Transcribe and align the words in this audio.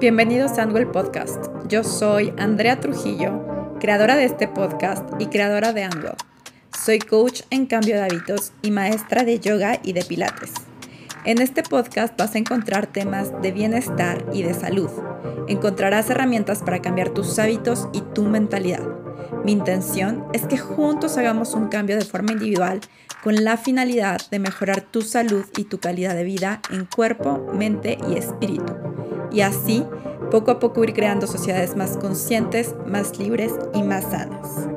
Bienvenidos 0.00 0.58
a 0.58 0.62
Anwell 0.62 0.86
Podcast. 0.86 1.46
Yo 1.66 1.82
soy 1.82 2.32
Andrea 2.38 2.78
Trujillo, 2.78 3.74
creadora 3.80 4.14
de 4.14 4.26
este 4.26 4.46
podcast 4.46 5.02
y 5.18 5.26
creadora 5.26 5.72
de 5.72 5.82
Anwell. 5.82 6.14
Soy 6.72 7.00
coach 7.00 7.42
en 7.50 7.66
cambio 7.66 7.96
de 7.96 8.02
hábitos 8.02 8.52
y 8.62 8.70
maestra 8.70 9.24
de 9.24 9.40
yoga 9.40 9.80
y 9.82 9.94
de 9.94 10.04
pilates. 10.04 10.52
En 11.24 11.40
este 11.40 11.64
podcast 11.64 12.16
vas 12.16 12.36
a 12.36 12.38
encontrar 12.38 12.86
temas 12.86 13.32
de 13.42 13.50
bienestar 13.50 14.24
y 14.32 14.44
de 14.44 14.54
salud. 14.54 14.88
Encontrarás 15.48 16.08
herramientas 16.10 16.62
para 16.62 16.80
cambiar 16.80 17.08
tus 17.08 17.36
hábitos 17.40 17.88
y 17.92 18.02
tu 18.02 18.22
mentalidad. 18.22 18.86
Mi 19.44 19.50
intención 19.50 20.26
es 20.32 20.46
que 20.46 20.58
juntos 20.58 21.18
hagamos 21.18 21.54
un 21.54 21.70
cambio 21.70 21.96
de 21.96 22.04
forma 22.04 22.30
individual 22.30 22.80
con 23.22 23.44
la 23.44 23.56
finalidad 23.56 24.20
de 24.30 24.38
mejorar 24.38 24.80
tu 24.80 25.02
salud 25.02 25.44
y 25.56 25.64
tu 25.64 25.78
calidad 25.78 26.14
de 26.14 26.24
vida 26.24 26.60
en 26.70 26.84
cuerpo, 26.84 27.46
mente 27.52 27.98
y 28.08 28.14
espíritu 28.14 28.74
y 29.32 29.40
así 29.40 29.84
poco 30.30 30.50
a 30.50 30.58
poco 30.58 30.84
ir 30.84 30.92
creando 30.92 31.26
sociedades 31.26 31.76
más 31.76 31.96
conscientes, 31.96 32.74
más 32.86 33.18
libres 33.18 33.52
y 33.74 33.82
más 33.82 34.04
sanas. 34.04 34.68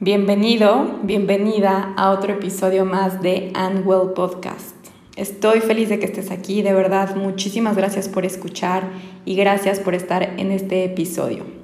Bienvenido, 0.00 0.98
bienvenida 1.02 1.94
a 1.96 2.10
otro 2.10 2.34
episodio 2.34 2.84
más 2.84 3.22
de 3.22 3.52
Unwell 3.56 4.12
Podcast. 4.12 4.74
Estoy 5.16 5.60
feliz 5.60 5.88
de 5.88 5.98
que 5.98 6.06
estés 6.06 6.30
aquí, 6.30 6.60
de 6.60 6.74
verdad, 6.74 7.14
muchísimas 7.14 7.76
gracias 7.76 8.08
por 8.08 8.26
escuchar 8.26 8.90
y 9.24 9.36
gracias 9.36 9.78
por 9.78 9.94
estar 9.94 10.22
en 10.22 10.50
este 10.50 10.84
episodio. 10.84 11.63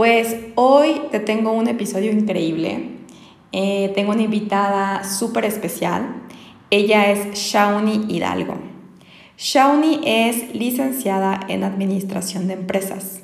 Pues 0.00 0.34
hoy 0.54 1.02
te 1.10 1.20
tengo 1.20 1.52
un 1.52 1.68
episodio 1.68 2.10
increíble, 2.10 2.86
eh, 3.52 3.92
tengo 3.94 4.12
una 4.12 4.22
invitada 4.22 5.04
súper 5.04 5.44
especial 5.44 6.22
ella 6.70 7.10
es 7.10 7.34
Shauni 7.34 8.06
Hidalgo. 8.08 8.54
Shauni 9.36 10.00
es 10.06 10.54
licenciada 10.54 11.40
en 11.48 11.64
Administración 11.64 12.48
de 12.48 12.54
Empresas. 12.54 13.20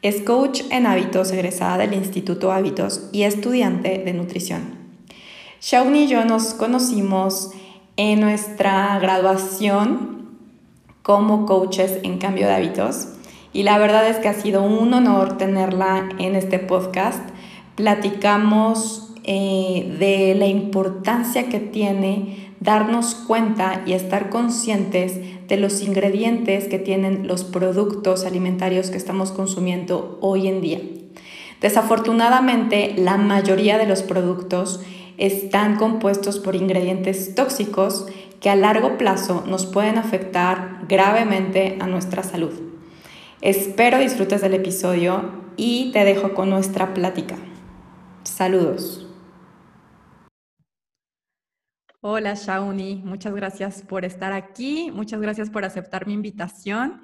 Es 0.00 0.22
coach 0.22 0.62
en 0.70 0.86
hábitos 0.86 1.30
egresada 1.30 1.76
del 1.76 1.92
Instituto 1.92 2.52
Hábitos 2.52 3.10
y 3.12 3.24
estudiante 3.24 3.98
de 3.98 4.14
nutrición. 4.14 4.78
Shauni 5.60 6.04
y 6.04 6.06
yo 6.06 6.24
nos 6.24 6.54
conocimos 6.54 7.50
en 7.98 8.20
nuestra 8.20 8.98
graduación 8.98 10.38
como 11.02 11.44
coaches 11.44 11.98
en 12.02 12.16
cambio 12.16 12.46
de 12.46 12.54
hábitos 12.54 13.08
y 13.54 13.62
la 13.62 13.78
verdad 13.78 14.06
es 14.08 14.18
que 14.18 14.28
ha 14.28 14.34
sido 14.34 14.62
un 14.62 14.92
honor 14.92 15.38
tenerla 15.38 16.08
en 16.18 16.34
este 16.34 16.58
podcast. 16.58 17.20
Platicamos 17.76 19.12
eh, 19.22 19.96
de 19.98 20.34
la 20.34 20.46
importancia 20.46 21.48
que 21.48 21.60
tiene 21.60 22.52
darnos 22.58 23.14
cuenta 23.14 23.82
y 23.86 23.92
estar 23.92 24.28
conscientes 24.28 25.46
de 25.46 25.56
los 25.56 25.82
ingredientes 25.82 26.66
que 26.66 26.80
tienen 26.80 27.28
los 27.28 27.44
productos 27.44 28.24
alimentarios 28.24 28.90
que 28.90 28.96
estamos 28.96 29.30
consumiendo 29.30 30.18
hoy 30.20 30.48
en 30.48 30.60
día. 30.60 30.80
Desafortunadamente, 31.60 32.94
la 32.96 33.16
mayoría 33.18 33.78
de 33.78 33.86
los 33.86 34.02
productos 34.02 34.80
están 35.16 35.76
compuestos 35.76 36.40
por 36.40 36.56
ingredientes 36.56 37.36
tóxicos 37.36 38.06
que 38.40 38.50
a 38.50 38.56
largo 38.56 38.98
plazo 38.98 39.44
nos 39.46 39.64
pueden 39.64 39.96
afectar 39.96 40.80
gravemente 40.88 41.78
a 41.80 41.86
nuestra 41.86 42.24
salud. 42.24 42.63
Espero 43.44 43.98
disfrutes 43.98 44.40
del 44.40 44.54
episodio 44.54 45.52
y 45.58 45.92
te 45.92 46.02
dejo 46.02 46.32
con 46.32 46.48
nuestra 46.48 46.94
plática. 46.94 47.36
Saludos. 48.22 49.06
Hola 52.00 52.32
Shauni, 52.32 53.02
muchas 53.04 53.34
gracias 53.34 53.82
por 53.82 54.06
estar 54.06 54.32
aquí, 54.32 54.90
muchas 54.90 55.20
gracias 55.20 55.50
por 55.50 55.66
aceptar 55.66 56.06
mi 56.06 56.14
invitación 56.14 57.02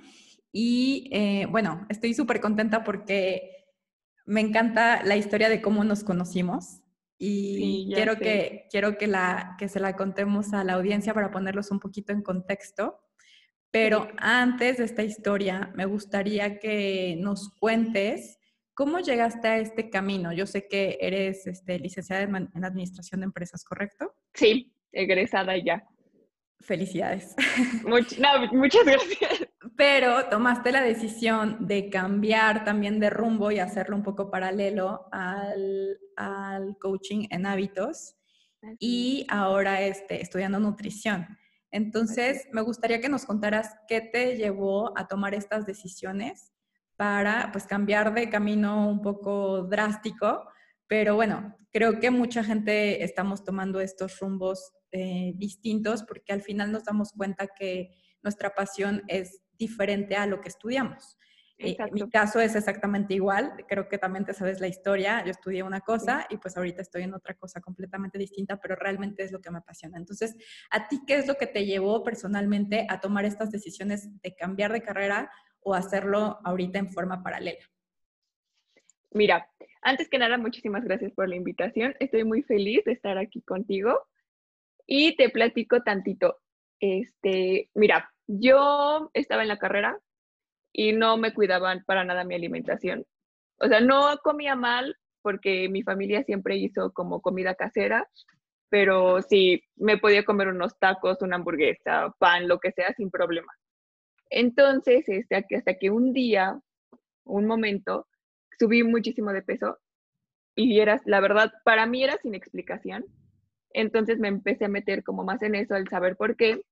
y 0.50 1.10
eh, 1.12 1.46
bueno, 1.50 1.86
estoy 1.90 2.14
súper 2.14 2.40
contenta 2.40 2.84
porque 2.84 3.66
me 4.24 4.40
encanta 4.40 5.04
la 5.04 5.18
historia 5.18 5.50
de 5.50 5.60
cómo 5.60 5.84
nos 5.84 6.04
conocimos 6.04 6.80
y 7.18 7.92
quiero, 7.92 8.16
que, 8.16 8.66
quiero 8.70 8.96
que, 8.96 9.08
la, 9.08 9.56
que 9.58 9.68
se 9.68 9.78
la 9.78 9.94
contemos 9.94 10.54
a 10.54 10.64
la 10.64 10.72
audiencia 10.72 11.12
para 11.12 11.30
ponerlos 11.30 11.70
un 11.70 11.80
poquito 11.80 12.14
en 12.14 12.22
contexto. 12.22 12.98
Pero 13.70 14.08
antes 14.18 14.78
de 14.78 14.84
esta 14.84 15.02
historia, 15.02 15.70
me 15.74 15.84
gustaría 15.84 16.58
que 16.58 17.16
nos 17.18 17.54
cuentes 17.58 18.38
cómo 18.74 18.98
llegaste 18.98 19.46
a 19.46 19.58
este 19.58 19.90
camino. 19.90 20.32
Yo 20.32 20.46
sé 20.46 20.66
que 20.66 20.98
eres 21.00 21.46
este, 21.46 21.78
licenciada 21.78 22.22
en 22.22 22.64
Administración 22.64 23.20
de 23.20 23.26
Empresas, 23.26 23.64
¿correcto? 23.64 24.14
Sí, 24.34 24.72
egresada 24.92 25.56
ya. 25.56 25.84
Felicidades. 26.60 27.34
muchas 28.52 28.84
gracias. 28.84 29.48
Pero 29.76 30.28
tomaste 30.28 30.72
la 30.72 30.82
decisión 30.82 31.66
de 31.66 31.88
cambiar 31.88 32.64
también 32.64 33.00
de 33.00 33.08
rumbo 33.08 33.50
y 33.50 33.58
hacerlo 33.58 33.96
un 33.96 34.02
poco 34.02 34.30
paralelo 34.30 35.08
al, 35.10 35.98
coaching 36.78 37.26
en 37.30 37.46
hábitos 37.46 38.16
y 38.78 39.26
ahora 39.30 39.80
este, 39.82 40.20
estudiando 40.20 40.58
nutrición. 40.58 41.26
Entonces, 41.70 42.48
me 42.52 42.62
gustaría 42.62 43.00
que 43.00 43.08
nos 43.08 43.24
contaras 43.24 43.74
qué 43.86 44.00
te 44.00 44.36
llevó 44.36 44.96
a 44.98 45.06
tomar 45.06 45.34
estas 45.34 45.66
decisiones 45.66 46.52
para 46.96 47.50
pues 47.52 47.66
cambiar 47.66 48.12
de 48.12 48.28
camino 48.28 48.88
un 48.88 49.00
poco 49.00 49.62
drástico, 49.62 50.46
pero 50.86 51.14
bueno, 51.14 51.56
creo 51.72 52.00
que 52.00 52.10
mucha 52.10 52.44
gente 52.44 53.04
estamos 53.04 53.44
tomando 53.44 53.80
estos 53.80 54.18
rumbos 54.18 54.72
eh, 54.92 55.32
distintos 55.36 56.02
porque 56.02 56.32
al 56.32 56.42
final 56.42 56.72
nos 56.72 56.84
damos 56.84 57.12
cuenta 57.12 57.46
que 57.46 57.90
nuestra 58.22 58.50
pasión 58.54 59.02
es 59.06 59.40
diferente 59.56 60.16
a 60.16 60.26
lo 60.26 60.40
que 60.40 60.48
estudiamos. 60.48 61.16
Eh, 61.62 61.76
mi 61.92 62.08
caso 62.08 62.40
es 62.40 62.54
exactamente 62.54 63.12
igual, 63.12 63.52
creo 63.68 63.86
que 63.86 63.98
también 63.98 64.24
te 64.24 64.32
sabes 64.32 64.62
la 64.62 64.66
historia, 64.66 65.22
yo 65.26 65.30
estudié 65.30 65.62
una 65.62 65.82
cosa 65.82 66.26
y 66.30 66.38
pues 66.38 66.56
ahorita 66.56 66.80
estoy 66.80 67.02
en 67.02 67.12
otra 67.12 67.34
cosa 67.34 67.60
completamente 67.60 68.16
distinta, 68.16 68.58
pero 68.58 68.76
realmente 68.76 69.24
es 69.24 69.30
lo 69.30 69.42
que 69.42 69.50
me 69.50 69.58
apasiona. 69.58 69.98
Entonces, 69.98 70.34
¿a 70.70 70.88
ti 70.88 71.02
qué 71.06 71.16
es 71.16 71.26
lo 71.26 71.34
que 71.34 71.46
te 71.46 71.66
llevó 71.66 72.02
personalmente 72.02 72.86
a 72.88 72.98
tomar 72.98 73.26
estas 73.26 73.50
decisiones 73.50 74.08
de 74.22 74.34
cambiar 74.34 74.72
de 74.72 74.80
carrera 74.80 75.30
o 75.60 75.74
hacerlo 75.74 76.38
ahorita 76.44 76.78
en 76.78 76.90
forma 76.90 77.22
paralela? 77.22 77.60
Mira, 79.10 79.46
antes 79.82 80.08
que 80.08 80.18
nada, 80.18 80.38
muchísimas 80.38 80.82
gracias 80.84 81.12
por 81.12 81.28
la 81.28 81.36
invitación. 81.36 81.94
Estoy 82.00 82.24
muy 82.24 82.42
feliz 82.42 82.84
de 82.86 82.92
estar 82.92 83.18
aquí 83.18 83.42
contigo. 83.42 84.00
Y 84.86 85.14
te 85.16 85.28
platico 85.28 85.82
tantito. 85.82 86.38
Este, 86.80 87.68
mira, 87.74 88.10
yo 88.26 89.10
estaba 89.12 89.42
en 89.42 89.48
la 89.48 89.58
carrera 89.58 90.00
y 90.72 90.92
no 90.92 91.16
me 91.16 91.34
cuidaban 91.34 91.84
para 91.84 92.04
nada 92.04 92.24
mi 92.24 92.34
alimentación. 92.34 93.04
O 93.58 93.68
sea, 93.68 93.80
no 93.80 94.18
comía 94.22 94.54
mal 94.56 94.96
porque 95.22 95.68
mi 95.68 95.82
familia 95.82 96.22
siempre 96.24 96.56
hizo 96.56 96.92
como 96.92 97.20
comida 97.20 97.54
casera, 97.54 98.08
pero 98.70 99.20
sí, 99.22 99.62
me 99.76 99.98
podía 99.98 100.24
comer 100.24 100.48
unos 100.48 100.78
tacos, 100.78 101.22
una 101.22 101.36
hamburguesa, 101.36 102.14
pan, 102.18 102.48
lo 102.48 102.58
que 102.58 102.72
sea, 102.72 102.94
sin 102.94 103.10
problema. 103.10 103.52
Entonces, 104.30 105.04
este, 105.08 105.44
hasta 105.56 105.74
que 105.74 105.90
un 105.90 106.12
día, 106.12 106.58
un 107.24 107.46
momento, 107.46 108.06
subí 108.58 108.84
muchísimo 108.84 109.32
de 109.32 109.42
peso 109.42 109.78
y 110.54 110.80
eras, 110.80 111.02
la 111.04 111.20
verdad, 111.20 111.52
para 111.64 111.86
mí 111.86 112.04
era 112.04 112.16
sin 112.22 112.34
explicación. 112.34 113.04
Entonces 113.72 114.18
me 114.18 114.28
empecé 114.28 114.66
a 114.66 114.68
meter 114.68 115.02
como 115.04 115.24
más 115.24 115.42
en 115.42 115.54
eso, 115.54 115.74
al 115.74 115.88
saber 115.88 116.16
por 116.16 116.36
qué. 116.36 116.62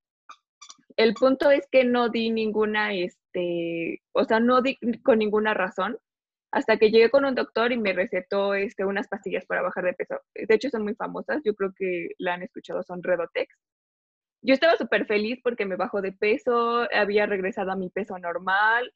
El 0.99 1.15
punto 1.15 1.51
es 1.51 1.67
que 1.71 1.85
no 1.85 2.11
di 2.11 2.31
ninguna, 2.31 2.93
este, 2.93 4.03
o 4.13 4.25
sea, 4.25 4.41
no 4.41 4.63
di 4.63 4.79
con 5.05 5.19
ninguna 5.19 5.55
razón 5.55 5.99
hasta 6.53 6.79
que 6.79 6.91
llegué 6.91 7.11
con 7.11 7.25
un 7.25 7.35
doctor 7.35 7.73
y 7.73 7.79
me 7.79 7.93
recetó 7.95 8.55
este, 8.55 8.85
unas 8.85 9.09
pastillas 9.09 9.47
para 9.47 9.63
bajar 9.63 9.85
de 9.85 9.95
peso. 9.95 10.21
De 10.35 10.55
hecho, 10.55 10.71
son 10.71 10.85
muy 10.85 10.95
famosas, 10.95 11.43
yo 11.45 11.55
creo 11.55 11.73
que 11.77 12.11
la 12.19 12.35
han 12.35 12.43
escuchado, 12.43 12.83
son 12.83 13.03
Redotex. 13.03 13.55
Yo 14.43 14.55
estaba 14.55 14.77
súper 14.77 15.07
feliz 15.07 15.41
porque 15.43 15.67
me 15.67 15.77
bajó 15.77 16.03
de 16.03 16.13
peso, 16.13 16.87
había 16.93 17.27
regresado 17.27 17.73
a 17.73 17.77
mi 17.77 17.91
peso 17.91 18.19
normal, 18.19 18.93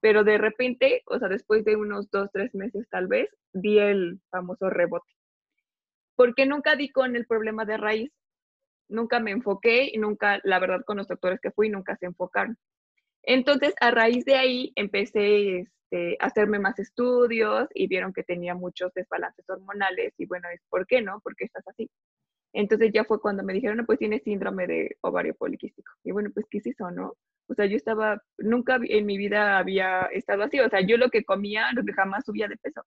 pero 0.00 0.24
de 0.24 0.38
repente, 0.38 1.02
o 1.06 1.18
sea, 1.18 1.28
después 1.28 1.64
de 1.64 1.76
unos 1.76 2.10
dos, 2.10 2.30
tres 2.32 2.54
meses 2.54 2.88
tal 2.90 3.08
vez, 3.08 3.28
di 3.52 3.78
el 3.78 4.20
famoso 4.30 4.70
rebote 4.70 5.16
porque 6.16 6.46
nunca 6.46 6.74
di 6.74 6.90
con 6.90 7.14
el 7.14 7.26
problema 7.26 7.64
de 7.64 7.76
raíz. 7.76 8.12
Nunca 8.88 9.20
me 9.20 9.32
enfoqué 9.32 9.90
y 9.92 9.98
nunca, 9.98 10.40
la 10.44 10.58
verdad, 10.58 10.82
con 10.84 10.96
los 10.98 11.08
doctores 11.08 11.40
que 11.40 11.50
fui, 11.50 11.68
nunca 11.68 11.96
se 11.96 12.06
enfocaron. 12.06 12.56
Entonces, 13.22 13.74
a 13.80 13.90
raíz 13.90 14.24
de 14.24 14.36
ahí, 14.36 14.72
empecé 14.76 15.66
este, 15.90 16.16
a 16.20 16.26
hacerme 16.26 16.58
más 16.58 16.78
estudios 16.78 17.68
y 17.74 17.86
vieron 17.88 18.12
que 18.12 18.24
tenía 18.24 18.54
muchos 18.54 18.92
desbalances 18.94 19.48
hormonales 19.48 20.12
y 20.18 20.26
bueno, 20.26 20.48
es 20.52 20.60
¿por 20.68 20.86
qué 20.86 21.00
no? 21.02 21.20
¿Por 21.20 21.36
qué 21.36 21.44
estás 21.44 21.66
así? 21.68 21.88
Entonces 22.52 22.90
ya 22.92 23.04
fue 23.04 23.20
cuando 23.20 23.44
me 23.44 23.52
dijeron, 23.52 23.84
pues 23.86 23.98
tienes 23.98 24.22
síndrome 24.24 24.66
de 24.66 24.96
ovario 25.02 25.34
poliquístico. 25.34 25.92
Y 26.04 26.12
bueno, 26.12 26.30
pues 26.34 26.46
¿qué 26.50 26.58
es 26.58 26.66
eso, 26.66 26.90
no? 26.90 27.14
O 27.48 27.54
sea, 27.54 27.66
yo 27.66 27.76
estaba, 27.76 28.22
nunca 28.38 28.78
en 28.82 29.06
mi 29.06 29.18
vida 29.18 29.58
había 29.58 30.02
estado 30.12 30.44
así. 30.44 30.58
O 30.60 30.68
sea, 30.70 30.80
yo 30.80 30.96
lo 30.96 31.10
que 31.10 31.24
comía, 31.24 31.70
lo 31.74 31.84
que 31.84 31.92
jamás 31.92 32.24
subía 32.24 32.48
de 32.48 32.56
peso. 32.56 32.82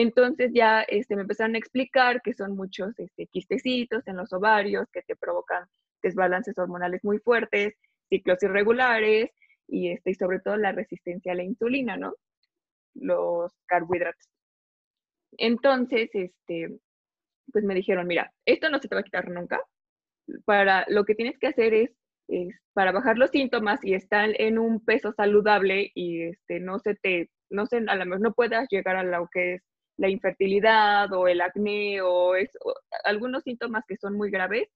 Entonces 0.00 0.52
ya 0.54 0.82
este, 0.82 1.16
me 1.16 1.22
empezaron 1.22 1.56
a 1.56 1.58
explicar 1.58 2.22
que 2.22 2.32
son 2.32 2.54
muchos 2.54 2.96
este, 3.00 3.26
quistecitos 3.26 4.06
en 4.06 4.16
los 4.16 4.32
ovarios 4.32 4.86
que 4.92 5.02
te 5.02 5.16
provocan 5.16 5.66
desbalances 6.00 6.56
hormonales 6.56 7.02
muy 7.02 7.18
fuertes, 7.18 7.74
ciclos 8.08 8.40
irregulares 8.44 9.32
y, 9.66 9.90
este, 9.90 10.12
y 10.12 10.14
sobre 10.14 10.38
todo 10.38 10.56
la 10.56 10.70
resistencia 10.70 11.32
a 11.32 11.34
la 11.34 11.42
insulina, 11.42 11.96
¿no? 11.96 12.14
Los 12.94 13.52
carbohidratos. 13.66 14.28
Entonces, 15.36 16.10
este, 16.12 16.78
pues 17.52 17.64
me 17.64 17.74
dijeron, 17.74 18.06
mira, 18.06 18.32
esto 18.44 18.70
no 18.70 18.78
se 18.78 18.86
te 18.86 18.94
va 18.94 19.00
a 19.00 19.04
quitar 19.04 19.28
nunca. 19.28 19.60
Para 20.44 20.84
lo 20.86 21.04
que 21.06 21.16
tienes 21.16 21.40
que 21.40 21.48
hacer 21.48 21.74
es, 21.74 21.90
para 22.72 22.92
bajar 22.92 23.18
los 23.18 23.30
síntomas 23.30 23.84
y 23.84 23.94
estar 23.94 24.30
en 24.40 24.60
un 24.60 24.84
peso 24.84 25.12
saludable 25.12 25.90
y 25.92 26.22
este, 26.22 26.60
no 26.60 26.78
se 26.78 26.94
te, 26.94 27.30
no 27.50 27.66
sé, 27.66 27.78
a 27.88 27.96
lo 27.96 28.06
mejor 28.06 28.20
no 28.20 28.32
puedas 28.32 28.68
llegar 28.70 28.94
a 28.94 29.02
lo 29.02 29.28
que 29.32 29.54
es 29.54 29.67
la 29.98 30.08
infertilidad 30.08 31.12
o 31.12 31.28
el 31.28 31.40
acné 31.40 32.00
o, 32.00 32.34
es, 32.36 32.50
algunos 33.04 33.42
síntomas 33.42 33.84
que 33.86 33.96
son 33.96 34.16
muy 34.16 34.30
graves, 34.30 34.68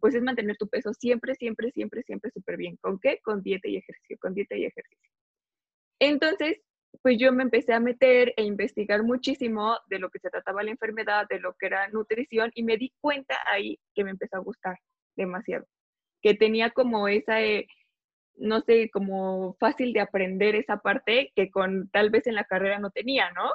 pues 0.00 0.14
es 0.14 0.22
mantener 0.22 0.56
tu 0.56 0.68
peso 0.68 0.92
siempre, 0.94 1.34
siempre, 1.34 1.70
siempre, 1.70 2.02
siempre 2.02 2.30
súper 2.30 2.56
bien. 2.56 2.76
¿Con 2.80 2.98
qué? 2.98 3.20
Con 3.22 3.42
dieta 3.42 3.68
y 3.68 3.76
ejercicio, 3.76 4.16
con 4.18 4.34
dieta 4.34 4.56
y 4.56 4.64
ejercicio. 4.64 5.10
Entonces, 6.00 6.62
pues 7.02 7.18
yo 7.18 7.30
me 7.32 7.42
empecé 7.42 7.74
a 7.74 7.80
meter 7.80 8.32
e 8.36 8.42
investigar 8.42 9.02
muchísimo 9.02 9.76
de 9.88 9.98
lo 9.98 10.08
que 10.08 10.18
se 10.18 10.30
trataba 10.30 10.62
la 10.62 10.70
enfermedad, 10.70 11.26
de 11.28 11.38
lo 11.38 11.54
que 11.54 11.66
era 11.66 11.86
nutrición, 11.88 12.50
y 12.54 12.62
me 12.62 12.78
di 12.78 12.92
cuenta 13.00 13.36
ahí 13.52 13.78
que 13.94 14.02
me 14.02 14.10
empezó 14.10 14.36
a 14.36 14.40
gustar 14.40 14.78
demasiado, 15.14 15.66
que 16.22 16.34
tenía 16.34 16.70
como 16.70 17.06
esa, 17.06 17.42
eh, 17.42 17.66
no 18.36 18.62
sé, 18.62 18.90
como 18.90 19.56
fácil 19.60 19.92
de 19.92 20.00
aprender 20.00 20.56
esa 20.56 20.78
parte 20.78 21.32
que 21.36 21.50
con 21.50 21.90
tal 21.90 22.08
vez 22.08 22.26
en 22.26 22.34
la 22.34 22.44
carrera 22.44 22.78
no 22.78 22.90
tenía, 22.90 23.30
¿no? 23.32 23.50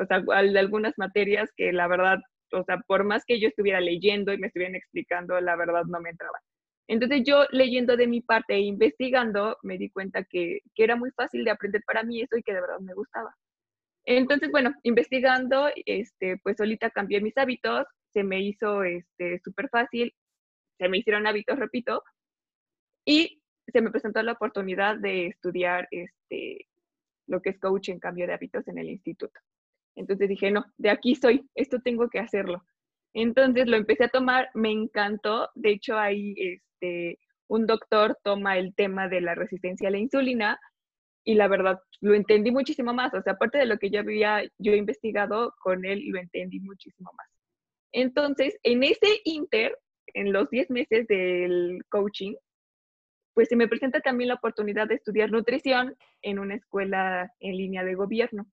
O 0.00 0.06
sea, 0.06 0.22
algunas 0.34 0.94
materias 0.96 1.50
que 1.56 1.72
la 1.72 1.86
verdad, 1.88 2.18
o 2.52 2.64
sea, 2.64 2.78
por 2.86 3.04
más 3.04 3.24
que 3.26 3.40
yo 3.40 3.48
estuviera 3.48 3.80
leyendo 3.80 4.32
y 4.32 4.38
me 4.38 4.46
estuvieran 4.46 4.74
explicando, 4.74 5.40
la 5.40 5.56
verdad 5.56 5.84
no 5.84 6.00
me 6.00 6.10
entraba. 6.10 6.38
Entonces 6.88 7.22
yo 7.24 7.44
leyendo 7.50 7.96
de 7.96 8.06
mi 8.08 8.20
parte 8.20 8.54
e 8.54 8.60
investigando, 8.60 9.58
me 9.62 9.78
di 9.78 9.90
cuenta 9.90 10.24
que, 10.24 10.60
era 10.76 10.96
muy 10.96 11.10
fácil 11.12 11.44
de 11.44 11.52
aprender 11.52 11.82
para 11.86 12.02
mí 12.02 12.22
eso 12.22 12.36
y 12.36 12.42
que 12.42 12.54
de 12.54 12.60
verdad 12.60 12.80
me 12.80 12.94
gustaba. 12.94 13.34
Entonces, 14.04 14.50
bueno, 14.50 14.74
investigando, 14.82 15.68
este, 15.86 16.38
pues 16.42 16.56
solita 16.56 16.90
cambié 16.90 17.20
mis 17.20 17.36
hábitos, 17.38 17.86
se 18.12 18.24
me 18.24 18.40
hizo 18.40 18.82
este, 18.82 19.40
súper 19.44 19.68
fácil, 19.68 20.14
se 20.78 20.88
me 20.88 20.98
hicieron 20.98 21.26
hábitos, 21.26 21.58
repito, 21.58 22.02
y 23.04 23.40
se 23.68 23.80
me 23.82 23.90
presentó 23.90 24.22
la 24.22 24.32
oportunidad 24.32 24.96
de 24.96 25.26
estudiar 25.26 25.86
este, 25.90 26.66
lo 27.28 27.40
que 27.40 27.50
es 27.50 27.60
coach 27.60 27.90
en 27.90 28.00
cambio 28.00 28.26
de 28.26 28.34
hábitos 28.34 28.66
en 28.68 28.78
el 28.78 28.90
instituto. 28.90 29.38
Entonces 29.96 30.28
dije, 30.28 30.50
no, 30.50 30.64
de 30.78 30.90
aquí 30.90 31.14
soy, 31.14 31.48
esto 31.54 31.80
tengo 31.80 32.08
que 32.08 32.18
hacerlo. 32.18 32.64
Entonces 33.14 33.66
lo 33.66 33.76
empecé 33.76 34.04
a 34.04 34.08
tomar, 34.08 34.50
me 34.54 34.70
encantó, 34.70 35.50
de 35.54 35.70
hecho 35.70 35.98
ahí 35.98 36.34
este, 36.38 37.18
un 37.48 37.66
doctor 37.66 38.16
toma 38.22 38.58
el 38.58 38.74
tema 38.74 39.08
de 39.08 39.20
la 39.20 39.34
resistencia 39.34 39.88
a 39.88 39.90
la 39.90 39.98
insulina 39.98 40.60
y 41.24 41.34
la 41.34 41.48
verdad 41.48 41.80
lo 42.00 42.14
entendí 42.14 42.50
muchísimo 42.50 42.94
más, 42.94 43.12
o 43.12 43.22
sea, 43.22 43.34
aparte 43.34 43.58
de 43.58 43.66
lo 43.66 43.78
que 43.78 43.90
ya 43.90 44.00
había 44.00 44.42
yo 44.58 44.74
investigado 44.74 45.54
con 45.60 45.84
él, 45.84 46.04
lo 46.08 46.18
entendí 46.18 46.60
muchísimo 46.60 47.10
más. 47.16 47.26
Entonces, 47.92 48.56
en 48.62 48.84
ese 48.84 49.20
inter, 49.24 49.76
en 50.14 50.32
los 50.32 50.48
10 50.50 50.70
meses 50.70 51.06
del 51.08 51.82
coaching, 51.88 52.34
pues 53.34 53.48
se 53.48 53.56
me 53.56 53.68
presenta 53.68 54.00
también 54.00 54.28
la 54.28 54.34
oportunidad 54.34 54.88
de 54.88 54.94
estudiar 54.96 55.30
nutrición 55.30 55.96
en 56.22 56.38
una 56.38 56.54
escuela 56.54 57.32
en 57.40 57.56
línea 57.56 57.84
de 57.84 57.94
gobierno. 57.94 58.46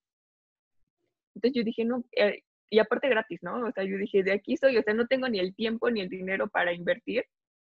Entonces 1.38 1.56
yo 1.56 1.63
dije, 1.63 1.86
no, 1.86 2.04
eh, 2.13 2.42
y 2.69 2.80
aparte 2.80 3.10
gratis, 3.10 3.44
¿no? 3.44 3.63
O 3.63 3.72
sea, 3.72 3.84
yo 3.84 3.98
dije, 3.98 4.24
de 4.24 4.34
aquí 4.34 4.57
soy, 4.57 4.75
o 4.78 4.81
sea, 4.81 4.95
no 4.95 5.06
tengo 5.06 5.30
ni 5.30 5.39
el 5.39 5.56
tiempo 5.56 5.92
ni 5.92 6.01
el 6.01 6.10
dinero 6.10 6.48
para 6.50 6.74
invertir, 6.74 7.25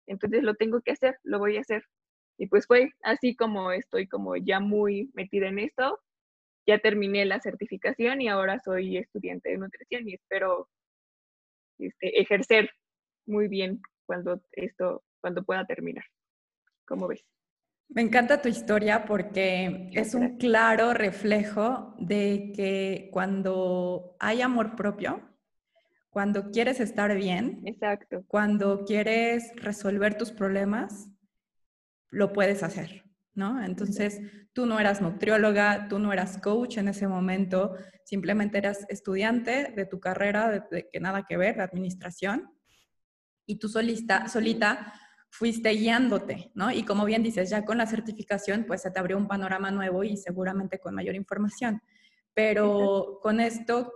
entonces 0.08 0.42
lo 0.42 0.56
tengo 0.56 0.82
que 0.82 0.92
hacer, 0.92 1.18
lo 1.24 1.40
voy 1.40 1.58
a 1.58 1.62
hacer. 1.62 1.84
Y 2.38 2.48
pues 2.48 2.66
fue 2.66 2.92
así 3.04 3.36
como 3.36 3.72
estoy 3.74 4.08
como 4.08 4.38
ya 4.38 4.62
muy 4.62 5.12
metida 5.14 5.50
en 5.50 5.60
esto, 5.60 6.00
ya 6.66 6.80
terminé 6.80 7.26
la 7.26 7.42
certificación 7.42 8.22
y 8.22 8.30
ahora 8.30 8.60
soy 8.60 8.98
estudiante 8.98 9.50
de 9.50 9.58
nutrición 9.58 10.08
y 10.08 10.14
espero 10.14 10.70
este, 11.80 12.22
ejercer 12.22 12.72
muy 13.26 13.50
bien 13.50 13.82
cuando 14.06 14.42
esto, 14.54 15.04
cuando 15.20 15.44
pueda 15.44 15.66
terminar. 15.66 16.06
¿Cómo 16.86 17.08
ves? 17.08 17.26
Me 17.90 18.02
encanta 18.02 18.42
tu 18.42 18.50
historia 18.50 19.06
porque 19.06 19.90
es 19.94 20.14
un 20.14 20.38
claro 20.38 20.94
reflejo 20.94 21.96
de 21.98 22.52
que 22.56 23.10
cuando 23.12 24.16
hay 24.20 24.42
amor 24.42 24.76
propio, 24.76 25.22
cuando 26.10 26.52
quieres 26.52 26.80
estar 26.80 27.16
bien, 27.16 27.62
Exacto. 27.66 28.24
cuando 28.28 28.84
quieres 28.86 29.52
resolver 29.56 30.18
tus 30.18 30.32
problemas, 30.32 31.10
lo 32.10 32.34
puedes 32.34 32.64
hacer, 32.64 33.04
¿no? 33.36 33.64
Entonces, 33.64 34.22
tú 34.52 34.66
no 34.66 34.80
eras 34.80 35.02
nutrióloga, 35.02 35.88
tú 35.88 36.00
no 36.00 36.12
eras 36.12 36.40
coach 36.40 36.78
en 36.78 36.88
ese 36.88 37.08
momento, 37.08 37.76
simplemente 38.04 38.58
eras 38.58 38.86
estudiante 38.90 39.72
de 39.76 39.86
tu 39.86 40.00
carrera, 40.00 40.66
de, 40.72 40.90
que 40.92 41.00
nada 41.00 41.26
que 41.28 41.38
ver, 41.38 41.58
de 41.58 41.64
administración, 41.64 42.52
y 43.46 43.60
tú 43.60 43.70
solista, 43.70 44.28
solita 44.28 44.94
fuiste 45.30 45.70
guiándote, 45.70 46.52
¿no? 46.56 46.72
Y 46.72 46.84
como 46.84 47.06
bien 47.06 47.24
dices, 47.24 47.50
ya 47.50 47.66
con 47.66 47.78
la 47.78 47.86
certificación, 47.86 48.66
pues 48.66 48.82
se 48.82 48.92
te 48.92 49.00
abrió 49.00 49.18
un 49.18 49.28
panorama 49.28 49.72
nuevo 49.72 50.04
y 50.04 50.18
seguramente 50.18 50.80
con 50.80 50.96
mayor 50.96 51.16
información. 51.16 51.82
Pero 52.34 53.20
con 53.22 53.40
esto, 53.40 53.92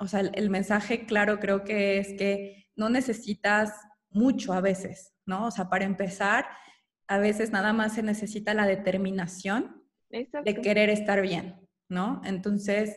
o 0.00 0.08
sea, 0.08 0.20
el, 0.20 0.50
mensaje 0.50 1.06
claro 1.06 1.38
creo 1.38 1.64
que 1.64 1.98
es 1.98 2.08
que 2.18 2.66
no 2.76 2.88
necesitas 2.88 3.72
mucho 4.10 4.52
a 4.52 4.60
veces, 4.60 5.14
¿no? 5.26 5.46
O 5.46 5.50
sea, 5.50 5.68
para 5.68 5.84
empezar, 5.84 6.46
a 7.06 7.18
veces 7.18 7.50
nada 7.50 7.72
más 7.72 7.94
se 7.94 8.02
necesita 8.02 8.54
la 8.54 8.66
determinación 8.66 9.82
de 10.10 10.60
querer 10.62 10.90
estar 10.90 11.20
bien, 11.22 11.56
¿no? 11.88 12.20
Entonces, 12.24 12.96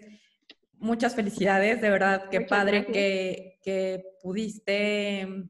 muchas 0.73 1.15
felicidades, 1.15 1.81
de 1.81 1.89
verdad, 1.89 2.29
qué 2.29 2.41
padre 2.41 2.85
que, 2.85 3.59
que 3.63 4.03
pudiste 4.21 5.49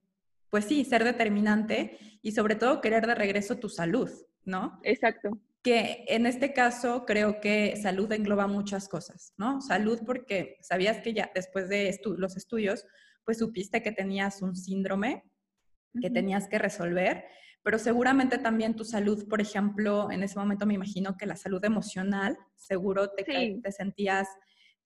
pues 0.50 0.66
sí, 0.66 0.86
ser 0.86 1.04
determinante 1.04 1.98
y 2.22 2.32
sobre 2.32 2.56
todo 2.56 2.82
querer 2.82 3.06
de 3.08 3.16
regreso 3.16 3.58
tu 3.58 3.70
salud, 3.70 4.10
¿no? 4.46 4.80
Exacto. 4.84 5.30
Que 5.64 6.06
en 6.08 6.26
este 6.26 6.54
caso 6.54 7.06
creo 7.06 7.42
que 7.42 7.76
salud 7.76 8.12
engloba 8.12 8.48
muchas 8.48 8.88
cosas, 8.88 9.34
¿no? 9.38 9.62
Salud 9.62 10.00
porque 10.06 10.58
sabías 10.62 11.00
que 11.02 11.14
ya 11.14 11.32
después 11.34 11.68
de 11.70 12.00
los 12.18 12.38
estudios, 12.38 12.86
pues 13.26 13.40
supiste 13.40 13.84
que 13.84 13.92
tenías 13.92 14.42
un 14.42 14.56
síndrome 14.56 15.24
que 16.00 16.10
tenías 16.10 16.48
que 16.48 16.60
resolver, 16.60 17.26
pero 17.64 17.80
seguramente 17.80 18.38
también 18.38 18.76
tu 18.76 18.86
salud, 18.86 19.28
por 19.28 19.42
ejemplo, 19.42 20.12
en 20.12 20.24
ese 20.24 20.38
momento 20.38 20.66
me 20.66 20.76
imagino 20.76 21.18
que 21.18 21.26
la 21.26 21.36
salud 21.36 21.64
emocional, 21.66 22.38
seguro 22.56 23.10
te, 23.10 23.24
te 23.62 23.72
sentías 23.72 24.28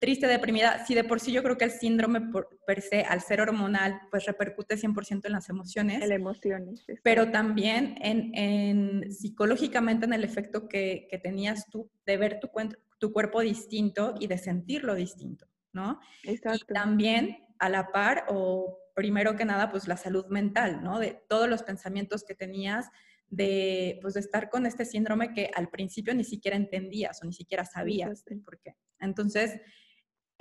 triste, 0.02 0.26
deprimida, 0.26 0.84
si 0.84 0.96
de 0.96 1.04
por 1.04 1.20
sí 1.20 1.32
yo 1.32 1.44
creo 1.44 1.60
que 1.60 1.66
el 1.66 1.72
síndrome 1.72 2.32
per 2.66 2.82
se, 2.82 3.04
al 3.04 3.22
ser 3.22 3.40
hormonal, 3.40 4.02
pues 4.10 4.26
repercute 4.26 4.76
100% 4.76 5.28
en 5.28 5.32
las 5.32 5.48
emociones. 5.48 6.02
En 6.02 6.12
emociones. 6.12 6.84
Pero 7.04 7.30
también 7.30 7.96
en, 8.02 9.14
psicológicamente 9.14 10.06
en 10.06 10.14
el 10.14 10.24
efecto 10.24 10.68
que, 10.68 11.08
tenías 11.22 11.68
tú 11.70 11.92
de 12.08 12.18
ver 12.18 12.40
tu, 12.40 12.50
tu 12.98 13.14
cuerpo 13.14 13.42
distinto 13.42 14.16
y 14.20 14.26
de 14.26 14.40
sentirlo 14.40 14.96
distinto, 14.96 15.46
¿no? 15.72 16.00
Exacto. 16.24 16.66
Y 16.68 16.74
también 16.74 17.46
a 17.60 17.70
la 17.70 17.92
par, 17.92 18.26
o 18.30 18.80
primero 18.96 19.36
que 19.36 19.46
nada, 19.46 19.70
pues 19.70 19.88
la 19.88 19.98
salud 19.98 20.26
mental, 20.30 20.84
¿no? 20.84 20.98
De 20.98 21.22
todos 21.30 21.48
los 21.48 21.62
pensamientos 21.62 22.24
que 22.24 22.34
tenías, 22.34 22.90
de, 23.30 24.00
pues, 24.02 24.16
de 24.16 24.22
estar 24.22 24.50
con 24.50 24.66
este 24.66 24.84
síndrome 24.84 25.32
que 25.32 25.52
al 25.54 25.70
principio 25.70 26.16
ni 26.16 26.24
siquiera 26.24 26.58
entendías 26.58 27.22
o 27.22 27.28
ni 27.28 27.34
siquiera 27.34 27.66
sabías 27.66 28.26
por 28.44 28.60
qué. 28.60 28.76
Entonces, 29.00 29.62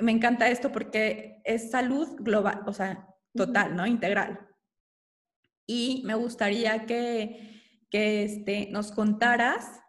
me 0.03 0.13
encanta 0.13 0.49
esto 0.49 0.73
porque 0.73 1.41
es 1.45 1.71
salud 1.71 2.09
global, 2.19 2.63
o 2.67 2.73
sea, 2.73 3.09
total, 3.35 3.77
¿no? 3.77 3.87
Integral. 3.87 4.49
Y 5.67 6.03
me 6.05 6.15
gustaría 6.15 6.87
que, 6.87 7.63
que 7.91 8.25
este, 8.25 8.69
nos 8.71 8.93
contaras 8.93 9.81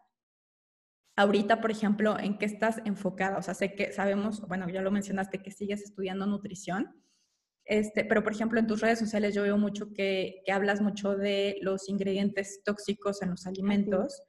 ahorita, 1.15 1.61
por 1.61 1.71
ejemplo, 1.71 2.19
en 2.19 2.37
qué 2.37 2.45
estás 2.45 2.81
enfocada. 2.85 3.37
O 3.37 3.41
sea, 3.41 3.53
sé 3.53 3.75
que 3.75 3.91
sabemos, 3.91 4.41
bueno, 4.47 4.69
ya 4.69 4.81
lo 4.81 4.91
mencionaste, 4.91 5.41
que 5.41 5.51
sigues 5.51 5.81
estudiando 5.81 6.25
nutrición, 6.25 7.01
este, 7.65 8.05
pero 8.05 8.23
por 8.23 8.33
ejemplo, 8.33 8.59
en 8.59 8.67
tus 8.67 8.81
redes 8.81 8.99
sociales 8.99 9.33
yo 9.33 9.43
veo 9.43 9.57
mucho 9.57 9.93
que, 9.93 10.41
que 10.45 10.51
hablas 10.51 10.81
mucho 10.81 11.15
de 11.15 11.57
los 11.61 11.89
ingredientes 11.89 12.61
tóxicos 12.63 13.21
en 13.21 13.29
los 13.31 13.47
alimentos. 13.47 14.21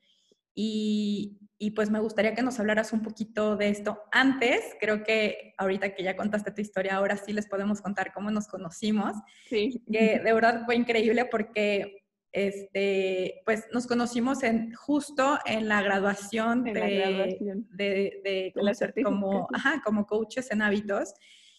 Y, 0.55 1.39
y 1.59 1.71
pues 1.71 1.91
me 1.91 2.01
gustaría 2.01 2.35
que 2.35 2.43
nos 2.43 2.59
hablaras 2.59 2.93
un 2.93 3.03
poquito 3.03 3.57
de 3.57 3.69
esto. 3.69 4.03
Antes, 4.11 4.61
creo 4.81 5.05
que 5.05 5.55
ahorita 5.59 5.95
que 5.95 6.03
ya 6.03 6.17
contaste 6.17 6.51
tu 6.51 6.61
historia, 6.61 6.97
ahora 6.97 7.17
sí 7.17 7.33
les 7.33 7.47
podemos 7.47 7.81
contar 7.81 8.13
cómo 8.13 8.31
nos 8.31 8.49
conocimos. 8.49 9.17
Sí. 9.47 9.83
Que 9.91 10.19
de 10.19 10.33
verdad 10.33 10.63
fue 10.65 10.75
increíble 10.75 11.25
porque 11.27 12.03
este, 12.33 13.43
pues 13.45 13.67
nos 13.73 13.87
conocimos 13.87 14.43
en, 14.43 14.75
justo 14.75 15.39
en 15.45 15.69
la 15.69 15.83
graduación, 15.83 16.65
de, 16.65 16.73
de, 16.73 18.21
de, 18.25 19.03
como, 19.05 19.49
ajá, 19.53 19.83
como 19.85 20.07
coaches 20.07 20.51
en 20.51 20.63
hábitos. 20.63 21.15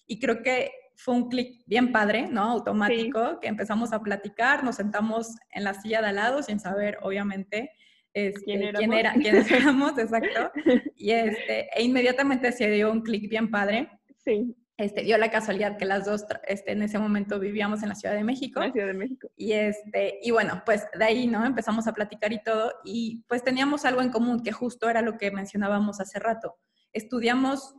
Y 0.05 0.19
creo 0.19 0.41
que 0.41 0.71
fue 0.95 1.15
un 1.15 1.29
clic 1.29 1.63
bien 1.65 1.91
padre, 1.91 2.27
¿no? 2.27 2.43
Automático, 2.43 3.39
que 3.39 3.47
empezamos 3.47 3.93
a 3.93 4.01
platicar, 4.01 4.63
nos 4.63 4.75
sentamos 4.75 5.35
en 5.51 5.63
la 5.63 5.75
silla 5.75 6.01
de 6.01 6.07
al 6.07 6.15
lado 6.15 6.43
sin 6.43 6.59
saber, 6.59 6.97
obviamente, 7.01 7.71
este, 8.13 8.43
¿Quién, 8.43 8.93
era, 8.93 9.13
quiénes 9.13 9.51
éramos, 9.51 9.97
exacto. 9.97 10.51
Y 10.95 11.11
este, 11.11 11.67
e 11.75 11.83
inmediatamente 11.83 12.51
se 12.51 12.69
dio 12.69 12.91
un 12.91 13.01
clic 13.01 13.29
bien 13.29 13.49
padre. 13.49 13.89
Sí. 14.23 14.55
Este, 14.77 15.03
dio 15.03 15.17
la 15.17 15.29
casualidad 15.29 15.77
que 15.77 15.85
las 15.85 16.05
dos 16.05 16.25
este, 16.47 16.71
en 16.71 16.81
ese 16.81 16.97
momento 16.97 17.39
vivíamos 17.39 17.83
en 17.83 17.89
la 17.89 17.95
Ciudad 17.95 18.15
de 18.15 18.23
México. 18.23 18.59
La 18.59 18.71
Ciudad 18.71 18.87
de 18.87 18.93
México. 18.93 19.29
Y, 19.35 19.53
este, 19.53 20.19
y 20.21 20.31
bueno, 20.31 20.61
pues 20.65 20.85
de 20.97 21.05
ahí, 21.05 21.27
¿no? 21.27 21.45
Empezamos 21.45 21.87
a 21.87 21.93
platicar 21.93 22.33
y 22.33 22.41
todo. 22.41 22.73
Y 22.83 23.23
pues 23.27 23.43
teníamos 23.43 23.85
algo 23.85 24.01
en 24.01 24.09
común, 24.09 24.43
que 24.43 24.51
justo 24.51 24.89
era 24.89 25.01
lo 25.01 25.17
que 25.17 25.31
mencionábamos 25.31 25.99
hace 25.99 26.19
rato. 26.19 26.55
Estudiamos, 26.91 27.75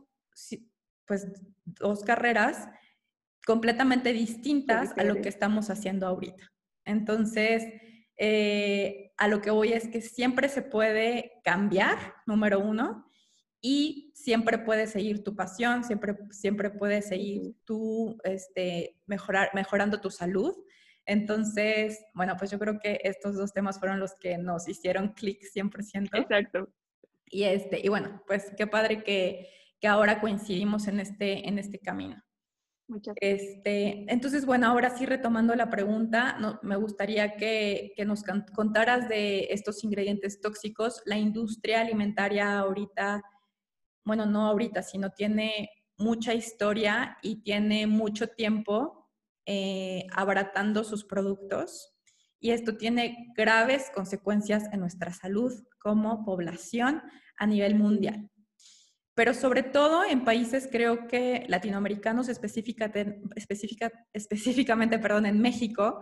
pues, 1.05 1.27
dos 1.65 2.03
carreras 2.03 2.69
completamente 3.45 4.11
distintas 4.11 4.97
a 4.97 5.03
lo 5.03 5.21
que 5.21 5.29
estamos 5.29 5.69
haciendo 5.69 6.07
ahorita. 6.07 6.51
Entonces, 6.85 7.63
eh, 8.17 9.11
a 9.17 9.27
lo 9.27 9.41
que 9.41 9.51
voy 9.51 9.73
es 9.73 9.87
que 9.87 10.01
siempre 10.01 10.49
se 10.49 10.61
puede 10.61 11.33
cambiar, 11.43 11.97
número 12.25 12.59
uno, 12.59 13.09
y 13.61 14.11
siempre 14.13 14.59
puedes 14.59 14.91
seguir 14.91 15.23
tu 15.23 15.35
pasión, 15.35 15.83
siempre, 15.83 16.15
siempre 16.29 16.69
puedes 16.69 17.07
seguir 17.07 17.55
tú 17.63 18.17
este, 18.23 18.95
mejorar, 19.07 19.49
mejorando 19.53 19.99
tu 19.99 20.11
salud. 20.11 20.53
Entonces, 21.05 22.03
bueno, 22.13 22.35
pues 22.37 22.51
yo 22.51 22.59
creo 22.59 22.79
que 22.79 22.99
estos 23.03 23.35
dos 23.35 23.53
temas 23.53 23.79
fueron 23.79 23.99
los 23.99 24.13
que 24.15 24.37
nos 24.37 24.67
hicieron 24.67 25.13
clic 25.13 25.41
100%. 25.41 26.09
Exacto. 26.13 26.69
Y, 27.25 27.43
este, 27.43 27.79
y 27.83 27.89
bueno, 27.89 28.21
pues 28.27 28.51
qué 28.55 28.67
padre 28.67 29.03
que, 29.03 29.49
que 29.79 29.87
ahora 29.87 30.21
coincidimos 30.21 30.87
en 30.87 30.99
este, 30.99 31.47
en 31.47 31.57
este 31.57 31.79
camino. 31.79 32.23
Muchas 32.87 33.15
este, 33.19 34.05
entonces, 34.11 34.45
bueno, 34.45 34.67
ahora 34.67 34.95
sí 34.95 35.07
retomando 35.07 35.55
la 35.55 35.71
pregunta, 35.71 36.37
no, 36.39 36.59
me 36.61 36.75
gustaría 36.75 37.35
que, 37.35 37.93
que, 37.95 38.05
nos 38.05 38.23
contaras 38.55 39.09
de 39.09 39.47
estos 39.49 39.83
ingredientes 39.83 40.39
tóxicos. 40.39 41.01
La 41.05 41.17
industria 41.17 41.81
alimentaria 41.81 42.59
ahorita, 42.59 43.23
bueno, 44.03 44.27
no 44.27 44.45
ahorita, 44.45 44.83
sino 44.83 45.09
tiene 45.09 45.69
mucha 45.97 46.35
historia 46.35 47.17
y 47.23 47.41
tiene 47.41 47.87
mucho 47.87 48.27
tiempo 48.27 49.09
eh, 49.47 50.05
abaratando 50.11 50.83
sus 50.83 51.05
productos. 51.05 51.91
Y 52.39 52.51
esto 52.51 52.77
tiene 52.77 53.33
graves 53.35 53.89
consecuencias 53.95 54.71
en 54.71 54.81
nuestra 54.81 55.11
salud 55.11 55.51
como 55.79 56.23
población 56.23 57.01
a 57.37 57.47
nivel 57.47 57.73
mundial 57.73 58.29
pero 59.15 59.33
sobre 59.33 59.63
todo 59.63 60.03
en 60.03 60.25
países, 60.25 60.67
creo 60.69 61.07
que 61.07 61.45
latinoamericanos, 61.47 62.27
específica, 62.27 62.91
específicamente 64.13 64.99
perdón, 64.99 65.25
en 65.25 65.41
México, 65.41 66.01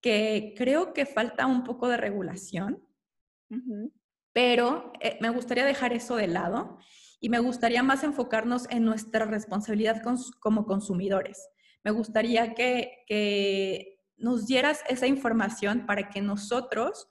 que 0.00 0.54
creo 0.56 0.92
que 0.92 1.06
falta 1.06 1.46
un 1.46 1.62
poco 1.62 1.88
de 1.88 1.96
regulación, 1.96 2.84
pero 4.32 4.92
eh, 5.00 5.18
me 5.20 5.30
gustaría 5.30 5.64
dejar 5.64 5.92
eso 5.92 6.16
de 6.16 6.26
lado 6.26 6.78
y 7.20 7.28
me 7.28 7.38
gustaría 7.38 7.82
más 7.84 8.02
enfocarnos 8.02 8.68
en 8.70 8.84
nuestra 8.84 9.24
responsabilidad 9.24 10.02
como 10.40 10.66
consumidores. 10.66 11.48
Me 11.84 11.92
gustaría 11.92 12.54
que, 12.54 13.04
que 13.06 14.00
nos 14.16 14.46
dieras 14.46 14.82
esa 14.88 15.06
información 15.06 15.86
para 15.86 16.10
que 16.10 16.20
nosotros 16.20 17.08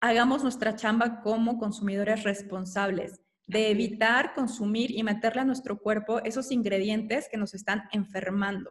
hagamos 0.00 0.44
nuestra 0.44 0.76
chamba 0.76 1.22
como 1.22 1.58
consumidores 1.58 2.22
responsables 2.22 3.20
de 3.50 3.70
evitar 3.70 4.32
consumir 4.34 4.92
y 4.92 5.02
meterle 5.02 5.42
a 5.42 5.44
nuestro 5.44 5.78
cuerpo 5.78 6.20
esos 6.20 6.52
ingredientes 6.52 7.28
que 7.28 7.36
nos 7.36 7.52
están 7.52 7.88
enfermando. 7.92 8.70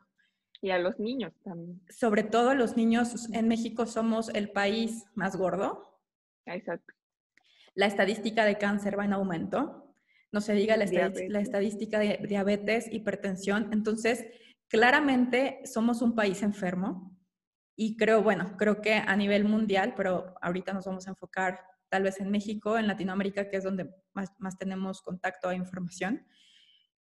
Y 0.61 0.71
a 0.71 0.79
los 0.79 0.99
niños 0.99 1.33
también. 1.43 1.81
Sobre 1.89 2.23
todo 2.23 2.49
a 2.49 2.53
los 2.53 2.77
niños, 2.77 3.29
en 3.33 3.47
México 3.47 3.85
somos 3.85 4.29
el 4.29 4.51
país 4.51 5.05
más 5.15 5.35
gordo. 5.35 5.99
Exacto. 6.45 6.93
La 7.75 7.87
estadística 7.87 8.45
de 8.45 8.57
cáncer 8.57 8.97
va 8.97 9.05
en 9.05 9.13
aumento. 9.13 9.93
No 10.31 10.41
se 10.41 10.53
diga 10.53 10.77
la, 10.77 10.85
la 10.85 11.39
estadística 11.39 11.99
de 11.99 12.19
diabetes, 12.27 12.87
hipertensión. 12.91 13.69
Entonces, 13.73 14.25
claramente 14.67 15.59
somos 15.65 16.01
un 16.01 16.15
país 16.15 16.41
enfermo. 16.41 17.17
Y 17.75 17.97
creo, 17.97 18.21
bueno, 18.21 18.55
creo 18.57 18.81
que 18.81 18.93
a 18.93 19.15
nivel 19.15 19.43
mundial, 19.43 19.93
pero 19.95 20.35
ahorita 20.41 20.73
nos 20.73 20.85
vamos 20.85 21.07
a 21.07 21.11
enfocar 21.11 21.68
tal 21.89 22.03
vez 22.03 22.19
en 22.19 22.29
México, 22.29 22.77
en 22.77 22.87
Latinoamérica, 22.87 23.49
que 23.49 23.57
es 23.57 23.63
donde 23.63 23.89
más, 24.13 24.31
más 24.39 24.57
tenemos 24.57 25.01
contacto 25.01 25.49
a 25.49 25.55
información. 25.55 26.25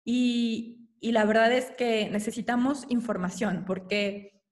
Y, 0.05 0.89
y, 1.01 1.13
la 1.13 1.25
verdad 1.25 1.53
es 1.53 1.71
que 1.73 2.09
necesitamos 2.11 2.85
información, 2.89 3.65
porque, 3.67 4.43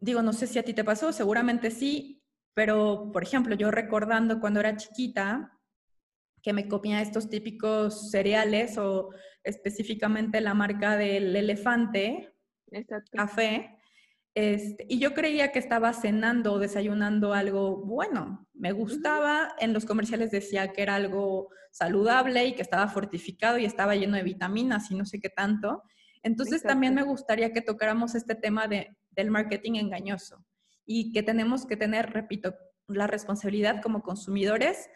digo, 0.00 0.22
no 0.22 0.32
sé 0.32 0.46
si 0.46 0.58
a 0.58 0.62
ti 0.62 0.72
te 0.72 0.84
pasó, 0.84 1.12
seguramente 1.12 1.70
sí, 1.70 2.22
pero, 2.54 3.10
por 3.12 3.22
ejemplo, 3.22 3.54
yo 3.54 3.70
recordando 3.70 4.40
cuando 4.40 4.60
era 4.60 4.76
chiquita, 4.76 5.58
que 6.42 6.52
me 6.52 6.68
comía 6.68 7.02
estos 7.02 7.28
típicos 7.28 8.10
cereales 8.10 8.78
o 8.78 9.10
específicamente 9.42 10.40
la 10.40 10.54
marca 10.54 10.96
del 10.96 11.34
elefante, 11.34 12.34
café, 13.10 13.77
este, 14.40 14.86
y 14.88 15.00
yo 15.00 15.14
creía 15.14 15.50
que 15.50 15.58
estaba 15.58 15.92
cenando 15.92 16.52
o 16.52 16.58
desayunando 16.60 17.34
algo 17.34 17.76
bueno. 17.78 18.46
Me 18.54 18.70
gustaba, 18.70 19.56
en 19.58 19.72
los 19.72 19.84
comerciales 19.84 20.30
decía 20.30 20.72
que 20.72 20.82
era 20.82 20.94
algo 20.94 21.48
saludable 21.72 22.46
y 22.46 22.54
que 22.54 22.62
estaba 22.62 22.86
fortificado 22.86 23.58
y 23.58 23.64
estaba 23.64 23.96
lleno 23.96 24.16
de 24.16 24.22
vitaminas 24.22 24.92
y 24.92 24.94
no 24.94 25.06
sé 25.06 25.18
qué 25.18 25.28
tanto. 25.28 25.82
Entonces 26.22 26.62
también 26.62 26.94
me 26.94 27.02
gustaría 27.02 27.52
que 27.52 27.62
tocáramos 27.62 28.14
este 28.14 28.36
tema 28.36 28.68
de, 28.68 28.96
del 29.10 29.32
marketing 29.32 29.72
engañoso 29.74 30.46
y 30.86 31.10
que 31.10 31.24
tenemos 31.24 31.66
que 31.66 31.76
tener, 31.76 32.12
repito, 32.12 32.54
la 32.86 33.08
responsabilidad 33.08 33.82
como 33.82 34.04
consumidores 34.04 34.88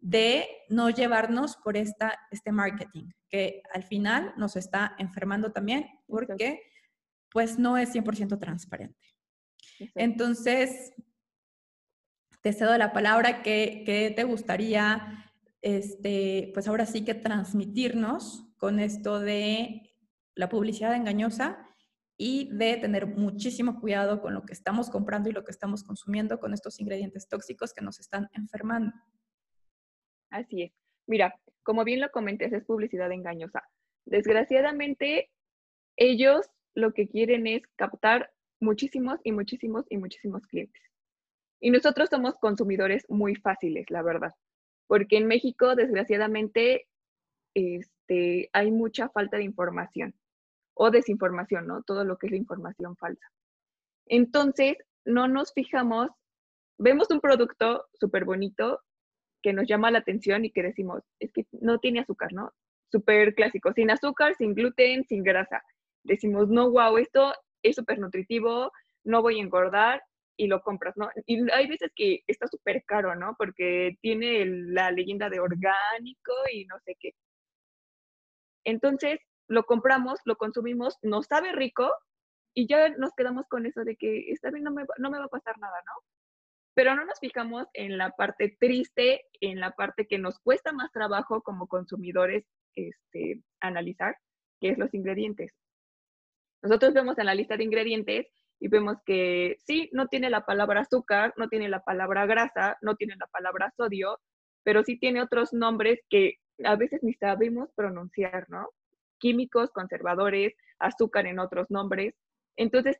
de 0.00 0.46
no 0.68 0.90
llevarnos 0.90 1.56
por 1.56 1.78
esta, 1.78 2.18
este 2.30 2.52
marketing, 2.52 3.08
que 3.30 3.62
al 3.72 3.84
final 3.84 4.34
nos 4.36 4.56
está 4.56 4.94
enfermando 4.98 5.50
también 5.50 5.86
porque 6.06 6.60
pues 7.32 7.58
no 7.58 7.76
es 7.76 7.94
100% 7.94 8.38
transparente. 8.38 8.98
Entonces, 9.94 10.92
te 12.42 12.52
cedo 12.52 12.76
la 12.76 12.92
palabra 12.92 13.42
que, 13.42 14.12
te 14.14 14.24
gustaría, 14.24 15.32
este, 15.60 16.50
pues 16.54 16.68
ahora 16.68 16.86
sí 16.86 17.04
que 17.04 17.14
transmitirnos 17.14 18.48
con 18.56 18.80
esto 18.80 19.20
de 19.20 19.94
la 20.34 20.48
publicidad 20.48 20.94
engañosa 20.94 21.66
y 22.16 22.50
de 22.56 22.76
tener 22.76 23.06
muchísimo 23.06 23.80
cuidado 23.80 24.20
con 24.20 24.34
lo 24.34 24.42
que 24.42 24.52
estamos 24.52 24.90
comprando 24.90 25.28
y 25.28 25.32
lo 25.32 25.44
que 25.44 25.50
estamos 25.50 25.82
consumiendo 25.82 26.38
con 26.38 26.52
estos 26.52 26.78
ingredientes 26.80 27.28
tóxicos 27.28 27.72
que 27.72 27.84
nos 27.84 27.98
están 27.98 28.28
enfermando. 28.32 28.92
Así 30.30 30.62
es. 30.62 30.72
Mira, 31.06 31.34
como 31.62 31.84
bien 31.84 32.00
lo 32.00 32.10
comenté, 32.10 32.44
es 32.44 32.64
publicidad 32.64 33.10
engañosa. 33.12 33.62
Desgraciadamente, 34.04 35.30
ellos 35.96 36.46
lo 36.74 36.92
que 36.92 37.08
quieren 37.08 37.46
es 37.46 37.62
captar 37.76 38.32
muchísimos 38.60 39.20
y 39.24 39.32
muchísimos 39.32 39.84
y 39.90 39.98
muchísimos 39.98 40.46
clientes. 40.46 40.82
Y 41.60 41.70
nosotros 41.70 42.08
somos 42.10 42.38
consumidores 42.38 43.04
muy 43.08 43.34
fáciles, 43.36 43.86
la 43.90 44.02
verdad, 44.02 44.34
porque 44.86 45.16
en 45.16 45.26
México, 45.26 45.74
desgraciadamente, 45.76 46.88
este, 47.54 48.50
hay 48.52 48.70
mucha 48.70 49.08
falta 49.10 49.36
de 49.36 49.44
información 49.44 50.14
o 50.74 50.90
desinformación, 50.90 51.66
¿no? 51.66 51.82
Todo 51.82 52.04
lo 52.04 52.16
que 52.16 52.28
es 52.28 52.32
información 52.32 52.96
falsa. 52.96 53.26
Entonces, 54.06 54.76
no 55.04 55.28
nos 55.28 55.52
fijamos, 55.52 56.08
vemos 56.78 57.10
un 57.10 57.20
producto 57.20 57.86
súper 57.94 58.24
bonito 58.24 58.80
que 59.42 59.52
nos 59.52 59.66
llama 59.68 59.90
la 59.90 59.98
atención 59.98 60.44
y 60.44 60.50
que 60.50 60.62
decimos, 60.62 61.02
es 61.18 61.32
que 61.32 61.46
no 61.52 61.78
tiene 61.78 62.00
azúcar, 62.00 62.32
¿no? 62.32 62.52
Súper 62.90 63.34
clásico, 63.34 63.72
sin 63.72 63.90
azúcar, 63.90 64.34
sin 64.36 64.54
gluten, 64.54 65.04
sin 65.04 65.22
grasa 65.22 65.62
decimos, 66.04 66.48
no, 66.48 66.70
wow, 66.70 66.96
esto 66.98 67.34
es 67.62 67.76
súper 67.76 67.98
nutritivo, 67.98 68.72
no 69.04 69.22
voy 69.22 69.38
a 69.38 69.42
engordar 69.42 70.02
y 70.36 70.46
lo 70.46 70.62
compras, 70.62 70.96
¿no? 70.96 71.10
Y 71.26 71.50
hay 71.52 71.68
veces 71.68 71.90
que 71.94 72.22
está 72.26 72.46
súper 72.48 72.84
caro, 72.84 73.14
¿no? 73.14 73.34
Porque 73.38 73.96
tiene 74.00 74.44
la 74.46 74.90
leyenda 74.90 75.28
de 75.28 75.40
orgánico 75.40 76.32
y 76.52 76.64
no 76.66 76.76
sé 76.84 76.96
qué. 76.98 77.14
Entonces, 78.64 79.20
lo 79.48 79.64
compramos, 79.64 80.20
lo 80.24 80.36
consumimos, 80.36 80.96
nos 81.02 81.26
sabe 81.26 81.52
rico 81.52 81.92
y 82.54 82.66
ya 82.66 82.88
nos 82.90 83.12
quedamos 83.14 83.46
con 83.48 83.66
eso 83.66 83.84
de 83.84 83.96
que 83.96 84.30
está 84.30 84.50
bien, 84.50 84.64
no 84.64 84.72
me, 84.72 84.84
no 84.98 85.10
me 85.10 85.18
va 85.18 85.24
a 85.26 85.28
pasar 85.28 85.58
nada, 85.58 85.76
¿no? 85.86 85.92
Pero 86.74 86.94
no 86.94 87.04
nos 87.04 87.18
fijamos 87.20 87.66
en 87.74 87.98
la 87.98 88.10
parte 88.10 88.56
triste, 88.58 89.26
en 89.40 89.60
la 89.60 89.72
parte 89.72 90.06
que 90.06 90.18
nos 90.18 90.38
cuesta 90.38 90.72
más 90.72 90.90
trabajo 90.90 91.42
como 91.42 91.66
consumidores 91.66 92.44
este, 92.74 93.42
analizar, 93.60 94.16
que 94.60 94.70
es 94.70 94.78
los 94.78 94.94
ingredientes. 94.94 95.52
Nosotros 96.62 96.94
vemos 96.94 97.18
en 97.18 97.26
la 97.26 97.34
lista 97.34 97.56
de 97.56 97.64
ingredientes 97.64 98.26
y 98.60 98.68
vemos 98.68 98.96
que 99.04 99.56
sí, 99.66 99.90
no 99.92 100.06
tiene 100.06 100.30
la 100.30 100.46
palabra 100.46 100.82
azúcar, 100.82 101.34
no 101.36 101.48
tiene 101.48 101.68
la 101.68 101.80
palabra 101.80 102.26
grasa, 102.26 102.78
no 102.80 102.94
tiene 102.94 103.16
la 103.18 103.26
palabra 103.26 103.72
sodio, 103.76 104.20
pero 104.62 104.84
sí 104.84 104.98
tiene 104.98 105.20
otros 105.20 105.52
nombres 105.52 106.00
que 106.08 106.36
a 106.64 106.76
veces 106.76 107.02
ni 107.02 107.14
sabemos 107.14 107.70
pronunciar, 107.74 108.48
¿no? 108.48 108.68
Químicos, 109.18 109.70
conservadores, 109.70 110.54
azúcar 110.78 111.26
en 111.26 111.40
otros 111.40 111.70
nombres. 111.70 112.14
Entonces, 112.56 112.98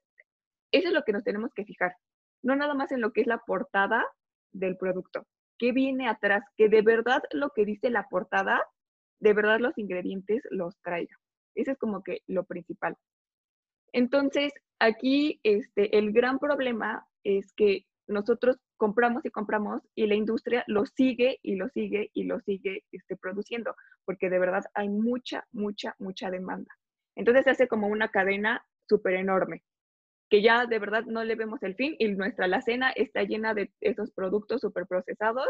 eso 0.73 0.89
es 0.89 0.95
lo 0.95 1.05
que 1.05 1.13
nos 1.13 1.23
tenemos 1.23 1.53
que 1.55 1.65
fijar, 1.65 1.95
no 2.43 2.57
nada 2.57 2.75
más 2.75 2.91
en 2.93 3.01
lo 3.01 3.13
que 3.13 3.21
es 3.21 3.27
la 3.27 3.39
portada 3.39 4.05
del 4.51 4.77
producto, 4.77 5.27
qué 5.59 5.73
viene 5.73 6.09
atrás, 6.09 6.43
que 6.57 6.69
de 6.69 6.83
verdad 6.83 7.23
lo 7.33 7.51
que 7.51 7.65
dice 7.65 7.91
la 7.91 8.09
portada, 8.09 8.61
de 9.21 9.33
verdad 9.33 9.61
los 9.61 9.79
ingredientes 9.79 10.43
los 10.51 10.77
traiga. 10.81 11.17
Ese 11.55 11.73
es 11.73 11.79
como 11.79 12.03
que 12.03 12.23
lo 12.27 12.45
principal. 12.45 12.97
Entonces, 13.93 14.53
aquí 14.79 15.41
este, 15.43 15.97
el 15.97 16.13
gran 16.13 16.39
problema 16.39 17.07
es 17.25 17.53
que 17.53 17.87
nosotros 18.09 18.57
compramos 18.77 19.25
y 19.25 19.31
compramos 19.31 19.83
y 19.95 20.07
la 20.07 20.15
industria 20.15 20.65
lo 20.67 20.87
sigue 20.87 21.39
y 21.43 21.55
lo 21.55 21.69
sigue 21.69 22.11
y 22.15 22.25
lo 22.25 22.41
sigue 22.41 22.85
este, 22.91 23.17
produciendo, 23.17 23.75
porque 24.05 24.29
de 24.29 24.39
verdad 24.39 24.65
hay 24.75 24.89
mucha, 24.89 25.47
mucha, 25.53 25.95
mucha 25.99 26.31
demanda. 26.31 26.75
Entonces 27.15 27.45
se 27.45 27.51
hace 27.51 27.69
como 27.69 27.87
una 27.87 28.09
cadena 28.09 28.65
súper 28.89 29.15
enorme, 29.15 29.63
que 30.29 30.43
ya 30.43 30.67
de 30.67 30.79
verdad 30.79 31.05
no 31.05 31.23
le 31.25 31.37
vemos 31.37 31.63
el 31.63 31.77
fin 31.77 31.95
y 31.99 32.09
nuestra 32.09 32.47
alacena 32.47 32.91
está 32.91 33.23
llena 33.23 33.55
de 33.55 33.71
esos 33.81 34.11
productos 34.11 34.61
súper 34.61 34.87
procesados 34.87 35.47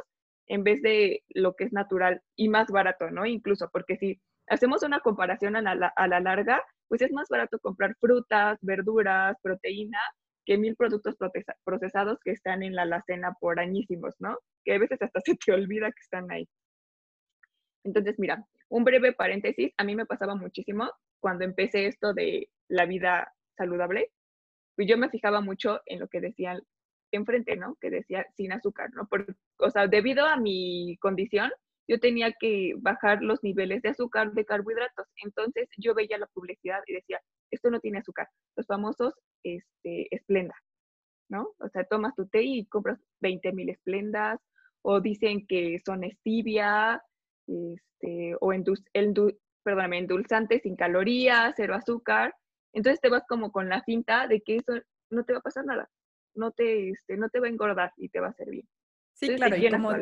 en 0.46 0.64
vez 0.64 0.82
de 0.82 1.22
lo 1.30 1.54
que 1.54 1.64
es 1.64 1.72
natural 1.72 2.22
y 2.36 2.48
más 2.48 2.68
barato, 2.68 3.10
¿no? 3.10 3.26
Incluso 3.26 3.70
porque 3.72 3.96
si 3.96 4.20
hacemos 4.48 4.82
una 4.82 5.00
comparación 5.00 5.56
a 5.56 5.62
la, 5.62 5.88
a 5.88 6.08
la 6.08 6.20
larga, 6.20 6.62
pues 6.88 7.02
es 7.02 7.12
más 7.12 7.28
barato 7.28 7.58
comprar 7.58 7.96
frutas, 8.00 8.58
verduras, 8.62 9.36
proteína, 9.42 9.98
que 10.44 10.58
mil 10.58 10.76
productos 10.76 11.16
procesados 11.64 12.18
que 12.24 12.32
están 12.32 12.62
en 12.62 12.74
la 12.74 12.82
alacena 12.82 13.34
por 13.40 13.60
añísimos, 13.60 14.14
¿no? 14.18 14.38
Que 14.64 14.74
a 14.74 14.78
veces 14.78 15.00
hasta 15.00 15.20
se 15.24 15.36
te 15.36 15.52
olvida 15.52 15.90
que 15.90 16.00
están 16.00 16.30
ahí. 16.30 16.48
Entonces, 17.84 18.18
mira, 18.18 18.44
un 18.68 18.84
breve 18.84 19.12
paréntesis, 19.12 19.72
a 19.76 19.84
mí 19.84 19.94
me 19.94 20.06
pasaba 20.06 20.34
muchísimo 20.34 20.90
cuando 21.20 21.44
empecé 21.44 21.86
esto 21.86 22.12
de 22.14 22.48
la 22.68 22.86
vida 22.86 23.32
saludable, 23.56 24.10
pues 24.76 24.88
yo 24.88 24.96
me 24.96 25.10
fijaba 25.10 25.40
mucho 25.40 25.80
en 25.86 26.00
lo 26.00 26.08
que 26.08 26.20
decían 26.20 26.62
enfrente, 27.16 27.56
¿no? 27.56 27.76
Que 27.80 27.90
decía 27.90 28.26
sin 28.36 28.52
azúcar, 28.52 28.90
¿no? 28.94 29.06
Por, 29.06 29.36
o 29.58 29.70
sea, 29.70 29.86
debido 29.86 30.26
a 30.26 30.36
mi 30.36 30.96
condición, 31.00 31.50
yo 31.88 31.98
tenía 31.98 32.32
que 32.32 32.74
bajar 32.78 33.22
los 33.22 33.42
niveles 33.42 33.82
de 33.82 33.90
azúcar, 33.90 34.32
de 34.32 34.44
carbohidratos. 34.44 35.06
Entonces 35.24 35.68
yo 35.76 35.94
veía 35.94 36.18
la 36.18 36.26
publicidad 36.28 36.80
y 36.86 36.94
decía, 36.94 37.20
esto 37.50 37.70
no 37.70 37.80
tiene 37.80 37.98
azúcar. 37.98 38.28
Los 38.56 38.66
famosos 38.66 39.14
este, 39.42 40.08
esplenda, 40.14 40.54
¿no? 41.28 41.54
O 41.58 41.68
sea, 41.68 41.84
tomas 41.84 42.14
tu 42.14 42.26
té 42.28 42.42
y 42.42 42.66
compras 42.66 42.98
20 43.20 43.52
mil 43.52 43.68
esplendas, 43.68 44.40
o 44.82 45.00
dicen 45.00 45.46
que 45.46 45.78
son 45.84 46.02
stevia, 46.02 47.02
este, 47.46 48.36
o 48.40 48.52
perdóname, 49.62 49.98
endulzante 49.98 50.60
sin 50.60 50.76
calorías, 50.76 51.54
cero 51.56 51.74
azúcar. 51.74 52.34
Entonces 52.72 53.00
te 53.00 53.08
vas 53.08 53.24
como 53.28 53.52
con 53.52 53.68
la 53.68 53.82
cinta 53.82 54.26
de 54.26 54.40
que 54.40 54.56
eso 54.56 54.72
no 55.10 55.24
te 55.24 55.32
va 55.32 55.38
a 55.40 55.42
pasar 55.42 55.64
nada, 55.64 55.88
no 56.34 56.50
te, 56.52 56.90
este, 56.90 57.16
no 57.16 57.28
te 57.28 57.40
va 57.40 57.46
a 57.46 57.50
engordar 57.50 57.92
y 57.96 58.08
te 58.08 58.20
va 58.20 58.28
a 58.28 58.30
hacer 58.30 58.50
bien. 58.50 58.68
Sí, 59.14 59.28
claro, 59.36 59.56
y 59.56 59.70
como, 59.70 59.92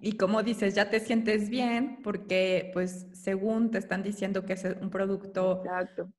y, 0.00 0.16
como, 0.16 0.42
dices, 0.42 0.74
ya 0.74 0.90
te 0.90 1.00
sientes 1.00 1.48
bien 1.48 2.00
porque 2.02 2.70
pues 2.74 3.06
según 3.12 3.70
te 3.70 3.78
están 3.78 4.02
diciendo 4.02 4.44
que 4.44 4.54
es 4.54 4.64
un 4.64 4.90
producto 4.90 5.62
Exacto 5.64 6.12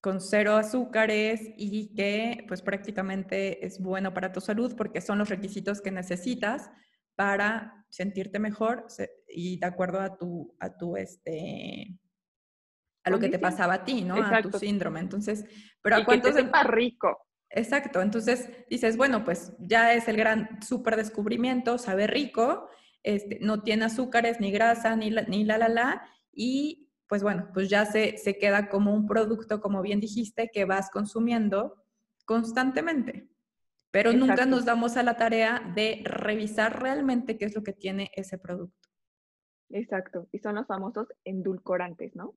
con 0.00 0.20
cero 0.20 0.56
azúcares 0.56 1.40
y 1.56 1.94
que 1.94 2.44
pues 2.46 2.62
prácticamente 2.62 3.66
es 3.66 3.80
bueno 3.80 4.14
para 4.14 4.32
tu 4.32 4.40
salud 4.40 4.74
porque 4.76 5.00
son 5.00 5.18
los 5.18 5.28
requisitos 5.28 5.80
que 5.80 5.90
necesitas 5.90 6.70
para 7.16 7.84
sentirte 7.88 8.38
mejor 8.38 8.86
y 9.28 9.58
de 9.58 9.66
acuerdo 9.66 10.00
a 10.00 10.16
tu, 10.16 10.54
a 10.60 10.76
tu 10.76 10.96
este, 10.96 11.98
a 13.02 13.10
lo 13.10 13.18
que 13.18 13.28
te 13.28 13.40
pasaba 13.40 13.74
a 13.74 13.84
ti, 13.84 14.02
¿no? 14.02 14.22
A 14.22 14.40
tu 14.40 14.56
síndrome. 14.56 15.00
Entonces, 15.00 15.44
pero 15.82 15.96
a 15.96 16.04
cuántos... 16.04 16.36
Que 16.36 16.44
te 16.44 16.64
rico. 16.64 17.26
Exacto. 17.50 18.02
Entonces 18.02 18.50
dices, 18.68 18.96
bueno, 18.96 19.24
pues 19.24 19.52
ya 19.58 19.94
es 19.94 20.08
el 20.08 20.16
gran 20.16 20.60
súper 20.62 20.96
descubrimiento, 20.96 21.78
sabe 21.78 22.06
rico, 22.06 22.68
este, 23.02 23.38
no 23.40 23.62
tiene 23.62 23.86
azúcares, 23.86 24.40
ni 24.40 24.50
grasa, 24.50 24.96
ni 24.96 25.10
la, 25.10 25.22
ni 25.22 25.44
la, 25.44 25.58
la, 25.58 25.68
la, 25.68 26.02
y 26.32 26.90
pues 27.06 27.22
bueno, 27.22 27.48
pues 27.54 27.70
ya 27.70 27.86
se, 27.86 28.18
se 28.18 28.38
queda 28.38 28.68
como 28.68 28.94
un 28.94 29.06
producto, 29.06 29.60
como 29.60 29.80
bien 29.80 29.98
dijiste, 29.98 30.50
que 30.52 30.66
vas 30.66 30.90
consumiendo 30.90 31.82
constantemente. 32.26 33.28
Pero 33.90 34.12
nunca 34.12 34.44
nos 34.44 34.66
damos 34.66 34.98
a 34.98 35.02
la 35.02 35.16
tarea 35.16 35.62
de 35.74 36.02
revisar 36.04 36.82
realmente 36.82 37.38
qué 37.38 37.46
es 37.46 37.54
lo 37.54 37.62
que 37.62 37.72
tiene 37.72 38.10
ese 38.14 38.36
producto. 38.36 38.88
Exacto, 39.70 40.28
y 40.32 40.38
son 40.38 40.56
los 40.56 40.66
famosos 40.66 41.08
endulcorantes, 41.24 42.14
¿no? 42.14 42.34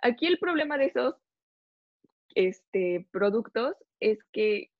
Aquí 0.00 0.26
el 0.26 0.38
problema 0.38 0.78
de 0.78 0.86
esos 0.86 1.16
este, 2.38 3.04
productos 3.10 3.74
es 3.98 4.22
que 4.30 4.70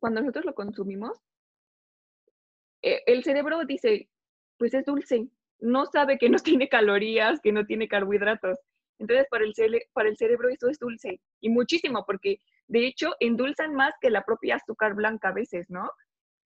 cuando 0.00 0.20
nosotros 0.20 0.44
lo 0.44 0.54
consumimos, 0.54 1.16
e, 2.82 3.02
el 3.06 3.22
cerebro 3.22 3.64
dice, 3.64 4.08
pues 4.58 4.74
es 4.74 4.84
dulce, 4.84 5.28
no 5.60 5.86
sabe 5.86 6.18
que 6.18 6.28
no 6.28 6.38
tiene 6.58 6.68
calorías, 6.68 7.40
que 7.40 7.52
no 7.52 7.66
tiene 7.66 7.86
carbohidratos. 7.86 8.58
Entonces, 8.98 9.28
para 9.30 9.44
el, 9.44 9.54
para 9.92 10.08
el 10.08 10.16
cerebro 10.16 10.48
eso 10.48 10.68
es 10.68 10.80
dulce 10.80 11.20
y 11.40 11.50
muchísimo, 11.50 12.04
porque 12.04 12.38
de 12.66 12.84
hecho 12.84 13.14
endulzan 13.20 13.76
más 13.76 13.94
que 14.00 14.10
la 14.10 14.24
propia 14.24 14.56
azúcar 14.56 14.94
blanca 14.94 15.28
a 15.28 15.34
veces, 15.34 15.70
¿no? 15.70 15.88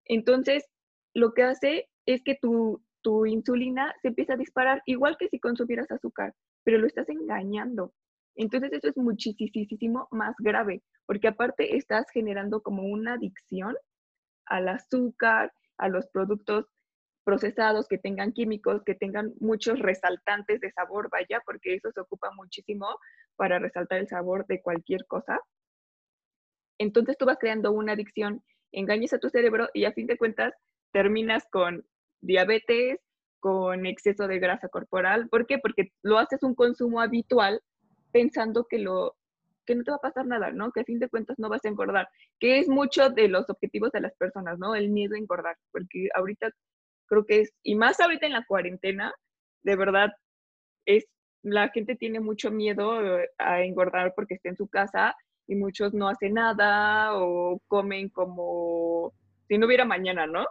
Entonces, 0.04 0.66
lo 1.14 1.32
que 1.32 1.44
hace 1.44 1.88
es 2.04 2.22
que 2.22 2.34
tu, 2.34 2.82
tu 3.00 3.24
insulina 3.24 3.94
se 4.02 4.08
empieza 4.08 4.34
a 4.34 4.38
disparar, 4.38 4.82
igual 4.84 5.16
que 5.18 5.28
si 5.28 5.40
consumieras 5.40 5.90
azúcar, 5.90 6.34
pero 6.62 6.76
lo 6.76 6.86
estás 6.86 7.08
engañando. 7.08 7.94
Entonces, 8.38 8.72
eso 8.72 8.88
es 8.88 8.96
muchísimo 8.96 10.06
más 10.12 10.36
grave, 10.38 10.80
porque 11.06 11.26
aparte 11.26 11.76
estás 11.76 12.06
generando 12.12 12.62
como 12.62 12.84
una 12.84 13.14
adicción 13.14 13.76
al 14.46 14.68
azúcar, 14.68 15.52
a 15.76 15.88
los 15.88 16.06
productos 16.06 16.66
procesados, 17.24 17.88
que 17.88 17.98
tengan 17.98 18.32
químicos, 18.32 18.84
que 18.84 18.94
tengan 18.94 19.34
muchos 19.40 19.80
resaltantes 19.80 20.60
de 20.60 20.70
sabor, 20.70 21.10
vaya, 21.10 21.42
porque 21.44 21.74
eso 21.74 21.90
se 21.92 22.00
ocupa 22.00 22.30
muchísimo 22.36 22.86
para 23.34 23.58
resaltar 23.58 23.98
el 23.98 24.08
sabor 24.08 24.46
de 24.46 24.62
cualquier 24.62 25.04
cosa. 25.06 25.40
Entonces 26.78 27.18
tú 27.18 27.26
vas 27.26 27.38
creando 27.40 27.72
una 27.72 27.94
adicción, 27.94 28.44
engañas 28.70 29.12
a 29.14 29.18
tu 29.18 29.30
cerebro 29.30 29.68
y 29.74 29.84
a 29.84 29.92
fin 29.92 30.06
de 30.06 30.16
cuentas 30.16 30.54
terminas 30.92 31.44
con 31.50 31.84
diabetes, 32.20 33.00
con 33.40 33.84
exceso 33.84 34.28
de 34.28 34.38
grasa 34.38 34.68
corporal. 34.68 35.28
¿Por 35.28 35.46
qué? 35.46 35.58
Porque 35.58 35.92
lo 36.02 36.18
haces 36.18 36.44
un 36.44 36.54
consumo 36.54 37.00
habitual 37.00 37.60
pensando 38.12 38.66
que 38.68 38.78
lo 38.78 39.16
que 39.66 39.74
no 39.74 39.84
te 39.84 39.90
va 39.90 39.98
a 39.98 40.00
pasar 40.00 40.26
nada, 40.26 40.50
¿no? 40.50 40.72
Que 40.72 40.80
a 40.80 40.84
fin 40.84 40.98
de 40.98 41.10
cuentas 41.10 41.38
no 41.38 41.50
vas 41.50 41.62
a 41.64 41.68
engordar, 41.68 42.08
que 42.40 42.58
es 42.58 42.68
mucho 42.68 43.10
de 43.10 43.28
los 43.28 43.50
objetivos 43.50 43.92
de 43.92 44.00
las 44.00 44.14
personas, 44.16 44.58
¿no? 44.58 44.74
El 44.74 44.88
miedo 44.88 45.14
a 45.14 45.18
engordar, 45.18 45.56
porque 45.72 46.08
ahorita 46.14 46.50
creo 47.06 47.26
que 47.26 47.40
es, 47.42 47.52
y 47.62 47.74
más 47.74 48.00
ahorita 48.00 48.26
en 48.26 48.32
la 48.32 48.46
cuarentena, 48.46 49.14
de 49.62 49.76
verdad, 49.76 50.10
es, 50.86 51.06
la 51.42 51.68
gente 51.68 51.96
tiene 51.96 52.18
mucho 52.20 52.50
miedo 52.50 52.98
a 53.38 53.62
engordar 53.62 54.14
porque 54.14 54.34
está 54.34 54.48
en 54.48 54.56
su 54.56 54.68
casa 54.68 55.14
y 55.46 55.54
muchos 55.54 55.92
no 55.92 56.08
hacen 56.08 56.34
nada 56.34 57.18
o 57.18 57.60
comen 57.68 58.08
como 58.08 59.12
si 59.48 59.58
no 59.58 59.66
hubiera 59.66 59.84
mañana, 59.84 60.26
¿no? 60.26 60.46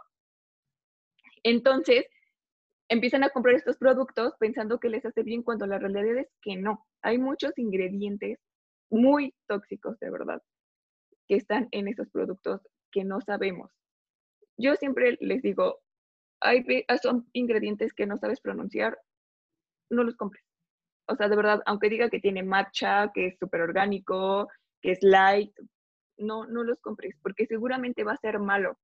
Entonces, 1.42 2.06
empiezan 2.88 3.24
a 3.24 3.30
comprar 3.30 3.54
estos 3.54 3.76
productos 3.76 4.34
pensando 4.38 4.80
que 4.80 4.88
les 4.88 5.04
hace 5.04 5.22
bien 5.22 5.42
cuando 5.42 5.66
la 5.66 5.78
realidad 5.78 6.18
es 6.18 6.28
que 6.42 6.56
no. 6.56 6.86
Hay 7.02 7.18
muchos 7.18 7.56
ingredientes 7.58 8.38
muy 8.90 9.34
tóxicos, 9.46 9.98
de 10.00 10.10
verdad, 10.10 10.42
que 11.26 11.36
están 11.36 11.68
en 11.70 11.88
esos 11.88 12.08
productos 12.10 12.62
que 12.90 13.04
no 13.04 13.20
sabemos. 13.20 13.70
Yo 14.56 14.74
siempre 14.76 15.18
les 15.20 15.42
digo, 15.42 15.80
hay, 16.40 16.64
ah, 16.88 16.98
son 16.98 17.28
ingredientes 17.32 17.92
que 17.92 18.06
no 18.06 18.18
sabes 18.18 18.40
pronunciar, 18.40 18.98
no 19.90 20.02
los 20.04 20.16
compres. 20.16 20.44
O 21.06 21.16
sea, 21.16 21.28
de 21.28 21.36
verdad, 21.36 21.62
aunque 21.66 21.88
diga 21.88 22.10
que 22.10 22.20
tiene 22.20 22.42
matcha, 22.42 23.10
que 23.14 23.28
es 23.28 23.38
súper 23.38 23.62
orgánico, 23.62 24.48
que 24.82 24.92
es 24.92 24.98
light, 25.02 25.52
no, 26.18 26.46
no 26.46 26.64
los 26.64 26.80
compres, 26.80 27.14
porque 27.22 27.46
seguramente 27.46 28.04
va 28.04 28.12
a 28.12 28.18
ser 28.18 28.38
malo. 28.38 28.78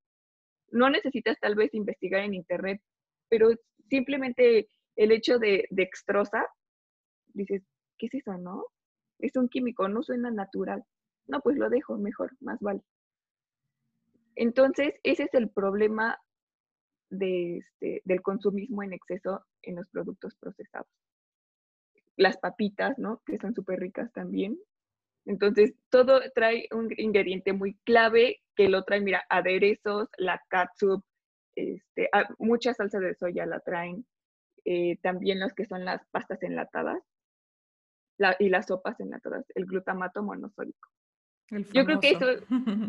No 0.70 0.88
necesitas 0.90 1.38
tal 1.40 1.54
vez 1.54 1.74
investigar 1.74 2.22
en 2.22 2.34
internet, 2.34 2.80
pero 3.28 3.50
simplemente 3.88 4.68
el 4.96 5.12
hecho 5.12 5.38
de 5.38 5.66
dextrosa, 5.70 6.46
dices, 7.32 7.62
¿qué 7.98 8.06
es 8.06 8.14
eso, 8.14 8.36
no? 8.38 8.66
Es 9.18 9.36
un 9.36 9.48
químico, 9.48 9.88
no 9.88 10.02
suena 10.02 10.30
natural. 10.30 10.84
No, 11.26 11.40
pues 11.40 11.56
lo 11.56 11.70
dejo 11.70 11.96
mejor, 11.96 12.32
más 12.40 12.60
vale. 12.60 12.82
Entonces, 14.36 14.94
ese 15.02 15.24
es 15.24 15.34
el 15.34 15.50
problema 15.50 16.18
de 17.10 17.58
este, 17.58 18.02
del 18.04 18.22
consumismo 18.22 18.82
en 18.82 18.92
exceso 18.92 19.44
en 19.62 19.76
los 19.76 19.88
productos 19.88 20.34
procesados. 20.36 20.88
Las 22.16 22.36
papitas, 22.38 22.98
¿no? 22.98 23.22
Que 23.24 23.38
son 23.38 23.54
súper 23.54 23.80
ricas 23.80 24.12
también. 24.12 24.58
Entonces, 25.26 25.74
todo 25.88 26.20
trae 26.34 26.68
un 26.72 26.88
ingrediente 26.96 27.52
muy 27.52 27.74
clave 27.84 28.42
que 28.56 28.68
lo 28.68 28.84
trae, 28.84 29.00
mira, 29.00 29.24
aderezos, 29.30 30.08
la 30.18 30.40
catsup, 30.48 31.02
este, 31.56 32.08
ah, 32.12 32.28
mucha 32.38 32.74
salsa 32.74 32.98
de 33.00 33.14
soya 33.14 33.46
la 33.46 33.60
traen, 33.60 34.06
eh, 34.64 34.96
también 35.02 35.40
los 35.40 35.52
que 35.54 35.66
son 35.66 35.84
las 35.84 36.06
pastas 36.10 36.42
enlatadas. 36.42 37.02
y 38.38 38.48
las 38.48 38.66
sopas 38.66 38.98
enlatadas, 39.00 39.44
el 39.56 39.66
glutamato 39.66 40.22
monosódico. 40.22 40.88
yo 41.72 41.84
creo 41.84 42.00
que 42.00 42.10
eso, 42.10 42.26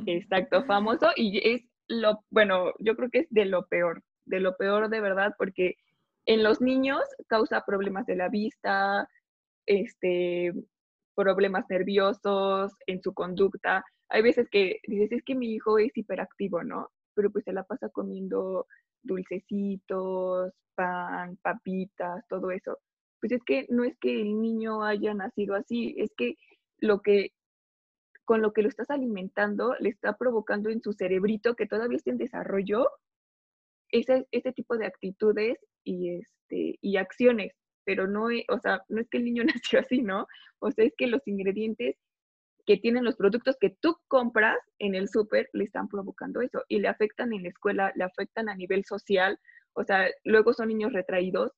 exacto, 0.06 0.64
famoso 0.66 1.10
y 1.16 1.42
es 1.44 1.64
lo, 1.88 2.24
bueno, 2.30 2.74
yo 2.80 2.96
creo 2.96 3.10
que 3.10 3.20
es 3.20 3.28
de 3.32 3.46
lo 3.46 3.66
peor, 3.68 4.04
de 4.26 4.40
lo 4.40 4.56
peor 4.56 4.90
de 4.90 5.02
verdad, 5.02 5.34
porque 5.38 5.76
en 6.26 6.44
los 6.44 6.62
niños 6.62 7.02
causa 7.28 7.66
problemas 7.66 8.06
de 8.06 8.16
la 8.16 8.30
vista, 8.30 9.08
este, 9.66 10.54
problemas 11.16 11.66
nerviosos 11.70 12.74
en 12.88 13.02
su 13.02 13.14
conducta. 13.14 13.84
Hay 14.10 14.22
veces 14.22 14.48
que 14.50 14.80
dices, 14.88 15.12
es 15.12 15.24
que 15.24 15.36
mi 15.36 15.54
hijo 15.54 15.80
es 15.80 15.96
hiperactivo, 15.96 16.64
¿no? 16.64 16.90
Pero 17.16 17.32
pues 17.32 17.46
se 17.46 17.54
la 17.54 17.64
pasa 17.64 17.90
comiendo 17.90 18.68
dulcecitos, 19.04 20.54
pan, 20.76 21.38
papitas, 21.42 22.26
todo 22.28 22.52
eso. 22.52 22.80
Pues 23.20 23.32
es 23.32 23.44
que 23.44 23.66
no 23.70 23.84
es 23.84 23.98
que 24.00 24.22
el 24.22 24.40
niño 24.42 24.84
haya 24.84 25.14
nacido 25.14 25.56
así, 25.56 25.96
es 25.98 26.14
que 26.16 26.36
lo 26.80 27.02
que 27.02 27.32
con 28.26 28.42
lo 28.42 28.54
que 28.54 28.64
lo 28.64 28.70
estás 28.70 28.90
alimentando 28.90 29.76
le 29.80 29.90
está 29.90 30.18
provocando 30.18 30.70
en 30.70 30.82
su 30.82 30.94
cerebrito 30.94 31.56
que 31.56 31.68
todavía 31.68 31.98
está 31.98 32.10
en 32.12 32.18
desarrollo 32.18 32.88
ese, 33.90 34.28
ese 34.32 34.52
tipo 34.52 34.78
de 34.78 34.88
actitudes 34.88 35.58
y, 35.84 36.10
este, 36.10 36.78
y 36.82 36.98
acciones, 36.98 37.54
pero 37.86 38.08
no, 38.08 38.26
o 38.50 38.60
sea, 38.60 38.84
no 38.90 39.00
es 39.00 39.08
que 39.10 39.18
el 39.18 39.26
niño 39.26 39.44
nació 39.64 39.80
así, 39.80 40.02
¿no? 40.02 40.28
O 40.60 40.72
sea, 40.72 40.86
es 40.86 40.94
que 40.98 41.08
los 41.08 41.26
ingredientes 41.28 41.96
que 42.66 42.78
tienen 42.78 43.04
los 43.04 43.16
productos 43.16 43.58
que 43.60 43.70
tú 43.80 43.98
compras 44.08 44.58
en 44.80 44.96
el 44.96 45.08
súper 45.08 45.50
le 45.54 45.66
están 45.66 45.88
provocando 45.88 46.42
eso 46.42 46.64
y 46.68 46.80
le 46.80 46.88
afectan 46.88 47.32
en 47.34 47.44
la 47.44 47.50
escuela, 47.50 47.92
le 47.96 48.04
afectan 48.04 48.50
a 48.50 48.56
nivel 48.56 48.86
social, 48.86 49.40
o 49.74 49.84
sea, 49.84 50.08
luego 50.24 50.54
son 50.54 50.70
niños 50.70 50.94
retraídos 50.94 51.52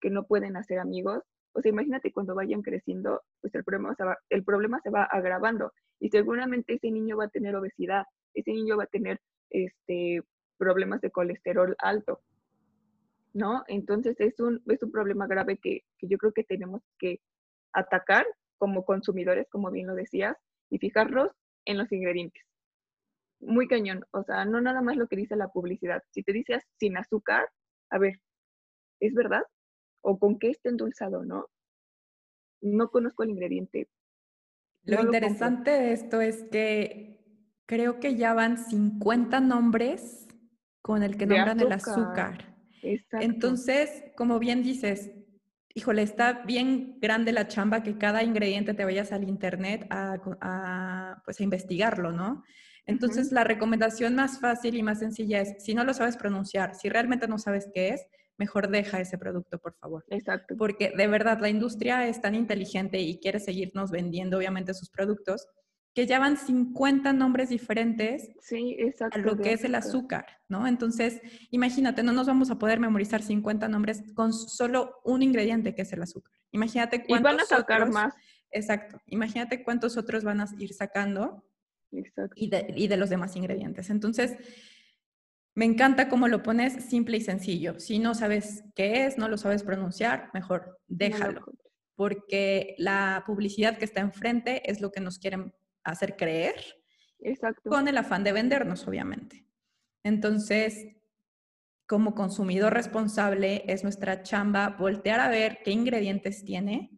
que 0.00 0.10
no 0.10 0.26
pueden 0.26 0.56
hacer 0.56 0.78
amigos. 0.78 1.22
O 1.54 1.60
sea, 1.62 1.70
imagínate 1.70 2.12
cuando 2.12 2.34
vayan 2.34 2.62
creciendo, 2.62 3.22
pues 3.40 3.54
el 3.54 3.64
problema, 3.64 3.94
se 3.94 4.04
va, 4.04 4.18
el 4.30 4.44
problema 4.44 4.80
se 4.82 4.90
va 4.90 5.04
agravando 5.04 5.72
y 6.00 6.10
seguramente 6.10 6.74
ese 6.74 6.90
niño 6.90 7.16
va 7.16 7.26
a 7.26 7.28
tener 7.28 7.54
obesidad, 7.56 8.04
ese 8.34 8.52
niño 8.52 8.76
va 8.76 8.84
a 8.84 8.86
tener 8.86 9.20
este, 9.50 10.22
problemas 10.58 11.00
de 11.00 11.10
colesterol 11.10 11.76
alto, 11.78 12.20
¿no? 13.32 13.64
Entonces 13.68 14.16
es 14.18 14.38
un, 14.40 14.62
es 14.66 14.82
un 14.82 14.92
problema 14.92 15.26
grave 15.26 15.58
que, 15.58 15.82
que 15.98 16.08
yo 16.08 16.18
creo 16.18 16.32
que 16.32 16.44
tenemos 16.44 16.82
que 16.98 17.20
atacar 17.72 18.26
como 18.62 18.84
consumidores, 18.84 19.48
como 19.50 19.72
bien 19.72 19.88
lo 19.88 19.96
decías, 19.96 20.36
y 20.70 20.78
fijarlos 20.78 21.32
en 21.64 21.78
los 21.78 21.90
ingredientes. 21.90 22.44
Muy 23.40 23.66
cañón, 23.66 24.04
o 24.12 24.22
sea, 24.22 24.44
no 24.44 24.60
nada 24.60 24.80
más 24.82 24.96
lo 24.96 25.08
que 25.08 25.16
dice 25.16 25.34
la 25.34 25.48
publicidad. 25.48 26.00
Si 26.12 26.22
te 26.22 26.32
dices 26.32 26.62
sin 26.78 26.96
azúcar, 26.96 27.50
a 27.90 27.98
ver, 27.98 28.20
¿es 29.00 29.14
verdad? 29.14 29.42
¿O 30.00 30.16
con 30.16 30.38
qué 30.38 30.50
está 30.50 30.68
endulzado, 30.68 31.24
no? 31.24 31.48
No 32.60 32.88
conozco 32.90 33.24
el 33.24 33.30
ingrediente. 33.30 33.88
Lo, 34.84 35.00
interesante 35.00 35.72
de 35.72 35.92
esto 35.92 36.20
es 36.20 36.44
que 36.44 37.18
creo 37.66 37.98
que 37.98 38.14
ya 38.14 38.32
van 38.32 38.58
50 38.58 39.40
nombres 39.40 40.28
con 40.82 41.02
el 41.02 41.16
que 41.16 41.26
nombran 41.26 41.58
el 41.58 41.72
azúcar. 41.72 42.54
Entonces, 43.10 44.04
como 44.16 44.38
bien 44.38 44.62
dices, 44.62 45.10
híjole, 45.74 46.02
está 46.02 46.42
bien 46.44 46.98
grande 47.00 47.32
la 47.32 47.48
chamba 47.48 47.82
que 47.82 47.98
cada 47.98 48.22
ingrediente 48.22 48.74
te 48.74 48.84
vayas 48.84 49.12
al 49.12 49.24
internet 49.24 49.86
a, 49.90 51.22
pues, 51.24 51.40
a 51.40 51.42
investigarlo, 51.42 52.12
¿no? 52.12 52.44
Entonces, 52.84 53.30
la 53.30 53.44
recomendación 53.44 54.14
más 54.14 54.40
fácil 54.40 54.74
y 54.74 54.82
más 54.82 54.98
sencilla 54.98 55.40
es, 55.40 55.62
si 55.64 55.74
no 55.74 55.84
lo 55.84 55.94
sabes 55.94 56.16
pronunciar, 56.16 56.74
si 56.74 56.88
realmente 56.88 57.28
no 57.28 57.38
sabes 57.38 57.70
qué 57.72 57.90
es, 57.90 58.06
mejor 58.38 58.70
deja 58.70 59.00
ese 59.00 59.18
producto, 59.18 59.58
por 59.58 59.74
favor. 59.74 60.04
Exacto. 60.08 60.56
Porque 60.56 60.92
de 60.96 61.06
verdad 61.06 61.38
la 61.40 61.48
industria 61.48 62.08
es 62.08 62.20
tan 62.20 62.34
inteligente 62.34 62.98
y 63.00 63.20
quiere 63.20 63.38
seguirnos 63.38 63.90
vendiendo, 63.90 64.38
obviamente, 64.38 64.74
sus 64.74 64.90
productos, 64.90 65.46
que 65.94 66.06
ya 66.06 66.18
van 66.18 66.36
50 66.36 67.12
nombres 67.12 67.50
diferentes 67.50 68.30
sí, 68.40 68.78
a 69.10 69.18
lo 69.18 69.36
que 69.36 69.52
es 69.52 69.64
el 69.64 69.74
azúcar, 69.74 70.26
¿no? 70.48 70.66
Entonces, 70.66 71.20
imagínate, 71.50 72.02
no 72.02 72.12
nos 72.12 72.26
vamos 72.26 72.50
a 72.50 72.58
poder 72.58 72.80
memorizar 72.80 73.22
50 73.22 73.68
nombres 73.68 74.02
con 74.14 74.32
solo 74.32 75.00
un 75.04 75.22
ingrediente 75.22 75.74
que 75.74 75.82
es 75.82 75.92
el 75.92 76.02
azúcar. 76.02 76.32
Imagínate 76.50 77.04
cuántos 77.04 77.20
y 77.20 77.22
van 77.22 77.40
a 77.40 77.44
sacar 77.44 77.90
más. 77.90 78.14
Exacto. 78.50 79.00
Imagínate 79.06 79.62
cuántos 79.62 79.96
otros 79.96 80.24
van 80.24 80.40
a 80.40 80.46
ir 80.58 80.72
sacando 80.72 81.44
exacto. 81.90 82.34
Y, 82.36 82.48
de, 82.48 82.72
y 82.74 82.88
de 82.88 82.96
los 82.96 83.10
demás 83.10 83.36
ingredientes. 83.36 83.90
Entonces, 83.90 84.36
me 85.54 85.66
encanta 85.66 86.08
cómo 86.08 86.28
lo 86.28 86.42
pones 86.42 86.84
simple 86.84 87.18
y 87.18 87.20
sencillo. 87.20 87.78
Si 87.78 87.98
no 87.98 88.14
sabes 88.14 88.64
qué 88.74 89.04
es, 89.04 89.18
no 89.18 89.28
lo 89.28 89.36
sabes 89.36 89.62
pronunciar, 89.62 90.30
mejor 90.32 90.80
déjalo. 90.86 91.44
porque 91.94 92.74
la 92.78 93.24
publicidad 93.26 93.76
que 93.76 93.84
está 93.84 94.00
enfrente 94.00 94.70
es 94.70 94.80
lo 94.80 94.90
que 94.90 95.00
nos 95.00 95.18
quieren 95.18 95.52
hacer 95.84 96.16
creer. 96.16 96.54
Exacto. 97.20 97.70
Con 97.70 97.88
el 97.88 97.96
afán 97.98 98.24
de 98.24 98.32
vendernos, 98.32 98.86
obviamente. 98.86 99.46
Entonces, 100.04 100.86
como 101.86 102.14
consumidor 102.14 102.72
responsable, 102.74 103.64
es 103.66 103.82
nuestra 103.82 104.22
chamba 104.22 104.76
voltear 104.78 105.20
a 105.20 105.28
ver 105.28 105.58
qué 105.64 105.70
ingredientes 105.70 106.44
tiene. 106.44 106.90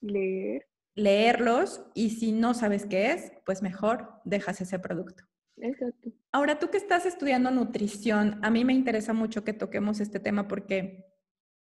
Leer. 0.00 0.66
Leerlos 0.94 1.84
y 1.94 2.10
si 2.10 2.32
no 2.32 2.54
sabes 2.54 2.86
qué 2.86 3.12
es, 3.12 3.32
pues 3.44 3.62
mejor 3.62 4.20
dejas 4.24 4.60
ese 4.60 4.78
producto. 4.78 5.24
Exacto. 5.56 6.10
Ahora, 6.32 6.58
tú 6.58 6.68
que 6.68 6.78
estás 6.78 7.06
estudiando 7.06 7.50
nutrición, 7.50 8.38
a 8.42 8.50
mí 8.50 8.64
me 8.64 8.72
interesa 8.72 9.12
mucho 9.12 9.44
que 9.44 9.52
toquemos 9.52 10.00
este 10.00 10.20
tema 10.20 10.48
porque 10.48 11.04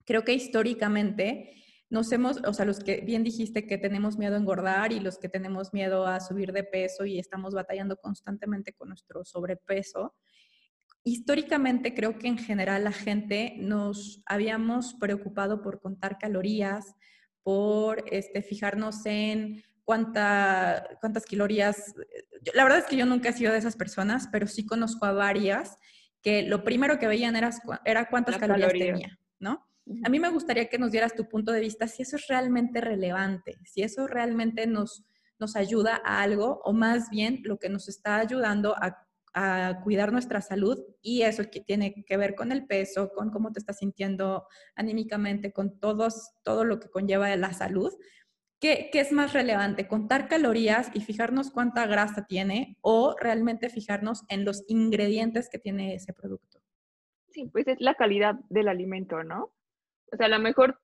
creo 0.05 0.25
que 0.25 0.33
históricamente 0.33 1.53
nos 1.93 2.11
hemos, 2.11 2.39
o 2.47 2.55
sea, 2.55 2.65
los 2.65 2.81
que 2.81 3.03
bien 3.03 3.23
dijiste 3.23 3.67
que 3.67 3.77
tenemos 3.77 4.17
miedo 4.17 4.35
a 4.35 4.39
engordar 4.39 4.93
y 4.93 5.01
los 5.01 5.19
que 5.19 5.29
tenemos 5.29 5.75
miedo 5.75 6.07
a 6.07 6.21
subir 6.21 6.51
de 6.53 6.65
peso 6.65 7.05
y 7.05 7.19
estamos 7.19 7.53
batallando 7.53 7.99
constantemente 7.99 8.73
con 8.73 8.89
nuestro 8.89 9.27
sobrepeso, 9.27 10.15
históricamente 11.05 11.93
creo 11.93 12.19
que 12.19 12.29
en 12.29 12.39
general 12.39 12.85
la 12.85 12.93
gente 12.93 13.57
nos 13.59 14.23
habíamos 14.25 14.95
preocupado 14.95 15.61
por 15.61 15.83
contar 15.83 16.17
calorías, 16.17 16.95
por 17.43 18.03
este, 18.11 18.41
fijarnos 18.41 19.05
en 19.05 19.63
cuánta, 19.85 20.97
cuántas 20.99 21.27
calorías. 21.27 21.95
La 22.55 22.63
verdad 22.63 22.79
es 22.79 22.87
que 22.87 22.97
yo 22.97 23.05
nunca 23.05 23.29
he 23.29 23.33
sido 23.35 23.53
de 23.53 23.59
esas 23.59 23.77
personas, 23.77 24.31
pero 24.33 24.47
sí 24.47 24.65
conozco 24.65 25.05
a 25.05 25.13
varias 25.13 25.77
que 26.23 26.43
lo 26.43 26.65
primero 26.65 26.99
que 26.99 27.07
veían 27.07 27.37
era, 27.37 27.51
era 27.85 28.09
cuántas 28.09 28.39
calorías 28.39 28.73
tenía, 28.73 29.19
¿no? 29.39 29.69
A 30.05 30.09
mí 30.09 30.21
me 30.21 30.31
gustaría 30.31 30.69
que 30.69 30.79
nos 30.79 30.93
dieras 30.93 31.15
tu 31.15 31.29
punto 31.29 31.53
de 31.53 31.61
vista 31.61 31.89
si 31.89 32.03
eso 32.03 32.17
es 32.17 32.29
realmente 32.29 32.81
relevante, 32.81 33.59
si 33.65 33.83
eso 33.83 34.07
realmente 34.07 34.67
nos, 34.67 35.05
nos 35.43 35.57
ayuda 35.57 36.01
a 36.05 36.23
algo 36.23 36.61
o 36.65 36.73
más 36.73 37.11
bien 37.11 37.41
lo 37.43 37.59
que 37.59 37.69
nos 37.69 37.89
está 37.89 38.17
ayudando 38.17 38.75
a, 38.77 39.07
cuidar 39.83 40.13
nuestra 40.13 40.43
salud 40.43 40.79
y 41.01 41.23
eso 41.23 41.51
que 41.51 41.63
tiene 41.63 42.05
que 42.05 42.17
ver 42.19 42.35
con 42.35 42.53
el 42.53 42.67
peso, 42.67 43.11
con 43.15 43.31
cómo 43.31 43.51
te 43.51 43.61
estás 43.61 43.79
sintiendo 43.79 44.47
anímicamente, 44.75 45.55
con 45.55 45.81
todos, 45.81 46.33
todo 46.43 46.65
lo 46.65 46.79
que 46.79 46.91
conlleva 46.91 47.35
la 47.37 47.55
salud. 47.55 47.91
¿Qué, 48.61 48.91
¿Qué, 48.93 49.01
es 49.01 49.11
más 49.11 49.33
relevante? 49.33 49.89
¿Contar 49.89 50.29
calorías 50.29 50.91
y 50.93 51.01
fijarnos 51.01 51.51
cuánta 51.51 51.87
grasa 51.87 52.27
tiene 52.27 52.77
o 52.83 53.17
realmente 53.19 53.71
fijarnos 53.71 54.25
en 54.29 54.45
los 54.45 54.65
ingredientes 54.69 55.49
que 55.49 55.59
tiene 55.59 55.95
ese 55.95 56.13
producto? 56.13 56.61
Sí, 57.31 57.49
pues 57.51 57.67
es 57.69 57.81
la 57.81 57.95
calidad 57.95 58.35
del 58.51 58.69
alimento, 58.69 59.25
¿no? 59.25 59.55
O 60.13 60.17
sea, 60.17 60.27
a 60.27 60.31
lo 60.31 60.39
mejor 60.39 60.79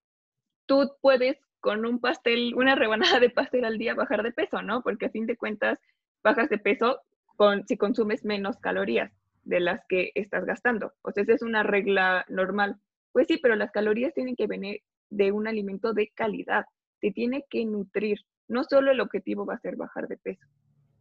tú 0.66 0.90
puedes 1.00 1.38
con 1.60 1.84
un 1.84 2.00
pastel, 2.00 2.54
una 2.54 2.74
rebanada 2.74 3.20
de 3.20 3.30
pastel 3.30 3.64
al 3.64 3.78
día 3.78 3.94
bajar 3.94 4.22
de 4.22 4.32
peso, 4.32 4.62
¿no? 4.62 4.82
Porque 4.82 5.06
a 5.06 5.10
fin 5.10 5.26
de 5.26 5.36
cuentas 5.36 5.78
bajas 6.22 6.48
de 6.48 6.58
peso 6.58 7.00
con, 7.36 7.66
si 7.66 7.76
consumes 7.76 8.24
menos 8.24 8.58
calorías 8.58 9.12
de 9.44 9.60
las 9.60 9.82
que 9.88 10.12
estás 10.14 10.44
gastando. 10.44 10.92
O 11.02 11.12
sea, 11.12 11.22
esa 11.22 11.34
es 11.34 11.42
una 11.42 11.62
regla 11.62 12.24
normal. 12.28 12.76
Pues 13.12 13.26
sí, 13.26 13.38
pero 13.38 13.56
las 13.56 13.70
calorías 13.70 14.14
tienen 14.14 14.36
que 14.36 14.46
venir 14.46 14.82
de 15.10 15.32
un 15.32 15.46
alimento 15.46 15.92
de 15.92 16.10
calidad. 16.14 16.66
Te 17.00 17.12
tiene 17.12 17.44
que 17.48 17.64
nutrir. 17.64 18.18
No 18.46 18.64
solo 18.64 18.90
el 18.90 19.00
objetivo 19.00 19.46
va 19.46 19.54
a 19.54 19.60
ser 19.60 19.76
bajar 19.76 20.08
de 20.08 20.18
peso. 20.18 20.46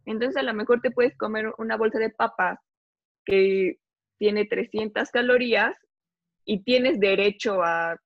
Entonces, 0.05 0.37
a 0.37 0.43
lo 0.43 0.53
mejor 0.53 0.81
te 0.81 0.91
puedes 0.91 1.17
comer 1.17 1.53
una 1.57 1.75
bolsa 1.75 1.99
de 1.99 2.09
papas 2.09 2.59
que 3.25 3.79
tiene 4.17 4.45
300 4.45 5.09
calorías 5.11 5.75
y 6.45 6.63
tienes 6.63 6.99
derecho 6.99 7.61
a 7.61 7.97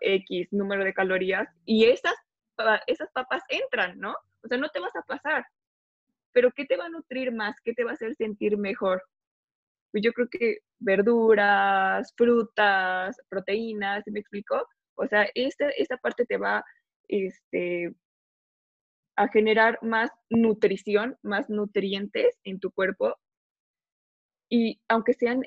X 0.00 0.48
número 0.52 0.84
de 0.84 0.94
calorías 0.94 1.48
y 1.64 1.86
esas, 1.86 2.14
esas 2.86 3.10
papas 3.12 3.42
entran, 3.48 3.98
¿no? 3.98 4.14
O 4.42 4.48
sea, 4.48 4.58
no 4.58 4.68
te 4.68 4.80
vas 4.80 4.94
a 4.96 5.02
pasar. 5.02 5.44
Pero 6.32 6.50
¿qué 6.52 6.64
te 6.64 6.76
va 6.76 6.86
a 6.86 6.90
nutrir 6.90 7.32
más? 7.32 7.56
¿Qué 7.64 7.72
te 7.74 7.84
va 7.84 7.90
a 7.90 7.94
hacer 7.94 8.14
sentir 8.16 8.56
mejor? 8.56 9.02
Pues 9.90 10.02
yo 10.04 10.12
creo 10.12 10.28
que 10.30 10.58
verduras, 10.78 12.12
frutas, 12.16 13.16
proteínas, 13.28 14.04
¿me 14.06 14.20
explico? 14.20 14.66
O 14.94 15.06
sea, 15.06 15.28
esta, 15.34 15.68
esta 15.70 15.96
parte 15.96 16.24
te 16.26 16.36
va 16.36 16.64
este, 17.08 17.92
a 19.16 19.28
generar 19.28 19.78
más 19.82 20.10
nutrición, 20.28 21.16
más 21.22 21.48
nutrientes 21.50 22.38
en 22.44 22.60
tu 22.60 22.70
cuerpo 22.70 23.16
y 24.50 24.80
aunque 24.88 25.14
sean 25.14 25.42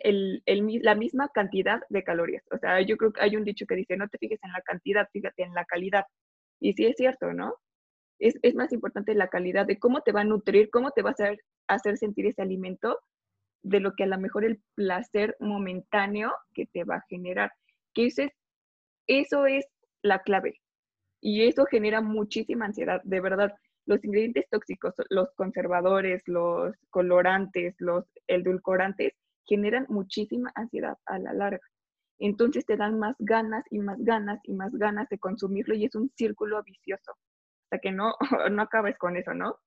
la 0.45 0.95
misma 0.95 1.29
cantidad 1.29 1.81
de 1.89 2.03
calorías. 2.03 2.43
O 2.51 2.57
sea, 2.57 2.81
yo 2.81 2.95
creo 2.97 3.11
que 3.11 3.21
hay 3.21 3.35
un 3.35 3.43
dicho 3.43 3.65
que 3.67 3.75
dice, 3.75 3.97
no 3.97 4.07
te 4.07 4.17
fijes 4.17 4.39
en 4.43 4.53
la 4.53 4.61
cantidad, 4.61 5.09
fíjate 5.11 5.43
en 5.43 5.53
la 5.53 5.65
calidad. 5.65 6.05
Y 6.61 6.73
sí 6.73 6.85
es 6.85 6.95
cierto, 6.95 7.33
¿no? 7.33 7.55
Es, 8.19 8.39
es, 8.41 8.55
más 8.55 8.71
importante 8.71 9.13
la 9.13 9.27
calidad 9.27 9.65
de 9.65 9.77
cómo 9.77 10.01
te 10.01 10.13
va 10.13 10.21
a 10.21 10.23
nutrir, 10.23 10.69
cómo 10.71 10.91
te 10.91 11.01
va 11.01 11.09
a 11.09 11.13
hacer, 11.13 11.39
hacer 11.67 11.97
sentir 11.97 12.27
ese 12.27 12.41
alimento, 12.41 12.99
de 13.63 13.81
lo 13.81 13.93
que 13.95 14.03
a 14.03 14.07
lo 14.07 14.17
mejor 14.17 14.45
el 14.45 14.61
placer 14.75 15.35
momentáneo 15.39 16.33
que 16.53 16.65
te 16.65 16.85
va 16.85 16.97
a 16.97 17.05
generar. 17.09 17.51
Que 17.93 18.05
eso 18.05 18.23
es, 18.23 18.31
eso 19.07 19.45
es 19.47 19.65
la 20.01 20.19
clave. 20.19 20.61
Y 21.21 21.43
eso 21.43 21.65
genera 21.65 22.01
muchísima 22.01 22.65
ansiedad, 22.65 23.01
de 23.03 23.21
verdad. 23.21 23.53
Los 23.85 24.03
ingredientes 24.03 24.47
tóxicos, 24.49 24.93
los 25.09 25.33
conservadores, 25.35 26.23
los 26.25 26.75
colorantes, 26.89 27.75
los 27.79 28.05
edulcorantes, 28.27 29.13
generan 29.45 29.85
muchísima 29.89 30.51
ansiedad 30.55 30.97
a 31.05 31.19
la 31.19 31.33
larga. 31.33 31.67
Entonces 32.19 32.65
te 32.65 32.77
dan 32.77 32.99
más 32.99 33.15
ganas 33.19 33.65
y 33.69 33.79
más 33.79 33.97
ganas 33.99 34.39
y 34.43 34.53
más 34.53 34.71
ganas 34.73 35.09
de 35.09 35.19
consumirlo 35.19 35.75
y 35.75 35.85
es 35.85 35.95
un 35.95 36.09
círculo 36.15 36.63
vicioso. 36.63 37.13
Hasta 37.65 37.79
que 37.79 37.91
no, 37.91 38.15
no 38.51 38.61
acabes 38.61 38.97
con 38.97 39.17
eso, 39.17 39.33
¿no? 39.33 39.57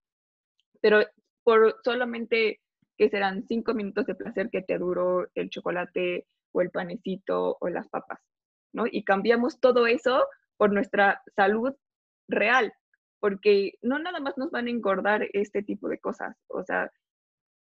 Pero 0.80 1.00
por 1.44 1.76
solamente 1.84 2.60
que 2.96 3.10
serán 3.10 3.46
cinco 3.46 3.74
minutos 3.74 4.06
de 4.06 4.14
placer 4.14 4.48
que 4.50 4.62
te 4.62 4.78
duró 4.78 5.26
el 5.34 5.50
chocolate 5.50 6.26
o 6.52 6.62
el 6.62 6.70
panecito 6.70 7.58
o 7.60 7.68
las 7.68 7.88
papas, 7.88 8.20
¿no? 8.72 8.84
Y 8.90 9.04
cambiamos 9.04 9.60
todo 9.60 9.86
eso 9.86 10.26
por 10.56 10.72
nuestra 10.72 11.22
salud 11.34 11.74
real, 12.28 12.72
porque 13.20 13.72
no 13.82 13.98
nada 13.98 14.20
más 14.20 14.36
nos 14.36 14.50
van 14.50 14.66
a 14.66 14.70
engordar 14.70 15.26
este 15.32 15.62
tipo 15.62 15.88
de 15.88 15.98
cosas, 15.98 16.36
o 16.48 16.62
sea, 16.64 16.90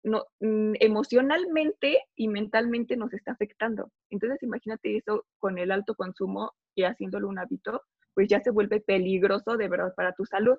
no, 0.04 0.24
mm, 0.40 0.74
emocionalmente 0.80 2.00
y 2.16 2.28
mentalmente 2.28 2.96
nos 2.96 3.12
está 3.12 3.32
afectando. 3.32 3.92
Entonces, 4.10 4.42
imagínate 4.42 4.96
eso 4.96 5.26
con 5.38 5.58
el 5.58 5.70
alto 5.70 5.94
consumo 5.94 6.52
y 6.74 6.84
haciéndolo 6.84 7.28
un 7.28 7.38
hábito, 7.38 7.82
pues 8.14 8.28
ya 8.28 8.40
se 8.40 8.50
vuelve 8.50 8.80
peligroso 8.80 9.56
de 9.56 9.68
verdad 9.68 9.94
para 9.94 10.12
tu 10.12 10.24
salud 10.24 10.58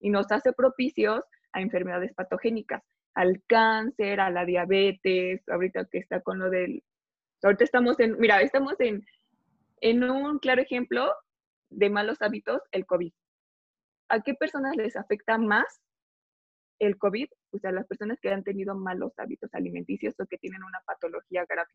y 0.00 0.10
nos 0.10 0.32
hace 0.32 0.52
propicios 0.52 1.24
a 1.52 1.60
enfermedades 1.60 2.14
patogénicas 2.14 2.82
al 3.14 3.42
cáncer, 3.46 4.20
a 4.20 4.30
la 4.30 4.44
diabetes, 4.44 5.42
ahorita 5.48 5.86
que 5.86 5.98
está 5.98 6.20
con 6.20 6.38
lo 6.38 6.48
del, 6.48 6.82
ahorita 7.42 7.64
estamos 7.64 7.98
en, 8.00 8.18
mira, 8.18 8.40
estamos 8.40 8.74
en, 8.78 9.04
en 9.80 10.04
un 10.04 10.38
claro 10.38 10.62
ejemplo 10.62 11.12
de 11.70 11.90
malos 11.90 12.22
hábitos, 12.22 12.62
el 12.72 12.86
COVID. 12.86 13.12
¿A 14.10 14.20
qué 14.20 14.34
personas 14.34 14.76
les 14.76 14.96
afecta 14.96 15.38
más 15.38 15.80
el 16.80 16.98
COVID? 16.98 17.28
O 17.52 17.58
sea, 17.58 17.70
las 17.70 17.86
personas 17.86 18.18
que 18.20 18.30
han 18.30 18.42
tenido 18.42 18.74
malos 18.74 19.12
hábitos 19.18 19.54
alimenticios 19.54 20.14
o 20.18 20.26
que 20.26 20.36
tienen 20.36 20.64
una 20.64 20.80
patología 20.84 21.46
grave. 21.48 21.70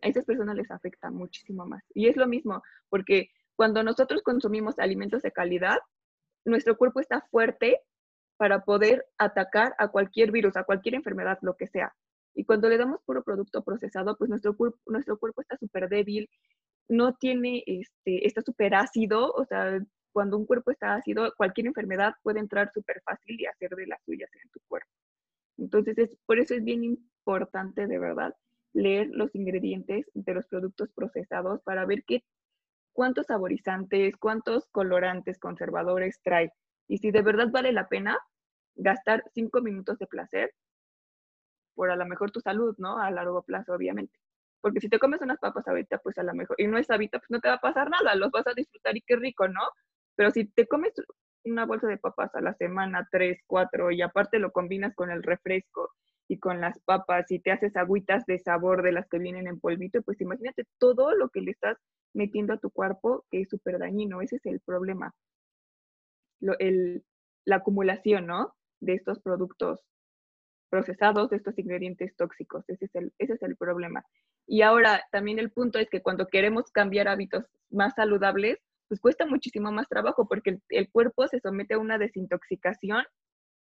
A 0.00 0.08
esas 0.08 0.24
personas 0.24 0.54
les 0.54 0.70
afecta 0.70 1.10
muchísimo 1.10 1.66
más. 1.66 1.82
Y 1.92 2.08
es 2.08 2.16
lo 2.16 2.28
mismo, 2.28 2.62
porque 2.88 3.30
cuando 3.56 3.82
nosotros 3.82 4.22
consumimos 4.22 4.78
alimentos 4.78 5.22
de 5.22 5.32
calidad, 5.32 5.78
nuestro 6.44 6.76
cuerpo 6.76 7.00
está 7.00 7.20
fuerte 7.32 7.80
para 8.36 8.64
poder 8.64 9.04
atacar 9.18 9.74
a 9.78 9.88
cualquier 9.88 10.30
virus, 10.30 10.56
a 10.56 10.64
cualquier 10.64 10.94
enfermedad, 10.94 11.38
lo 11.42 11.56
que 11.56 11.66
sea. 11.66 11.94
Y 12.32 12.44
cuando 12.44 12.68
le 12.68 12.78
damos 12.78 13.02
puro 13.02 13.24
producto 13.24 13.62
procesado, 13.64 14.16
pues 14.16 14.30
nuestro 14.30 14.56
cuerpo, 14.56 14.78
nuestro 14.86 15.18
cuerpo 15.18 15.42
está 15.42 15.56
súper 15.56 15.88
débil, 15.88 16.30
no 16.88 17.14
tiene, 17.14 17.64
este, 17.66 18.26
está 18.26 18.40
súper 18.40 18.76
ácido, 18.76 19.32
o 19.32 19.44
sea, 19.44 19.80
cuando 20.12 20.36
un 20.36 20.46
cuerpo 20.46 20.70
está 20.70 20.94
ácido, 20.94 21.32
cualquier 21.36 21.68
enfermedad 21.68 22.14
puede 22.22 22.40
entrar 22.40 22.70
súper 22.72 23.02
fácil 23.04 23.40
y 23.40 23.46
hacer 23.46 23.70
de 23.70 23.86
las 23.86 24.02
suyas 24.04 24.30
en 24.42 24.50
tu 24.50 24.60
cuerpo. 24.68 24.90
Entonces, 25.58 25.98
es, 25.98 26.10
por 26.26 26.38
eso 26.38 26.54
es 26.54 26.64
bien 26.64 26.84
importante, 26.84 27.86
de 27.86 27.98
verdad, 27.98 28.34
leer 28.72 29.08
los 29.12 29.34
ingredientes 29.34 30.06
de 30.14 30.34
los 30.34 30.46
productos 30.46 30.90
procesados 30.92 31.60
para 31.62 31.84
ver 31.86 32.04
qué, 32.06 32.24
cuántos 32.92 33.26
saborizantes, 33.26 34.16
cuántos 34.16 34.66
colorantes, 34.68 35.38
conservadores 35.38 36.20
trae. 36.22 36.52
Y 36.88 36.98
si 36.98 37.10
de 37.10 37.22
verdad 37.22 37.48
vale 37.50 37.72
la 37.72 37.88
pena, 37.88 38.18
gastar 38.76 39.24
cinco 39.34 39.60
minutos 39.60 39.98
de 39.98 40.06
placer 40.06 40.52
por 41.74 41.90
a 41.90 41.96
lo 41.96 42.06
mejor 42.06 42.30
tu 42.30 42.40
salud, 42.40 42.74
¿no? 42.78 42.98
A 42.98 43.10
largo 43.10 43.42
plazo, 43.42 43.72
obviamente. 43.74 44.18
Porque 44.60 44.80
si 44.80 44.88
te 44.88 44.98
comes 44.98 45.22
unas 45.22 45.38
papas 45.38 45.66
ahorita, 45.66 45.98
pues 45.98 46.18
a 46.18 46.22
lo 46.22 46.34
mejor, 46.34 46.56
y 46.60 46.66
no 46.66 46.78
es 46.78 46.90
ahorita, 46.90 47.18
pues 47.18 47.30
no 47.30 47.40
te 47.40 47.48
va 47.48 47.54
a 47.54 47.60
pasar 47.60 47.88
nada, 47.90 48.14
los 48.14 48.30
vas 48.30 48.46
a 48.46 48.54
disfrutar 48.54 48.96
y 48.96 49.02
qué 49.02 49.16
rico, 49.16 49.48
¿no? 49.48 49.62
Pero 50.16 50.30
si 50.30 50.46
te 50.46 50.66
comes 50.66 50.92
una 51.44 51.66
bolsa 51.66 51.86
de 51.86 51.98
papas 51.98 52.34
a 52.34 52.40
la 52.40 52.54
semana, 52.54 53.08
tres, 53.10 53.40
cuatro, 53.46 53.90
y 53.90 54.02
aparte 54.02 54.38
lo 54.38 54.52
combinas 54.52 54.94
con 54.94 55.10
el 55.10 55.22
refresco 55.22 55.90
y 56.28 56.38
con 56.38 56.60
las 56.60 56.78
papas 56.80 57.30
y 57.30 57.40
te 57.40 57.50
haces 57.50 57.76
agüitas 57.76 58.26
de 58.26 58.38
sabor 58.38 58.82
de 58.82 58.92
las 58.92 59.08
que 59.08 59.18
vienen 59.18 59.46
en 59.46 59.58
polvito, 59.58 60.02
pues 60.02 60.20
imagínate 60.20 60.64
todo 60.78 61.14
lo 61.14 61.30
que 61.30 61.40
le 61.40 61.52
estás 61.52 61.78
metiendo 62.12 62.52
a 62.52 62.58
tu 62.58 62.70
cuerpo 62.70 63.24
que 63.30 63.42
es 63.42 63.48
súper 63.48 63.78
dañino. 63.78 64.20
Ese 64.20 64.36
es 64.36 64.46
el 64.46 64.60
problema. 64.60 65.14
Lo, 66.40 66.58
el, 66.58 67.04
la 67.44 67.56
acumulación, 67.56 68.26
¿no? 68.26 68.54
de 68.80 68.94
estos 68.94 69.20
productos 69.20 69.80
procesados, 70.70 71.30
de 71.30 71.36
estos 71.36 71.58
ingredientes 71.58 72.14
tóxicos. 72.16 72.64
Ese 72.68 72.86
es, 72.86 72.94
el, 72.94 73.12
ese 73.18 73.34
es 73.34 73.42
el 73.42 73.56
problema. 73.56 74.04
Y 74.46 74.62
ahora 74.62 75.02
también 75.12 75.38
el 75.38 75.50
punto 75.50 75.78
es 75.78 75.88
que 75.90 76.02
cuando 76.02 76.28
queremos 76.28 76.70
cambiar 76.70 77.08
hábitos 77.08 77.44
más 77.70 77.94
saludables, 77.94 78.58
pues 78.90 79.00
cuesta 79.00 79.24
muchísimo 79.24 79.70
más 79.70 79.88
trabajo 79.88 80.26
porque 80.26 80.58
el, 80.68 80.90
cuerpo 80.90 81.28
se 81.28 81.38
somete 81.38 81.74
a 81.74 81.78
una 81.78 81.96
desintoxicación 81.96 83.04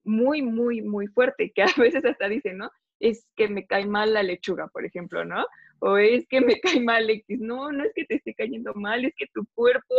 muy, 0.04 0.40
muy, 0.40 0.80
muy 0.80 1.06
fuerte, 1.08 1.52
que 1.54 1.62
a 1.64 1.72
veces 1.76 2.02
hasta 2.02 2.30
dice, 2.30 2.54
¿no? 2.54 2.70
Es 2.98 3.28
que 3.36 3.46
me 3.46 3.66
cae 3.66 3.84
mal 3.84 4.14
la 4.14 4.22
lechuga, 4.22 4.68
por 4.68 4.86
ejemplo, 4.86 5.26
¿no? 5.26 5.44
O 5.80 5.98
es 5.98 6.26
que 6.28 6.40
me 6.40 6.58
cae 6.62 6.80
mal 6.80 7.10
X. 7.10 7.40
No, 7.40 7.70
no 7.70 7.84
es 7.84 7.92
que 7.94 8.06
te 8.06 8.14
esté 8.14 8.32
cayendo 8.32 8.72
mal, 8.72 9.04
es 9.04 9.12
que 9.14 9.26
tu 9.34 9.44
cuerpo 9.54 9.94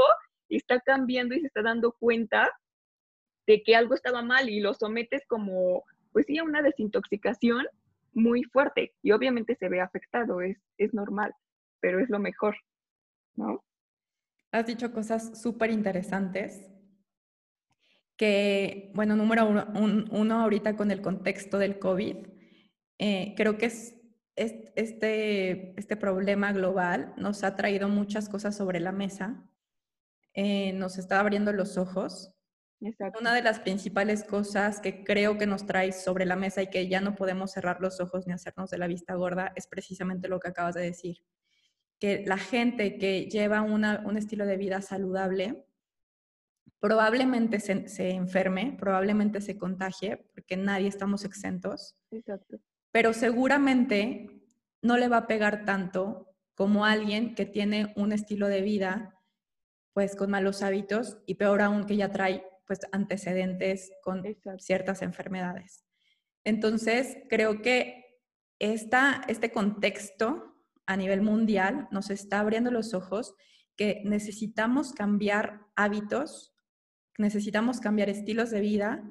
está 0.50 0.80
cambiando 0.80 1.36
y 1.36 1.42
se 1.42 1.48
está 1.48 1.62
dando 1.62 1.92
cuenta 1.92 2.50
de 3.46 3.62
que 3.62 3.76
algo 3.76 3.94
estaba 3.94 4.24
mal 4.24 4.50
y 4.50 4.62
lo 4.62 4.74
sometes 4.74 5.22
como, 5.28 5.84
pues 6.12 6.26
sí, 6.26 6.40
a 6.40 6.44
una 6.44 6.64
desintoxicación 6.64 7.68
muy 8.14 8.44
fuerte 8.46 8.96
y 9.04 9.12
obviamente 9.12 9.56
se 9.58 9.70
ve 9.70 9.80
afectado, 9.80 10.42
es, 10.42 10.58
es 10.80 10.92
normal, 10.92 11.36
pero 11.82 12.00
es 12.00 12.10
lo 12.10 12.18
mejor, 12.18 12.56
¿no? 13.36 13.64
Has 14.54 14.68
dicho 14.68 14.94
cosas 14.94 15.42
súper 15.42 15.72
interesantes 15.72 16.70
que, 18.16 18.92
bueno, 18.96 19.18
número 19.18 19.46
uno, 19.48 19.68
uno, 20.12 20.40
ahorita 20.40 20.78
con 20.78 20.92
el 20.92 21.02
contexto 21.02 21.58
del 21.58 21.80
COVID, 21.80 22.16
eh, 23.00 23.34
creo 23.36 23.58
que 23.58 23.66
es, 23.66 23.96
este, 24.36 25.78
este 25.78 25.98
problema 25.98 26.54
global 26.54 27.14
nos 27.18 27.44
ha 27.44 27.56
traído 27.58 27.90
muchas 27.90 28.30
cosas 28.30 28.56
sobre 28.56 28.80
la 28.80 28.94
mesa, 28.94 29.44
eh, 30.34 30.72
nos 30.74 30.98
está 30.98 31.20
abriendo 31.20 31.52
los 31.52 31.78
ojos 31.78 32.34
una 33.20 33.34
de 33.34 33.42
las 33.42 33.60
principales 33.60 34.26
cosas 34.26 34.82
que 34.82 35.06
creo 35.06 35.38
que 35.38 35.48
nos 35.48 35.66
trae 35.66 35.94
sobre 35.94 36.26
la 36.26 36.36
mesa 36.36 36.62
y 36.62 36.68
que 36.68 36.90
ya 36.90 37.00
no 37.00 37.16
podemos 37.16 37.52
cerrar 37.52 37.80
los 37.80 38.02
ojos 38.02 38.28
ni 38.28 38.34
hacernos 38.34 38.70
de 38.72 38.78
la 38.78 38.88
vista 38.88 39.16
gorda 39.16 39.54
es 39.56 39.68
precisamente 39.68 40.28
lo 40.28 40.40
que 40.40 40.50
acabas 40.50 40.76
de 40.76 40.82
decir. 40.82 41.18
Que 42.04 42.26
la 42.26 42.38
gente 42.38 42.98
que 42.98 43.30
lleva 43.30 43.62
un 43.62 44.18
estilo 44.18 44.46
de 44.46 44.58
vida 44.58 44.82
saludable 44.82 45.64
probablemente 46.82 47.62
se, 47.62 48.10
enferme, 48.10 48.76
probablemente 48.78 49.40
se 49.40 49.58
contagie, 49.58 50.18
porque 50.34 50.58
nadie 50.58 50.90
estamos 50.90 51.24
exentos. 51.24 51.96
Pero 52.92 53.14
seguramente 53.14 54.28
no 54.82 54.98
le 54.98 55.08
va 55.08 55.20
a 55.20 55.28
pegar 55.28 55.64
tanto 55.64 56.36
como 56.56 56.84
alguien 56.84 57.36
que 57.36 57.46
tiene 57.46 57.94
un 57.96 58.12
estilo 58.12 58.50
de 58.50 58.62
vida 58.64 59.18
pues 59.94 60.18
con 60.18 60.30
malos 60.30 60.62
hábitos 60.62 61.20
y 61.26 61.36
peor 61.36 61.62
aún 61.62 61.86
que 61.86 61.96
ya 61.96 62.12
trae 62.12 62.44
pues, 62.68 62.82
antecedentes 62.92 63.94
con 64.02 64.26
ciertas 64.58 65.04
enfermedades. 65.04 65.86
Entonces, 66.44 67.16
creo 67.30 67.62
que 67.62 68.20
esta, 68.60 69.22
este 69.30 69.54
contexto 69.54 70.53
a 70.86 70.98
nivel 70.98 71.22
mundial 71.22 71.88
nos 71.92 72.10
está 72.10 72.40
abriendo 72.40 72.72
los 72.72 72.94
ojos 72.94 73.36
que 73.76 74.02
necesitamos 74.06 74.94
cambiar 74.94 75.62
hábitos, 75.76 76.56
necesitamos 77.18 77.80
cambiar 77.80 78.10
estilos 78.10 78.52
de 78.52 78.62
vida, 78.62 79.04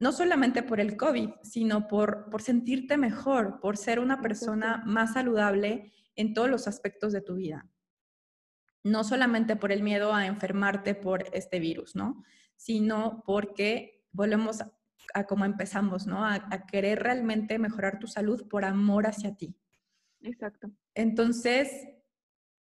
no 0.00 0.12
solamente 0.12 0.62
por 0.62 0.80
el 0.80 0.96
COVID, 0.96 1.30
sino 1.42 1.88
por, 1.88 2.30
por 2.30 2.42
sentirte 2.42 2.96
mejor, 2.96 3.60
por 3.60 3.76
ser 3.76 3.98
una 3.98 4.20
persona 4.20 4.82
más 4.86 5.14
saludable 5.14 5.92
en 6.16 6.34
todos 6.34 6.48
los 6.48 6.68
aspectos 6.68 7.12
de 7.12 7.20
tu 7.20 7.36
vida. 7.36 7.68
No 8.82 9.04
solamente 9.04 9.56
por 9.56 9.72
el 9.72 9.82
miedo 9.82 10.14
a 10.14 10.26
enfermarte 10.26 10.94
por 10.94 11.24
este 11.32 11.58
virus, 11.58 11.96
¿no? 11.96 12.22
sino 12.56 13.22
porque 13.26 14.04
volvemos 14.12 14.62
a, 15.14 15.24
como 15.24 15.44
empezamos, 15.44 16.06
¿no? 16.06 16.24
A, 16.24 16.66
querer 16.66 17.02
realmente 17.02 17.58
mejorar 17.58 17.98
tu 17.98 18.06
salud 18.06 18.48
por 18.48 18.64
amor 18.64 19.06
hacia 19.06 19.36
ti. 19.36 19.56
Exacto. 20.24 20.70
Entonces, 20.94 21.88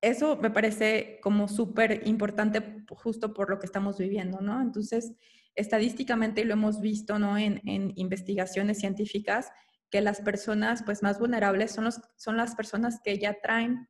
eso 0.02 0.36
me 0.38 0.52
parece 0.52 1.20
como 1.22 1.48
súper 1.48 2.08
importante 2.08 2.84
justo 2.90 3.34
por 3.34 3.50
lo 3.50 3.60
que 3.60 3.66
estamos 3.66 3.98
viviendo, 3.98 4.42
¿no? 4.42 4.62
Entonces, 4.62 5.14
estadísticamente 5.56 6.44
lo 6.44 6.54
hemos 6.54 6.82
visto, 6.82 7.18
¿no? 7.18 7.38
En, 7.38 7.62
en 7.66 7.94
investigaciones 7.96 8.80
científicas, 8.80 9.52
que 9.90 10.02
las 10.02 10.22
personas 10.22 10.84
pues 10.84 11.04
más 11.04 11.20
vulnerables 11.20 11.72
son, 11.72 11.86
los, 11.86 12.02
son 12.18 12.38
las 12.38 12.56
personas 12.56 13.00
que 13.02 13.18
ya 13.18 13.40
traen 13.42 13.88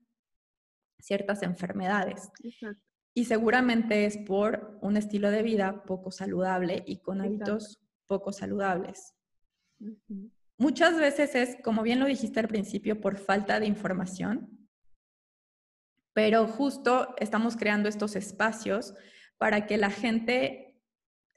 ciertas 1.00 1.42
enfermedades. 1.44 2.30
Exacto. 2.44 2.82
Y 3.18 3.26
seguramente 3.26 4.06
es 4.06 4.18
por 4.18 4.78
un 4.82 4.98
estilo 4.98 5.32
de 5.32 5.42
vida 5.42 5.84
poco 5.84 6.12
saludable 6.12 6.84
y 6.86 6.98
con 6.98 7.22
hábitos 7.22 7.80
poco 8.08 8.34
saludables. 8.34 9.16
Muchas 10.58 10.98
veces 10.98 11.36
es, 11.36 11.58
como 11.64 11.84
bien 11.84 12.00
lo 12.00 12.06
dijiste 12.06 12.40
al 12.40 12.48
principio, 12.48 13.02
por 13.02 13.18
falta 13.18 13.60
de 13.60 13.68
información, 13.68 14.70
pero 16.14 16.48
justo 16.48 17.14
estamos 17.18 17.58
creando 17.58 17.90
estos 17.90 18.16
espacios 18.16 18.94
para 19.38 19.66
que 19.66 19.78
la 19.78 19.90
gente 19.90 20.82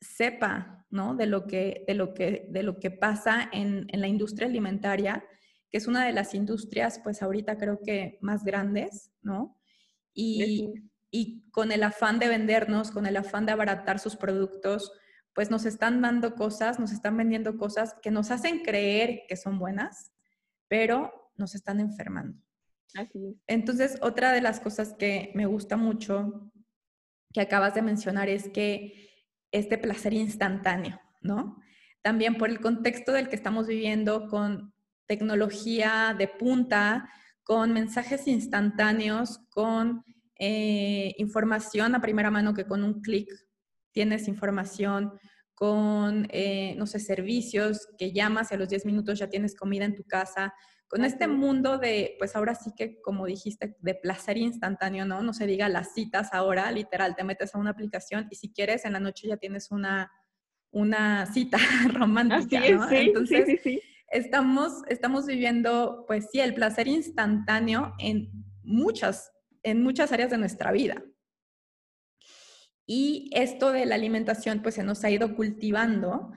sepa 0.00 0.86
¿no? 0.90 1.16
de, 1.16 1.26
lo 1.26 1.46
que, 1.46 1.84
de, 1.88 1.94
lo 1.94 2.14
que, 2.14 2.46
de 2.50 2.62
lo 2.62 2.78
que 2.78 2.92
pasa 2.92 3.48
en, 3.52 3.86
en, 3.88 4.00
la 4.00 4.06
industria 4.06 4.46
alimentaria, 4.46 5.24
que 5.68 5.78
es 5.78 5.88
una 5.88 6.06
de 6.06 6.12
las 6.12 6.32
industrias, 6.34 7.00
pues 7.02 7.20
ahorita 7.20 7.58
creo 7.58 7.80
que 7.82 8.18
más 8.20 8.44
grandes, 8.44 9.10
¿no? 9.20 9.58
Y, 10.14 10.72
y 11.10 11.50
con 11.50 11.72
el 11.72 11.82
afán 11.82 12.18
de 12.18 12.28
vendernos, 12.28 12.90
con 12.90 13.06
el 13.06 13.16
afán 13.16 13.46
de 13.46 13.52
abaratar 13.52 13.98
sus 13.98 14.16
productos, 14.16 14.92
pues 15.38 15.52
nos 15.52 15.66
están 15.66 16.02
dando 16.02 16.34
cosas, 16.34 16.80
nos 16.80 16.90
están 16.90 17.16
vendiendo 17.16 17.58
cosas 17.58 17.94
que 18.02 18.10
nos 18.10 18.32
hacen 18.32 18.64
creer 18.64 19.22
que 19.28 19.36
son 19.36 19.60
buenas, 19.60 20.10
pero 20.66 21.30
nos 21.36 21.54
están 21.54 21.78
enfermando. 21.78 22.36
Así 22.96 23.24
es. 23.24 23.36
Entonces, 23.46 23.98
otra 24.02 24.32
de 24.32 24.40
las 24.40 24.58
cosas 24.58 24.96
que 24.98 25.30
me 25.36 25.46
gusta 25.46 25.76
mucho 25.76 26.50
que 27.32 27.40
acabas 27.40 27.72
de 27.76 27.82
mencionar 27.82 28.28
es 28.28 28.48
que 28.48 29.12
este 29.52 29.78
placer 29.78 30.12
instantáneo, 30.12 31.00
¿no? 31.20 31.62
También 32.02 32.34
por 32.34 32.50
el 32.50 32.58
contexto 32.58 33.12
del 33.12 33.28
que 33.28 33.36
estamos 33.36 33.68
viviendo 33.68 34.26
con 34.26 34.74
tecnología 35.06 36.16
de 36.18 36.26
punta, 36.26 37.08
con 37.44 37.72
mensajes 37.72 38.26
instantáneos, 38.26 39.38
con 39.50 40.04
eh, 40.40 41.14
información 41.16 41.94
a 41.94 42.00
primera 42.00 42.32
mano 42.32 42.54
que 42.54 42.66
con 42.66 42.82
un 42.82 43.02
clic 43.02 43.30
tienes 43.92 44.28
información, 44.28 45.12
con, 45.54 46.28
eh, 46.30 46.76
no 46.78 46.86
sé, 46.86 47.00
servicios 47.00 47.88
que 47.98 48.12
llamas 48.12 48.52
y 48.52 48.54
a 48.54 48.58
los 48.58 48.68
10 48.68 48.86
minutos 48.86 49.18
ya 49.18 49.28
tienes 49.28 49.56
comida 49.56 49.84
en 49.84 49.96
tu 49.96 50.04
casa, 50.04 50.54
con 50.86 51.04
este 51.04 51.26
mundo 51.26 51.78
de, 51.78 52.14
pues 52.18 52.36
ahora 52.36 52.54
sí 52.54 52.70
que, 52.76 53.00
como 53.02 53.26
dijiste, 53.26 53.76
de 53.80 53.94
placer 53.94 54.38
instantáneo, 54.38 55.04
¿no? 55.04 55.20
No 55.22 55.32
se 55.34 55.46
diga 55.46 55.68
las 55.68 55.92
citas 55.94 56.30
ahora, 56.32 56.70
literal, 56.70 57.16
te 57.16 57.24
metes 57.24 57.54
a 57.54 57.58
una 57.58 57.70
aplicación 57.70 58.28
y 58.30 58.36
si 58.36 58.52
quieres 58.52 58.84
en 58.84 58.92
la 58.94 59.00
noche 59.00 59.28
ya 59.28 59.36
tienes 59.36 59.70
una, 59.70 60.10
una 60.70 61.26
cita 61.26 61.58
romántica, 61.92 62.60
¿no? 62.70 62.90
Entonces, 62.90 63.46
sí, 63.46 63.58
sí, 63.62 63.80
Estamos, 64.10 64.84
estamos 64.88 65.26
viviendo, 65.26 66.04
pues 66.06 66.28
sí, 66.32 66.40
el 66.40 66.54
placer 66.54 66.88
instantáneo 66.88 67.92
en 67.98 68.30
muchas, 68.62 69.32
en 69.62 69.82
muchas 69.82 70.12
áreas 70.12 70.30
de 70.30 70.38
nuestra 70.38 70.72
vida. 70.72 71.02
Y 72.90 73.30
esto 73.34 73.70
de 73.70 73.84
la 73.84 73.96
alimentación, 73.96 74.62
pues 74.62 74.76
se 74.76 74.82
nos 74.82 75.04
ha 75.04 75.10
ido 75.10 75.36
cultivando, 75.36 76.32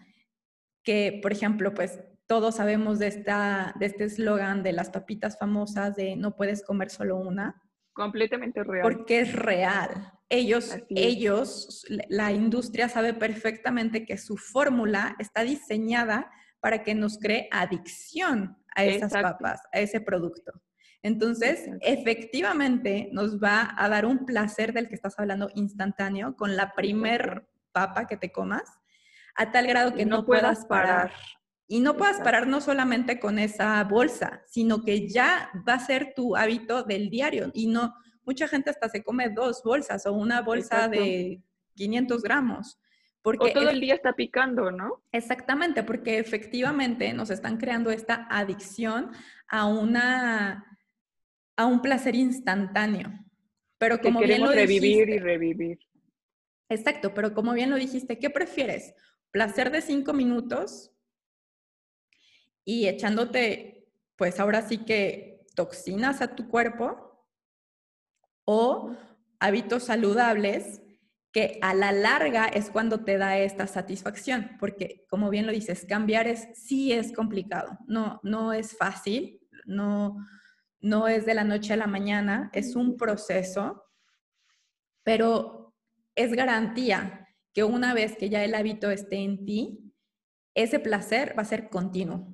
que, 0.83 1.17
por 1.21 1.31
ejemplo, 1.31 1.73
pues 1.73 2.01
todos 2.27 2.55
sabemos 2.55 2.99
de, 2.99 3.07
esta, 3.07 3.73
de 3.79 3.85
este 3.85 4.03
eslogan 4.03 4.61
de 4.61 4.73
las 4.73 4.89
papitas 4.89 5.39
famosas 5.39 5.95
de 5.95 6.17
no 6.17 6.35
puedes 6.35 6.61
comer 6.61 6.89
solo 6.89 7.15
una. 7.15 7.61
Completamente 7.93 8.65
real. 8.65 8.83
Porque 8.83 9.21
es 9.21 9.33
real. 9.33 10.11
Ellos, 10.27 10.77
ellos, 10.89 11.85
la 12.09 12.33
industria 12.33 12.89
sabe 12.89 13.13
perfectamente 13.13 14.05
que 14.05 14.17
su 14.17 14.35
fórmula 14.35 15.15
está 15.19 15.43
diseñada 15.43 16.29
para 16.59 16.83
que 16.83 16.95
nos 16.95 17.17
cree 17.17 17.47
adicción 17.51 18.57
a 18.75 18.83
esas 18.83 19.13
papas, 19.13 19.61
a 19.71 19.79
ese 19.79 20.01
producto. 20.01 20.51
Entonces, 21.03 21.67
efectivamente, 21.81 23.09
nos 23.11 23.39
va 23.39 23.73
a 23.75 23.89
dar 23.89 24.05
un 24.05 24.25
placer 24.25 24.71
del 24.71 24.87
que 24.87 24.95
estás 24.95 25.17
hablando 25.17 25.49
instantáneo 25.55 26.35
con 26.35 26.55
la 26.55 26.73
primer 26.73 27.47
papa 27.71 28.05
que 28.05 28.17
te 28.17 28.31
comas, 28.31 28.63
a 29.35 29.51
tal 29.51 29.65
grado 29.65 29.93
que 29.93 30.05
no, 30.05 30.25
puedas 30.25 30.65
parar. 30.65 31.11
Y 31.67 31.79
no 31.79 31.95
puedas 31.95 32.19
parar 32.19 32.47
no 32.47 32.61
solamente 32.61 33.19
con 33.19 33.39
esa 33.39 33.83
bolsa, 33.85 34.43
sino 34.45 34.83
que 34.83 35.07
ya 35.07 35.49
va 35.67 35.75
a 35.75 35.79
ser 35.79 36.13
tu 36.15 36.35
hábito 36.35 36.83
del 36.83 37.09
diario. 37.09 37.49
Y 37.53 37.67
no, 37.67 37.95
mucha 38.23 38.47
gente 38.47 38.69
hasta 38.69 38.89
se 38.89 39.03
come 39.03 39.29
dos 39.29 39.63
bolsas 39.63 40.05
o 40.05 40.13
una 40.13 40.41
bolsa 40.41 40.87
de 40.87 41.41
500 41.75 42.21
gramos. 42.21 42.77
Porque 43.21 43.51
o 43.51 43.53
todo 43.53 43.69
el 43.69 43.79
día 43.79 43.93
está 43.95 44.13
picando, 44.13 44.71
¿no? 44.71 45.03
Exactamente, 45.11 45.83
porque 45.83 46.17
efectivamente 46.19 47.13
nos 47.13 47.29
están 47.29 47.57
creando 47.57 47.91
esta 47.91 48.27
adicción 48.29 49.11
a 49.47 49.65
una 49.67 50.70
a 51.55 51.65
un 51.65 51.81
placer 51.81 52.15
instantáneo. 52.15 53.11
Pero 53.77 53.99
como 53.99 54.19
bien 54.19 54.41
lo 54.41 54.51
revivir 54.51 55.09
y 55.09 55.19
revivir. 55.19 55.79
Exacto, 56.69 57.13
pero 57.13 57.33
como 57.33 57.53
bien 57.53 57.69
lo 57.69 57.75
dijiste, 57.75 58.19
¿qué 58.19 58.29
prefieres? 58.29 58.93
¿Placer 59.31 59.71
de 59.71 59.81
cinco 59.81 60.13
minutos 60.13 60.91
y 62.63 62.87
echándote, 62.87 63.87
pues 64.15 64.39
ahora 64.39 64.61
sí 64.61 64.79
que 64.79 65.45
toxinas 65.55 66.21
a 66.21 66.35
tu 66.35 66.47
cuerpo 66.47 67.27
o 68.45 68.95
hábitos 69.39 69.83
saludables 69.83 70.81
que 71.31 71.59
a 71.61 71.73
la 71.73 71.91
larga 71.91 72.45
es 72.47 72.69
cuando 72.69 73.03
te 73.03 73.17
da 73.17 73.37
esta 73.37 73.65
satisfacción, 73.65 74.57
porque 74.59 75.05
como 75.09 75.29
bien 75.29 75.45
lo 75.45 75.51
dices, 75.51 75.85
cambiar 75.87 76.27
es 76.27 76.47
sí 76.53 76.91
es 76.91 77.13
complicado, 77.13 77.77
no 77.87 78.19
no 78.23 78.53
es 78.53 78.77
fácil, 78.77 79.39
no 79.65 80.17
no 80.81 81.07
es 81.07 81.25
de 81.25 81.33
la 81.33 81.43
noche 81.43 81.73
a 81.73 81.77
la 81.77 81.87
mañana, 81.87 82.49
es 82.53 82.75
un 82.75 82.97
proceso, 82.97 83.85
pero 85.03 85.73
es 86.15 86.33
garantía 86.33 87.27
que 87.53 87.63
una 87.63 87.93
vez 87.93 88.15
que 88.17 88.29
ya 88.29 88.43
el 88.43 88.55
hábito 88.55 88.91
esté 88.91 89.17
en 89.17 89.45
ti, 89.45 89.93
ese 90.53 90.79
placer 90.79 91.35
va 91.37 91.43
a 91.43 91.45
ser 91.45 91.69
continuo 91.69 92.31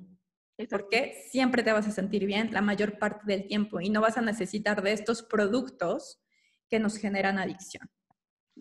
porque 0.66 1.14
siempre 1.30 1.62
te 1.62 1.72
vas 1.72 1.86
a 1.86 1.92
sentir 1.92 2.26
bien 2.26 2.52
la 2.52 2.60
mayor 2.60 2.98
parte 2.98 3.22
del 3.26 3.46
tiempo 3.46 3.80
y 3.80 3.90
no 3.90 4.00
vas 4.00 4.18
a 4.18 4.22
necesitar 4.22 4.82
de 4.82 4.92
estos 4.92 5.22
productos 5.22 6.20
que 6.68 6.80
nos 6.80 6.96
generan 6.96 7.38
adicción. 7.38 7.88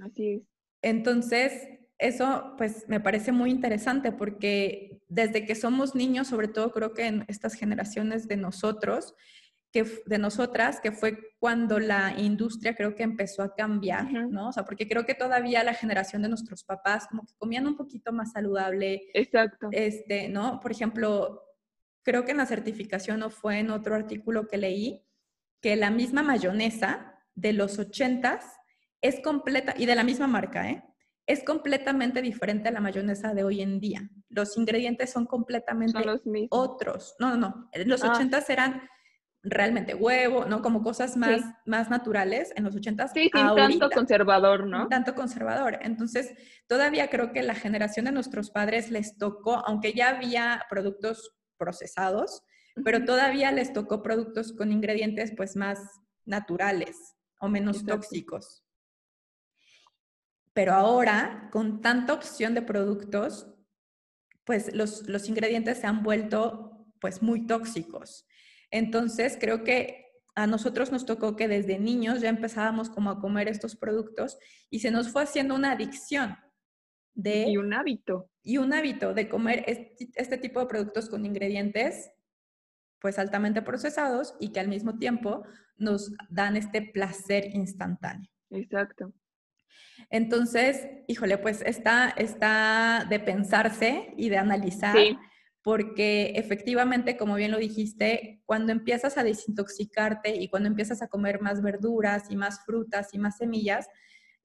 Así 0.01 0.33
es. 0.33 0.41
Entonces, 0.83 1.53
eso 1.97 2.53
pues 2.57 2.87
me 2.87 2.99
parece 2.99 3.31
muy 3.31 3.49
interesante 3.49 4.11
porque 4.11 5.01
desde 5.07 5.45
que 5.45 5.55
somos 5.55 5.95
niños, 5.95 6.27
sobre 6.27 6.47
todo 6.47 6.71
creo 6.71 6.93
que 6.93 7.07
en 7.07 7.25
estas 7.27 7.55
generaciones 7.55 8.27
de 8.27 8.37
nosotros, 8.37 9.15
que, 9.83 10.01
de 10.05 10.17
nosotras, 10.17 10.79
que 10.81 10.91
fue 10.91 11.19
cuando 11.39 11.79
la 11.79 12.15
industria 12.17 12.75
creo 12.75 12.95
que 12.95 13.03
empezó 13.03 13.43
a 13.43 13.53
cambiar, 13.53 14.11
¿no? 14.11 14.49
O 14.49 14.51
sea, 14.51 14.65
porque 14.65 14.87
creo 14.87 15.05
que 15.05 15.13
todavía 15.13 15.63
la 15.63 15.75
generación 15.75 16.23
de 16.23 16.29
nuestros 16.29 16.63
papás 16.63 17.07
como 17.07 17.25
que 17.25 17.33
comían 17.37 17.67
un 17.67 17.77
poquito 17.77 18.11
más 18.11 18.31
saludable. 18.31 19.03
Exacto. 19.13 19.69
Este, 19.71 20.29
¿no? 20.29 20.59
Por 20.59 20.71
ejemplo, 20.71 21.43
creo 22.01 22.25
que 22.25 22.31
en 22.31 22.37
la 22.37 22.47
certificación 22.47 23.21
o 23.21 23.29
fue 23.29 23.59
en 23.59 23.69
otro 23.69 23.93
artículo 23.93 24.47
que 24.47 24.57
leí, 24.57 25.05
que 25.61 25.75
la 25.75 25.91
misma 25.91 26.23
mayonesa 26.23 27.13
de 27.35 27.53
los 27.53 27.77
ochentas 27.77 28.45
es 29.01 29.19
completa, 29.19 29.75
y 29.77 29.85
de 29.85 29.95
la 29.95 30.03
misma 30.03 30.25
marca, 30.25 30.71
¿eh? 30.71 30.83
es 31.27 31.43
completamente 31.43 32.21
diferente 32.21 32.69
a 32.69 32.71
la 32.71 32.79
mayonesa 32.79 33.33
de 33.33 33.43
hoy 33.43 33.61
en 33.61 33.79
día. 33.79 34.09
Los 34.29 34.57
ingredientes 34.57 35.11
son 35.11 35.25
completamente 35.25 36.01
otros. 36.49 37.15
No, 37.19 37.35
no, 37.35 37.37
no. 37.37 37.69
Los 37.85 38.03
ah. 38.03 38.13
ochentas 38.13 38.49
eran 38.49 38.81
realmente 39.49 39.95
huevo, 39.95 40.45
¿no? 40.45 40.61
Como 40.61 40.83
cosas 40.83 41.17
más, 41.17 41.41
más 41.65 41.89
naturales 41.89 42.51
en 42.55 42.63
los 42.63 42.75
ochentas. 42.75 43.11
Sí, 43.13 43.29
sin 43.33 43.55
tanto 43.55 43.89
conservador, 43.89 44.67
¿no? 44.67 44.87
Tanto 44.87 45.15
conservador. 45.15 45.79
Entonces, 45.81 46.33
todavía 46.67 47.09
creo 47.09 47.31
que 47.31 47.43
la 47.43 47.55
generación 47.55 48.05
de 48.05 48.11
nuestros 48.11 48.51
padres 48.51 48.91
les 48.91 49.17
tocó, 49.17 49.63
aunque 49.65 49.93
ya 49.93 50.09
había 50.09 50.65
productos 50.69 51.35
procesados, 51.57 52.43
pero 52.83 53.05
todavía 53.05 53.51
les 53.51 53.73
tocó 53.73 54.03
productos 54.03 54.53
con 54.53 54.71
ingredientes 54.71 55.33
pues 55.35 55.55
más 55.55 55.79
naturales 56.25 57.15
o 57.39 57.47
menos 57.47 57.85
tóxicos. 57.85 58.63
Pero 60.53 60.73
ahora, 60.73 61.49
con 61.51 61.81
tanta 61.81 62.13
opción 62.13 62.53
de 62.53 62.61
productos, 62.61 63.47
pues 64.43 64.73
los, 64.73 65.07
los 65.07 65.29
ingredientes 65.29 65.79
se 65.79 65.87
han 65.87 66.03
vuelto 66.03 66.87
pues 66.99 67.21
muy 67.21 67.45
tóxicos. 67.45 68.26
Entonces, 68.71 69.37
creo 69.39 69.63
que 69.63 70.05
a 70.35 70.47
nosotros 70.47 70.91
nos 70.91 71.05
tocó 71.05 71.35
que 71.35 71.47
desde 71.47 71.79
niños 71.79 72.21
ya 72.21 72.29
empezábamos 72.29 72.89
como 72.89 73.09
a 73.09 73.19
comer 73.19 73.47
estos 73.47 73.75
productos 73.75 74.37
y 74.69 74.79
se 74.79 74.91
nos 74.91 75.09
fue 75.09 75.23
haciendo 75.23 75.55
una 75.55 75.71
adicción 75.71 76.37
de... 77.15 77.49
Y 77.49 77.57
un 77.57 77.73
hábito 77.73 78.29
y 78.47 78.59
un 78.59 78.71
hábito 78.71 79.13
de 79.13 79.27
comer 79.27 79.65
este, 79.67 80.37
tipo 80.37 80.61
de 80.61 80.67
productos 80.67 81.09
con 81.09 81.25
ingredientes 81.25 82.11
pues 83.01 83.19
altamente 83.19 83.61
procesados 83.61 84.35
y 84.39 84.53
que 84.53 84.61
al 84.61 84.69
mismo 84.69 84.97
tiempo 84.97 85.43
nos 85.75 86.13
dan 86.29 86.55
este 86.55 86.81
placer 86.81 87.53
instantáneo. 87.53 88.31
Exacto. 88.51 89.11
Entonces, 90.09 90.87
híjole, 91.07 91.37
pues 91.37 91.61
está, 91.61 92.09
está 92.11 93.05
de 93.09 93.19
pensarse 93.19 94.13
y 94.15 94.29
de 94.29 94.37
analizar, 94.37 94.95
porque 95.67 96.31
efectivamente, 96.35 97.17
como 97.17 97.35
bien 97.35 97.51
lo 97.51 97.57
dijiste, 97.57 98.41
cuando 98.45 98.71
empiezas 98.71 99.17
a 99.17 99.23
desintoxicarte 99.25 100.33
y 100.33 100.47
cuando 100.47 100.69
empiezas 100.69 101.01
a 101.01 101.09
comer 101.09 101.41
más 101.41 101.61
verduras 101.61 102.31
y 102.31 102.37
más 102.37 102.63
frutas 102.63 103.09
y 103.11 103.19
más 103.19 103.35
semillas, 103.35 103.89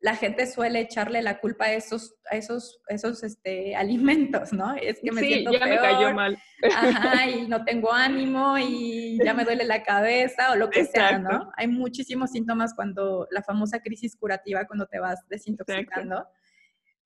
la 0.01 0.17
gente 0.17 0.49
suele 0.49 0.81
echarle 0.81 1.23
la 1.23 1.39
culpa 1.39 1.67
a 1.67 1.75
esos, 1.75 2.17
a 2.29 2.35
esos, 2.35 2.83
esos 2.89 3.23
este, 3.23 3.77
alimentos, 3.77 4.53
¿no? 4.53 4.75
Es 4.75 4.99
que 5.01 5.13
me 5.13 5.21
sí, 5.21 5.29
siento 5.29 5.53
ya 5.53 5.61
peor, 5.61 5.71
me 5.71 5.77
cayó 5.77 6.13
mal. 6.13 6.39
ajá, 6.75 7.29
y 7.29 7.47
no 7.49 7.65
tengo 7.65 7.93
ánimo 7.93 8.59
y 8.59 9.17
ya 9.25 9.33
me 9.33 9.45
duele 9.45 9.63
la 9.63 9.85
cabeza 9.85 10.51
o 10.51 10.57
lo 10.57 10.71
que 10.71 10.87
sea, 10.87 11.21
¿no? 11.21 11.31
Exacto. 11.31 11.53
Hay 11.57 11.69
muchísimos 11.69 12.33
síntomas 12.33 12.75
cuando 12.75 13.29
la 13.31 13.45
famosa 13.45 13.79
crisis 13.79 14.17
curativa, 14.17 14.67
cuando 14.67 14.87
te 14.87 14.99
vas 14.99 15.21
desintoxicando. 15.29 16.27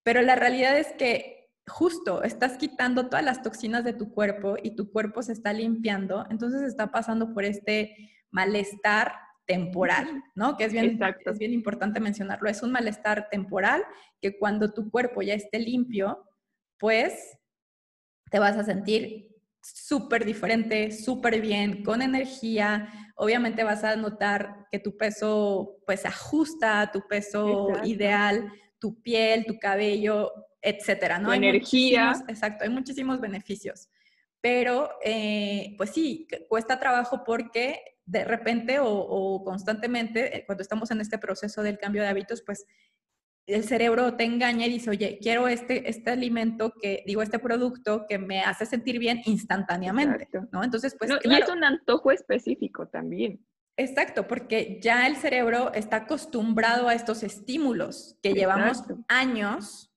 Pero 0.02 0.22
la 0.22 0.36
realidad 0.36 0.78
es 0.78 0.94
que 0.94 1.45
justo 1.66 2.22
estás 2.22 2.56
quitando 2.56 3.08
todas 3.08 3.24
las 3.24 3.42
toxinas 3.42 3.84
de 3.84 3.92
tu 3.92 4.12
cuerpo 4.12 4.56
y 4.62 4.76
tu 4.76 4.90
cuerpo 4.90 5.22
se 5.22 5.32
está 5.32 5.52
limpiando, 5.52 6.24
entonces 6.30 6.62
está 6.62 6.90
pasando 6.90 7.34
por 7.34 7.44
este 7.44 8.10
malestar 8.30 9.12
temporal, 9.46 10.22
¿no? 10.34 10.56
Que 10.56 10.64
es 10.64 10.72
bien, 10.72 10.86
Exacto. 10.86 11.30
es 11.30 11.38
bien 11.38 11.52
importante 11.52 12.00
mencionarlo. 12.00 12.48
Es 12.48 12.62
un 12.62 12.72
malestar 12.72 13.28
temporal 13.30 13.84
que 14.20 14.38
cuando 14.38 14.72
tu 14.72 14.90
cuerpo 14.90 15.22
ya 15.22 15.34
esté 15.34 15.58
limpio, 15.58 16.24
pues 16.78 17.38
te 18.30 18.38
vas 18.38 18.56
a 18.56 18.64
sentir 18.64 19.36
súper 19.62 20.24
diferente, 20.24 20.90
súper 20.90 21.40
bien, 21.40 21.84
con 21.84 22.02
energía. 22.02 22.88
Obviamente 23.16 23.64
vas 23.64 23.84
a 23.84 23.96
notar 23.96 24.66
que 24.70 24.78
tu 24.78 24.96
peso 24.96 25.78
pues 25.86 26.00
se 26.00 26.08
ajusta 26.08 26.80
a 26.80 26.92
tu 26.92 27.06
peso 27.06 27.68
Exacto. 27.68 27.88
ideal, 27.88 28.52
tu 28.78 29.00
piel, 29.02 29.46
tu 29.46 29.58
cabello, 29.58 30.32
etcétera, 30.60 31.18
¿no? 31.18 31.28
Tu 31.28 31.32
Hay 31.32 31.38
energía. 31.38 32.14
Exacto, 32.28 32.64
hay 32.64 32.70
muchísimos 32.70 33.20
beneficios. 33.20 33.88
Pero, 34.40 34.90
eh, 35.04 35.74
pues 35.76 35.90
sí, 35.90 36.28
cuesta 36.48 36.78
trabajo 36.78 37.24
porque 37.24 37.80
de 38.04 38.24
repente 38.24 38.78
o, 38.78 38.88
o 38.88 39.42
constantemente, 39.44 40.36
eh, 40.36 40.44
cuando 40.46 40.62
estamos 40.62 40.90
en 40.90 41.00
este 41.00 41.18
proceso 41.18 41.62
del 41.62 41.78
cambio 41.78 42.02
de 42.02 42.08
hábitos, 42.08 42.42
pues 42.42 42.66
el 43.46 43.64
cerebro 43.64 44.16
te 44.16 44.24
engaña 44.24 44.66
y 44.66 44.70
dice, 44.70 44.90
oye, 44.90 45.18
quiero 45.22 45.46
este, 45.46 45.88
este 45.88 46.10
alimento 46.10 46.72
que, 46.80 47.04
digo, 47.06 47.22
este 47.22 47.38
producto 47.38 48.04
que 48.08 48.18
me 48.18 48.40
hace 48.40 48.66
sentir 48.66 48.98
bien 48.98 49.22
instantáneamente, 49.24 50.24
Exacto. 50.24 50.48
¿no? 50.52 50.64
Entonces, 50.64 50.96
pues 50.98 51.10
No, 51.10 51.18
Y 51.22 51.34
es 51.34 51.48
un 51.48 51.62
antojo 51.62 52.10
específico 52.10 52.88
también. 52.88 53.44
Exacto, 53.76 54.26
porque 54.26 54.78
ya 54.82 55.06
el 55.06 55.16
cerebro 55.16 55.72
está 55.74 55.96
acostumbrado 55.96 56.88
a 56.88 56.94
estos 56.94 57.22
estímulos 57.22 58.16
que 58.22 58.32
llevamos 58.32 58.82
años, 59.08 59.92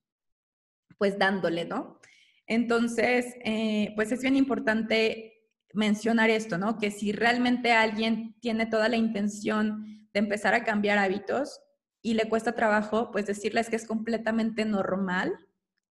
pues 0.98 1.18
dándole, 1.18 1.64
¿no? 1.64 2.00
Entonces, 2.46 3.36
eh, 3.44 3.92
pues 3.94 4.12
es 4.12 4.22
bien 4.22 4.36
importante 4.36 5.40
mencionar 5.72 6.30
esto, 6.30 6.58
¿no? 6.58 6.78
Que 6.78 6.90
si 6.90 7.12
realmente 7.12 7.72
alguien 7.72 8.34
tiene 8.40 8.66
toda 8.66 8.88
la 8.88 8.96
intención 8.96 10.08
de 10.12 10.18
empezar 10.18 10.54
a 10.54 10.64
cambiar 10.64 10.98
hábitos 10.98 11.60
y 12.02 12.14
le 12.14 12.28
cuesta 12.28 12.52
trabajo, 12.52 13.10
pues 13.12 13.26
decirles 13.26 13.70
que 13.70 13.76
es 13.76 13.86
completamente 13.86 14.64
normal. 14.64 15.32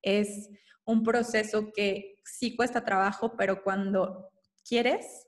Es 0.03 0.49
un 0.84 1.03
proceso 1.03 1.72
que 1.74 2.16
sí 2.24 2.57
cuesta 2.57 2.84
trabajo, 2.84 3.37
pero 3.37 3.62
cuando 3.62 4.30
quieres, 4.66 5.26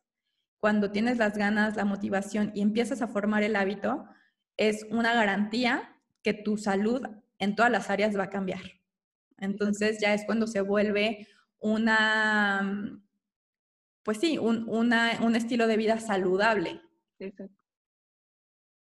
cuando 0.61 0.91
tienes 0.91 1.19
las 1.19 1.37
ganas, 1.37 1.77
la 1.77 1.85
motivación 1.85 2.53
y 2.55 2.63
empiezas 2.63 3.03
a 3.03 3.09
formar 3.09 3.43
el 3.43 3.57
hábito, 3.57 4.07
es 4.57 4.87
una 4.91 5.15
garantía 5.15 5.97
que 6.23 6.35
tu 6.35 6.57
salud 6.57 7.07
en 7.39 7.55
todas 7.55 7.71
las 7.71 7.91
áreas 7.91 8.19
va 8.19 8.25
a 8.25 8.31
cambiar. 8.31 8.63
Entonces 9.39 10.01
ya 10.01 10.15
es 10.15 10.25
cuando 10.25 10.47
se 10.47 10.61
vuelve 10.61 11.29
una, 11.61 13.01
pues 14.03 14.19
sí, 14.19 14.39
un, 14.39 14.69
una, 14.69 15.19
un 15.23 15.37
estilo 15.37 15.67
de 15.67 15.77
vida 15.77 16.01
saludable. 16.01 16.81
Exacto. 17.19 17.63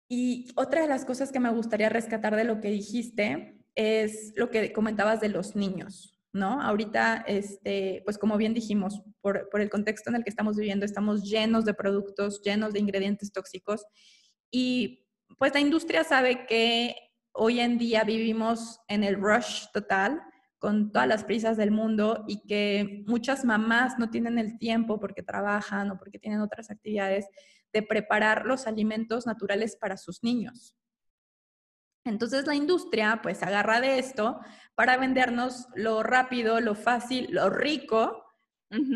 Y 0.08 0.50
otra 0.56 0.80
de 0.80 0.88
las 0.88 1.04
cosas 1.04 1.30
que 1.30 1.40
me 1.40 1.50
gustaría 1.50 1.90
rescatar 1.90 2.34
de 2.34 2.44
lo 2.44 2.60
que 2.60 2.70
dijiste 2.70 3.62
es 3.74 4.32
lo 4.36 4.50
que 4.50 4.72
comentabas 4.72 5.20
de 5.20 5.28
los 5.28 5.54
niños, 5.54 6.17
¿no? 6.32 6.60
Ahorita, 6.60 7.24
este, 7.26 8.02
pues 8.04 8.18
como 8.18 8.36
bien 8.36 8.54
dijimos, 8.54 9.02
por, 9.20 9.48
por 9.50 9.60
el 9.60 9.70
contexto 9.70 10.10
en 10.10 10.16
el 10.16 10.24
que 10.24 10.30
estamos 10.30 10.56
viviendo, 10.56 10.84
estamos 10.84 11.22
llenos 11.22 11.64
de 11.64 11.74
productos, 11.74 12.42
llenos 12.42 12.72
de 12.72 12.80
ingredientes 12.80 13.32
tóxicos 13.32 13.84
y 14.50 15.06
pues 15.38 15.52
la 15.54 15.60
industria 15.60 16.04
sabe 16.04 16.46
que 16.46 16.96
hoy 17.32 17.60
en 17.60 17.78
día 17.78 18.04
vivimos 18.04 18.80
en 18.88 19.04
el 19.04 19.16
rush 19.16 19.66
total 19.72 20.20
con 20.58 20.90
todas 20.90 21.06
las 21.06 21.24
prisas 21.24 21.56
del 21.56 21.70
mundo 21.70 22.24
y 22.26 22.44
que 22.46 23.04
muchas 23.06 23.44
mamás 23.44 23.98
no 23.98 24.10
tienen 24.10 24.38
el 24.38 24.58
tiempo 24.58 24.98
porque 24.98 25.22
trabajan 25.22 25.90
o 25.90 25.98
porque 25.98 26.18
tienen 26.18 26.40
otras 26.40 26.70
actividades 26.70 27.26
de 27.72 27.82
preparar 27.82 28.44
los 28.44 28.66
alimentos 28.66 29.26
naturales 29.26 29.76
para 29.76 29.96
sus 29.96 30.22
niños. 30.22 30.74
Entonces 32.08 32.46
la 32.46 32.54
industria 32.54 33.20
pues 33.22 33.42
agarra 33.42 33.80
de 33.80 33.98
esto 33.98 34.40
para 34.74 34.96
vendernos 34.96 35.68
lo 35.74 36.02
rápido, 36.02 36.60
lo 36.60 36.74
fácil, 36.74 37.28
lo 37.30 37.50
rico, 37.50 38.24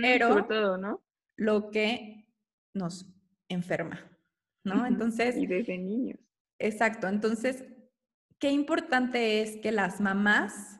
Pero- 0.00 0.28
Sobre 0.28 0.42
todo, 0.44 0.76
¿no? 0.78 1.02
lo 1.36 1.70
que 1.70 2.28
nos 2.74 3.06
enferma, 3.48 4.00
¿no? 4.64 4.86
Entonces, 4.86 5.36
Y 5.36 5.46
desde 5.46 5.78
niños. 5.78 6.18
Exacto. 6.58 7.08
Entonces, 7.08 7.64
qué 8.38 8.50
importante 8.50 9.40
es 9.40 9.56
que 9.56 9.72
las 9.72 10.00
mamás, 10.00 10.78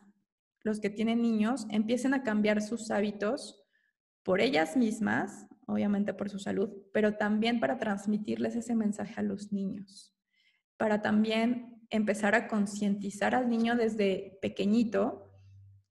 los 0.63 0.79
que 0.79 0.91
tienen 0.91 1.23
niños, 1.23 1.67
empiecen 1.71 2.13
a 2.15 2.23
cambiar 2.23 2.61
sus 2.63 2.91
hábitos 2.91 3.65
por 4.23 4.41
ellas 4.41 4.77
mismas, 4.77 5.49
obviamente 5.67 6.15
por 6.15 6.29
su 6.31 6.39
salud, 6.39 6.71
pero 6.93 7.17
también 7.17 7.59
para 7.59 7.79
transmitirles 7.79 8.55
ese 8.55 8.75
mensaje 8.75 9.15
a 9.19 9.23
los 9.23 9.53
niños, 9.53 10.15
para 10.77 11.03
también 11.03 11.82
empezar 11.93 12.35
a 12.35 12.49
concientizar 12.49 13.35
al 13.35 13.49
niño 13.49 13.77
desde 13.77 14.39
pequeñito 14.43 15.31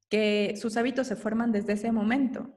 que 0.10 0.56
sus 0.58 0.76
hábitos 0.76 1.08
se 1.08 1.16
forman 1.16 1.54
desde 1.54 1.74
ese 1.74 1.92
momento 1.94 2.54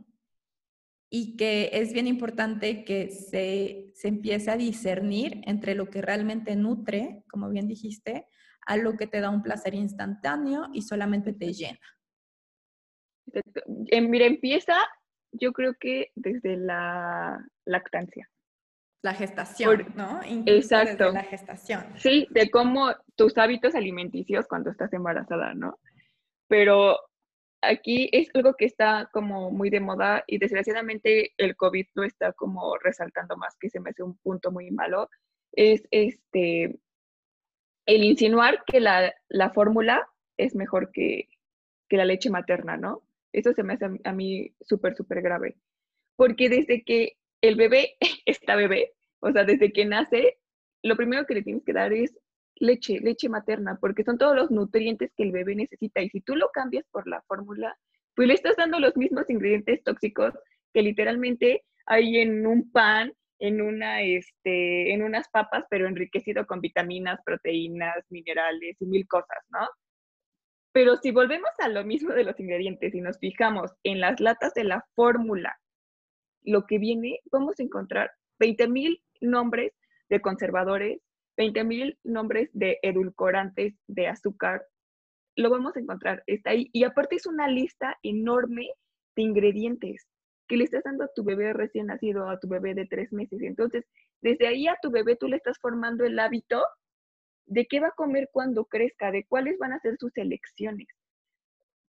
y 1.10 1.36
que 1.36 1.70
es 1.72 1.92
bien 1.92 2.08
importante 2.08 2.84
que 2.84 3.10
se, 3.10 3.92
se 3.94 4.08
empiece 4.08 4.50
a 4.50 4.56
discernir 4.56 5.42
entre 5.44 5.76
lo 5.76 5.88
que 5.88 6.02
realmente 6.02 6.56
nutre, 6.56 7.22
como 7.30 7.50
bien 7.50 7.68
dijiste, 7.68 8.26
a 8.66 8.76
lo 8.76 8.96
que 8.96 9.06
te 9.06 9.20
da 9.20 9.30
un 9.30 9.42
placer 9.42 9.74
instantáneo 9.74 10.68
y 10.72 10.82
solamente 10.82 11.32
te 11.32 11.52
llena. 11.52 11.78
Eh, 13.90 14.00
mira, 14.00 14.26
empieza, 14.26 14.74
yo 15.32 15.52
creo 15.52 15.74
que 15.78 16.10
desde 16.16 16.56
la 16.56 17.46
lactancia. 17.64 18.28
La 19.04 19.12
gestación, 19.12 19.84
Por- 19.84 19.96
¿no? 19.96 20.20
Incluso 20.26 20.76
Exacto. 20.76 21.04
Desde 21.04 21.18
la 21.18 21.24
gestación. 21.24 21.84
Sí, 21.98 22.26
de 22.30 22.50
cómo 22.50 22.90
tus 23.16 23.36
hábitos 23.36 23.74
alimenticios 23.74 24.46
cuando 24.48 24.70
estás 24.70 24.94
embarazada, 24.94 25.52
¿no? 25.52 25.78
Pero 26.48 26.98
aquí 27.60 28.08
es 28.12 28.30
algo 28.34 28.54
que 28.54 28.64
está 28.64 29.10
como 29.12 29.50
muy 29.50 29.68
de 29.68 29.80
moda 29.80 30.24
y 30.26 30.38
desgraciadamente 30.38 31.34
el 31.36 31.54
COVID 31.54 31.86
lo 31.92 32.04
está 32.04 32.32
como 32.32 32.78
resaltando 32.78 33.36
más, 33.36 33.54
que 33.60 33.68
se 33.68 33.78
me 33.78 33.90
hace 33.90 34.02
un 34.02 34.16
punto 34.16 34.50
muy 34.50 34.70
malo, 34.70 35.10
es 35.52 35.86
este, 35.90 36.78
el 37.86 38.04
insinuar 38.04 38.64
que 38.66 38.80
la, 38.80 39.12
la 39.28 39.50
fórmula 39.50 40.08
es 40.38 40.54
mejor 40.54 40.90
que, 40.92 41.28
que 41.90 41.98
la 41.98 42.06
leche 42.06 42.30
materna, 42.30 42.78
¿no? 42.78 43.02
Eso 43.34 43.52
se 43.52 43.64
me 43.64 43.74
hace 43.74 43.86
a 44.02 44.12
mí 44.12 44.50
súper, 44.62 44.94
súper 44.94 45.20
grave. 45.20 45.58
Porque 46.16 46.48
desde 46.48 46.84
que 46.84 47.18
el 47.48 47.56
bebé 47.56 47.96
está 48.26 48.56
bebé, 48.56 48.92
o 49.20 49.30
sea, 49.32 49.44
desde 49.44 49.72
que 49.72 49.84
nace, 49.84 50.38
lo 50.82 50.96
primero 50.96 51.26
que 51.26 51.34
le 51.34 51.42
tienes 51.42 51.64
que 51.64 51.72
dar 51.72 51.92
es 51.92 52.16
leche, 52.56 53.00
leche 53.00 53.28
materna, 53.28 53.78
porque 53.80 54.04
son 54.04 54.18
todos 54.18 54.36
los 54.36 54.50
nutrientes 54.50 55.12
que 55.16 55.24
el 55.24 55.32
bebé 55.32 55.54
necesita. 55.54 56.00
Y 56.00 56.10
si 56.10 56.20
tú 56.20 56.36
lo 56.36 56.50
cambias 56.52 56.86
por 56.90 57.06
la 57.06 57.22
fórmula, 57.22 57.76
pues 58.14 58.28
le 58.28 58.34
estás 58.34 58.56
dando 58.56 58.78
los 58.80 58.96
mismos 58.96 59.28
ingredientes 59.28 59.82
tóxicos 59.82 60.34
que 60.72 60.82
literalmente 60.82 61.64
hay 61.86 62.18
en 62.18 62.46
un 62.46 62.70
pan, 62.70 63.12
en, 63.38 63.60
una, 63.60 64.02
este, 64.02 64.92
en 64.92 65.02
unas 65.02 65.28
papas, 65.28 65.66
pero 65.68 65.86
enriquecido 65.86 66.46
con 66.46 66.60
vitaminas, 66.60 67.20
proteínas, 67.24 68.04
minerales 68.10 68.76
y 68.80 68.86
mil 68.86 69.06
cosas, 69.06 69.38
¿no? 69.48 69.68
Pero 70.72 70.96
si 70.96 71.10
volvemos 71.10 71.50
a 71.58 71.68
lo 71.68 71.84
mismo 71.84 72.12
de 72.14 72.24
los 72.24 72.38
ingredientes 72.40 72.94
y 72.94 73.00
nos 73.00 73.18
fijamos 73.18 73.72
en 73.84 74.00
las 74.00 74.18
latas 74.20 74.54
de 74.54 74.64
la 74.64 74.84
fórmula, 74.94 75.58
lo 76.44 76.66
que 76.66 76.78
viene, 76.78 77.20
vamos 77.30 77.58
a 77.58 77.62
encontrar 77.62 78.12
20 78.38 78.68
mil 78.68 79.02
nombres 79.20 79.72
de 80.08 80.20
conservadores, 80.20 81.00
20 81.36 81.64
mil 81.64 81.98
nombres 82.04 82.50
de 82.52 82.78
edulcorantes, 82.82 83.74
de 83.88 84.06
azúcar. 84.06 84.64
Lo 85.36 85.50
vamos 85.50 85.76
a 85.76 85.80
encontrar, 85.80 86.22
está 86.26 86.50
ahí. 86.50 86.68
Y 86.72 86.84
aparte 86.84 87.16
es 87.16 87.26
una 87.26 87.48
lista 87.48 87.98
enorme 88.02 88.68
de 89.16 89.22
ingredientes 89.22 90.06
que 90.46 90.56
le 90.56 90.64
estás 90.64 90.84
dando 90.84 91.04
a 91.04 91.12
tu 91.14 91.24
bebé 91.24 91.52
recién 91.52 91.86
nacido, 91.86 92.28
a 92.28 92.38
tu 92.38 92.48
bebé 92.48 92.74
de 92.74 92.86
tres 92.86 93.12
meses. 93.12 93.40
Entonces, 93.42 93.84
desde 94.20 94.46
ahí 94.46 94.68
a 94.68 94.78
tu 94.80 94.90
bebé 94.90 95.16
tú 95.16 95.28
le 95.28 95.36
estás 95.36 95.58
formando 95.58 96.04
el 96.04 96.18
hábito 96.18 96.62
de 97.46 97.66
qué 97.66 97.80
va 97.80 97.88
a 97.88 97.92
comer 97.96 98.28
cuando 98.32 98.66
crezca, 98.66 99.10
de 99.10 99.24
cuáles 99.24 99.58
van 99.58 99.72
a 99.72 99.80
ser 99.80 99.96
sus 99.98 100.16
elecciones. 100.16 100.88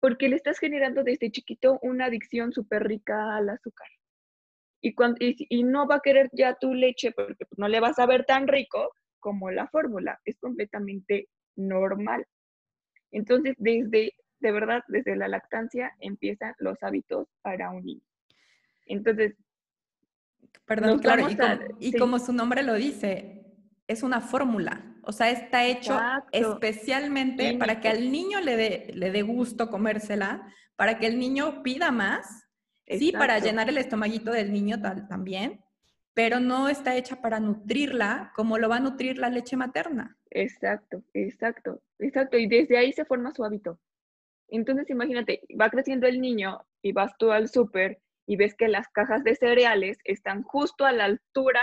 Porque 0.01 0.29
le 0.29 0.37
estás 0.37 0.59
generando 0.59 1.03
desde 1.05 1.31
chiquito 1.31 1.79
una 1.83 2.07
adicción 2.07 2.53
súper 2.53 2.85
rica 2.85 3.37
al 3.37 3.49
azúcar. 3.49 3.89
Y, 4.81 4.95
cuando, 4.95 5.17
y, 5.21 5.37
y, 5.49 5.65
no 5.65 5.87
va 5.87 5.97
a 5.97 6.01
querer 6.01 6.29
ya 6.33 6.55
tu 6.55 6.73
leche 6.73 7.13
porque 7.13 7.45
no 7.57 7.69
le 7.69 7.81
vas 7.81 7.99
a 7.99 8.07
ver 8.07 8.25
tan 8.25 8.47
rico 8.47 8.93
como 9.19 9.51
la 9.51 9.67
fórmula. 9.69 10.21
Es 10.25 10.39
completamente 10.39 11.29
normal. 11.57 12.25
Entonces, 13.11 13.55
desde, 13.59 14.15
de 14.41 14.53
verdad, 14.53 14.83
desde 14.89 15.17
la 15.17 15.29
lactancia 15.29 15.93
empiezan 16.01 16.55
los 16.59 16.81
hábitos 16.83 17.27
para 17.43 17.71
un 17.71 17.85
niño. 17.85 18.03
Entonces, 18.87 19.35
Perdón, 20.65 20.99
claro, 20.99 21.27
y, 21.81 21.97
como, 21.97 22.19
su 22.19 22.33
nombre 22.33 22.63
lo 22.63 22.75
dice, 22.75 23.43
es 23.87 24.03
una 24.03 24.21
fórmula. 24.21 24.85
O 25.03 25.13
sea, 25.13 25.31
está 25.31 25.65
hecho 25.65 25.99
especialmente 26.31 27.57
para 27.57 27.81
que 27.81 27.89
al 27.89 28.13
niño 28.13 28.41
le 28.41 28.57
dé, 28.57 28.91
le 28.95 29.11
dé 29.11 29.23
gusto 29.23 29.71
comérsela, 29.71 30.47
para 30.77 30.99
que 30.99 31.07
el 31.07 31.19
niño 31.19 31.63
pida 31.63 31.91
más, 31.91 32.48
sí, 32.89 33.13
para 33.13 33.39
llenar 33.39 33.69
el 33.69 33.79
estomaguito 33.79 34.31
del 34.31 34.53
niño 34.53 34.81
también, 35.09 35.61
pero 36.15 36.41
no 36.41 36.69
está 36.69 36.97
hecha 36.97 37.21
para 37.21 37.41
nutrirla 37.41 38.33
como 38.35 38.59
lo 38.59 38.69
va 38.69 38.77
a 38.77 38.81
nutrir 38.81 39.19
la 39.19 39.31
leche 39.31 39.57
materna. 39.57 40.17
Exacto, 40.31 41.03
exacto, 41.15 41.83
exacto. 41.99 42.37
Y 42.37 42.49
desde 42.49 42.77
ahí 42.77 42.93
se 42.93 43.05
forma 43.05 43.33
su 43.33 43.45
hábito. 43.45 43.79
Entonces, 44.49 44.89
imagínate, 44.91 45.43
va 45.61 45.71
creciendo 45.71 46.07
el 46.07 46.21
niño 46.21 46.67
y 46.83 46.93
vas 46.93 47.17
tú 47.19 47.31
al 47.31 47.49
súper 47.49 48.01
y 48.27 48.37
ves 48.37 48.55
que 48.55 48.69
las 48.69 48.89
cajas 48.89 49.25
de 49.25 49.37
cereales 49.37 49.99
están 50.05 50.43
justo 50.43 50.85
a 50.85 50.93
la 50.93 51.05
altura, 51.05 51.63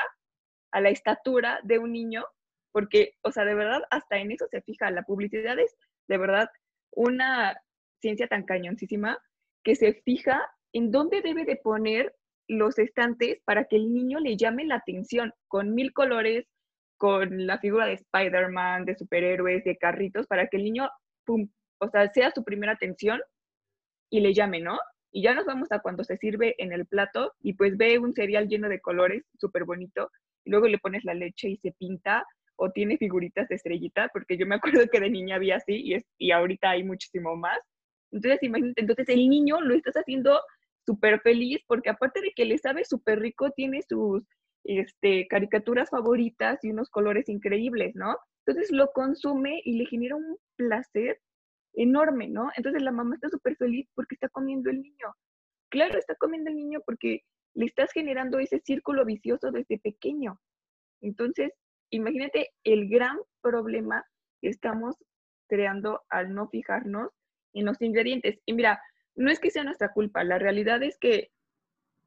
a 0.72 0.82
la 0.82 0.90
estatura 0.90 1.60
de 1.64 1.80
un 1.80 1.92
niño, 1.92 2.24
porque, 2.72 3.18
o 3.22 3.32
sea, 3.32 3.46
de 3.46 3.56
verdad, 3.56 3.82
hasta 3.90 4.18
en 4.18 4.32
eso 4.32 4.48
se 4.50 4.62
fija. 4.62 4.90
La 4.92 5.04
publicidad 5.04 5.58
es, 5.60 5.76
de 6.08 6.18
verdad, 6.18 6.50
una 6.92 7.56
ciencia 8.02 8.28
tan 8.28 8.44
cañoncísima 8.44 9.18
que 9.64 9.76
se 9.76 9.94
fija 9.94 10.50
en 10.76 10.92
dónde 10.92 11.22
debe 11.22 11.46
de 11.46 11.56
poner 11.56 12.14
los 12.50 12.78
estantes 12.78 13.40
para 13.46 13.64
que 13.64 13.78
el 13.78 13.94
niño 13.94 14.20
le 14.20 14.36
llame 14.36 14.66
la 14.66 14.76
atención 14.76 15.32
con 15.48 15.74
mil 15.74 15.94
colores, 15.94 16.46
con 16.98 17.48
la 17.48 17.60
figura 17.60 17.86
de 17.86 17.94
Spider-Man, 17.94 18.84
de 18.84 18.98
superhéroes, 18.98 19.64
de 19.64 19.78
carritos, 19.78 20.28
para 20.28 20.48
que 20.48 20.58
el 20.58 20.66
niño, 20.66 20.90
pum, 21.26 21.48
o 21.80 21.90
sea, 21.90 22.12
sea 22.12 22.32
su 22.32 22.44
primera 22.44 22.74
atención 22.74 23.22
y 24.10 24.20
le 24.20 24.34
llame, 24.34 24.60
¿no? 24.60 24.78
Y 25.14 25.24
ya 25.24 25.34
nos 25.34 25.46
vamos 25.46 25.72
a 25.72 25.80
cuando 25.80 26.04
se 26.04 26.18
sirve 26.18 26.56
en 26.58 26.74
el 26.74 26.86
plato 26.86 27.32
y 27.40 27.54
pues 27.54 27.78
ve 27.78 27.98
un 27.98 28.14
cereal 28.14 28.50
lleno 28.50 28.68
de 28.68 28.82
colores, 28.82 29.24
súper 29.40 29.64
bonito, 29.64 30.12
y 30.44 30.52
luego 30.52 30.68
le 30.68 30.78
pones 30.78 31.06
la 31.06 31.14
leche 31.14 31.48
y 31.48 31.58
se 31.58 31.72
pinta 31.72 32.26
o 32.58 32.70
tiene 32.72 32.98
figuritas 32.98 33.48
de 33.48 33.56
estrellita, 33.56 34.10
porque 34.12 34.38
yo 34.38 34.46
me 34.46 34.56
acuerdo 34.56 34.86
que 34.92 35.00
de 35.00 35.10
niña 35.10 35.38
había 35.38 35.56
así 35.56 35.74
y, 35.74 35.94
es, 35.94 36.04
y 36.18 36.32
ahorita 36.32 36.72
hay 36.72 36.84
muchísimo 36.84 37.38
más. 37.38 37.60
Entonces, 38.12 38.44
imagínate, 38.44 38.82
entonces 38.82 39.10
el 39.10 39.30
niño 39.30 39.62
lo 39.62 39.74
estás 39.74 39.96
haciendo 39.96 40.40
súper 40.86 41.22
feliz 41.22 41.62
porque 41.68 41.90
aparte 41.90 42.22
de 42.22 42.32
que 42.36 42.46
le 42.46 42.58
sabe 42.58 42.86
súper 42.86 43.20
rico, 43.20 43.52
tiene 43.52 43.82
sus 43.88 44.24
este, 44.64 45.28
caricaturas 45.28 45.90
favoritas 45.90 46.64
y 46.64 46.72
unos 46.72 46.90
colores 46.90 47.30
increíbles, 47.30 47.96
¿no? 47.96 48.18
Entonces 48.46 48.72
lo 48.72 48.92
consume 48.92 49.62
y 49.64 49.78
le 49.78 49.86
genera 49.86 50.16
un 50.16 50.38
placer 50.56 51.20
enorme, 51.74 52.28
¿no? 52.28 52.50
Entonces 52.56 52.82
la 52.82 52.92
mamá 52.92 53.16
está 53.16 53.30
súper 53.30 53.56
feliz 53.58 53.88
porque 53.96 54.16
está 54.16 54.30
comiendo 54.30 54.70
el 54.70 54.82
niño. 54.82 55.16
Claro, 55.70 55.98
está 55.98 56.16
comiendo 56.16 56.50
el 56.50 56.56
niño 56.56 56.80
porque 56.86 57.22
le 57.54 57.66
estás 57.66 57.92
generando 57.92 58.40
ese 58.40 58.60
círculo 58.60 59.06
vicioso 59.06 59.52
desde 59.52 59.80
pequeño. 59.80 60.40
Entonces, 61.02 61.52
imagínate 61.90 62.52
el 62.64 62.90
gran 62.90 63.18
problema 63.42 64.06
que 64.42 64.50
estamos 64.50 64.96
creando 65.48 66.02
al 66.10 66.34
no 66.34 66.48
fijarnos 66.50 67.10
en 67.54 67.66
los 67.66 67.82
ingredientes. 67.82 68.40
Y 68.46 68.54
mira, 68.54 68.82
no 69.16 69.32
es 69.32 69.40
que 69.40 69.52
sea 69.52 69.64
nuestra 69.64 69.92
culpa, 69.92 70.24
la 70.24 70.40
realidad 70.40 70.84
es 70.84 70.98
que 70.98 71.32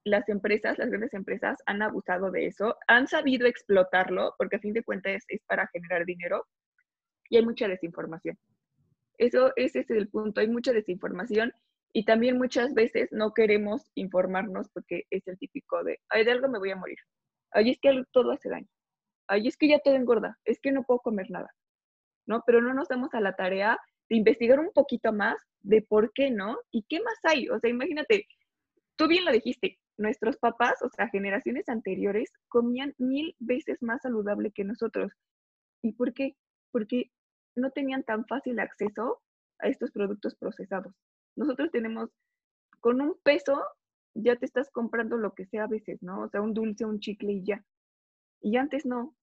las 0.04 0.28
empresas, 0.28 0.78
las 0.78 0.88
grandes 0.88 1.14
empresas 1.14 1.58
han 1.66 1.82
abusado 1.82 2.30
de 2.30 2.46
eso, 2.46 2.76
han 2.86 3.06
sabido 3.06 3.46
explotarlo, 3.46 4.34
porque 4.38 4.56
a 4.56 4.60
fin 4.60 4.72
de 4.72 4.82
cuentas 4.82 5.24
es, 5.28 5.42
para 5.46 5.68
generar 5.68 6.04
dinero, 6.04 6.46
y 7.28 7.36
hay 7.36 7.44
mucha 7.44 7.68
desinformación. 7.68 8.38
Eso, 9.18 9.52
ese 9.56 9.80
es 9.80 9.90
el 9.90 10.08
punto, 10.08 10.40
hay 10.40 10.48
mucha 10.48 10.72
desinformación 10.72 11.52
y 11.92 12.04
también 12.04 12.38
muchas 12.38 12.74
veces 12.74 13.08
no 13.10 13.32
queremos 13.32 13.90
informarnos 13.94 14.68
porque 14.72 15.04
es 15.10 15.26
el 15.26 15.38
típico 15.38 15.82
de, 15.82 15.98
ay, 16.08 16.24
de 16.24 16.32
algo 16.32 16.48
me 16.48 16.58
voy 16.58 16.70
a 16.70 16.76
morir, 16.76 16.98
ay, 17.50 17.70
es 17.70 17.78
que 17.80 18.02
todo 18.12 18.30
hace 18.30 18.48
daño, 18.48 18.68
ay, 19.26 19.48
es 19.48 19.56
que 19.56 19.68
ya 19.68 19.80
todo 19.80 19.94
engorda, 19.94 20.38
es 20.44 20.60
que 20.60 20.70
no 20.70 20.84
puedo 20.84 21.00
comer 21.00 21.30
nada, 21.30 21.50
¿no? 22.26 22.42
Pero 22.46 22.62
no 22.62 22.74
nos 22.74 22.88
damos 22.88 23.12
a 23.14 23.20
la 23.20 23.34
tarea 23.34 23.78
investigar 24.16 24.58
un 24.60 24.72
poquito 24.72 25.12
más 25.12 25.36
de 25.60 25.82
por 25.82 26.12
qué 26.12 26.30
no 26.30 26.58
y 26.70 26.84
qué 26.88 27.00
más 27.00 27.18
hay. 27.24 27.48
O 27.48 27.58
sea, 27.58 27.70
imagínate, 27.70 28.26
tú 28.96 29.08
bien 29.08 29.24
lo 29.24 29.32
dijiste, 29.32 29.78
nuestros 29.96 30.36
papás, 30.36 30.80
o 30.82 30.88
sea, 30.88 31.08
generaciones 31.08 31.68
anteriores, 31.68 32.32
comían 32.48 32.94
mil 32.98 33.34
veces 33.38 33.82
más 33.82 34.02
saludable 34.02 34.52
que 34.52 34.64
nosotros. 34.64 35.12
¿Y 35.82 35.92
por 35.92 36.14
qué? 36.14 36.36
Porque 36.70 37.10
no 37.56 37.70
tenían 37.70 38.04
tan 38.04 38.24
fácil 38.26 38.58
acceso 38.60 39.20
a 39.58 39.68
estos 39.68 39.90
productos 39.90 40.36
procesados. 40.36 40.94
Nosotros 41.36 41.70
tenemos, 41.72 42.10
con 42.80 43.00
un 43.00 43.16
peso, 43.22 43.60
ya 44.14 44.36
te 44.36 44.46
estás 44.46 44.70
comprando 44.70 45.16
lo 45.16 45.34
que 45.34 45.46
sea 45.46 45.64
a 45.64 45.68
veces, 45.68 46.02
¿no? 46.02 46.22
O 46.22 46.28
sea, 46.28 46.40
un 46.40 46.54
dulce, 46.54 46.84
un 46.84 47.00
chicle 47.00 47.32
y 47.32 47.44
ya. 47.44 47.64
Y 48.40 48.56
antes 48.56 48.86
no. 48.86 49.16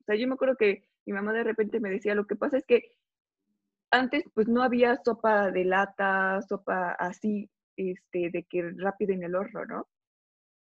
O 0.00 0.04
sea, 0.06 0.16
yo 0.16 0.26
me 0.26 0.34
acuerdo 0.34 0.56
que 0.56 0.88
mi 1.06 1.12
mamá 1.12 1.32
de 1.32 1.44
repente 1.44 1.80
me 1.80 1.90
decía, 1.90 2.14
lo 2.14 2.26
que 2.26 2.36
pasa 2.36 2.56
es 2.56 2.66
que 2.66 2.82
antes 3.90 4.24
pues 4.34 4.48
no 4.48 4.62
había 4.62 4.96
sopa 5.04 5.50
de 5.50 5.64
lata, 5.64 6.40
sopa 6.48 6.92
así, 6.92 7.50
este, 7.76 8.30
de 8.30 8.44
que 8.44 8.70
rápido 8.76 9.12
en 9.12 9.22
el 9.24 9.34
horno, 9.34 9.64
¿no? 9.66 9.88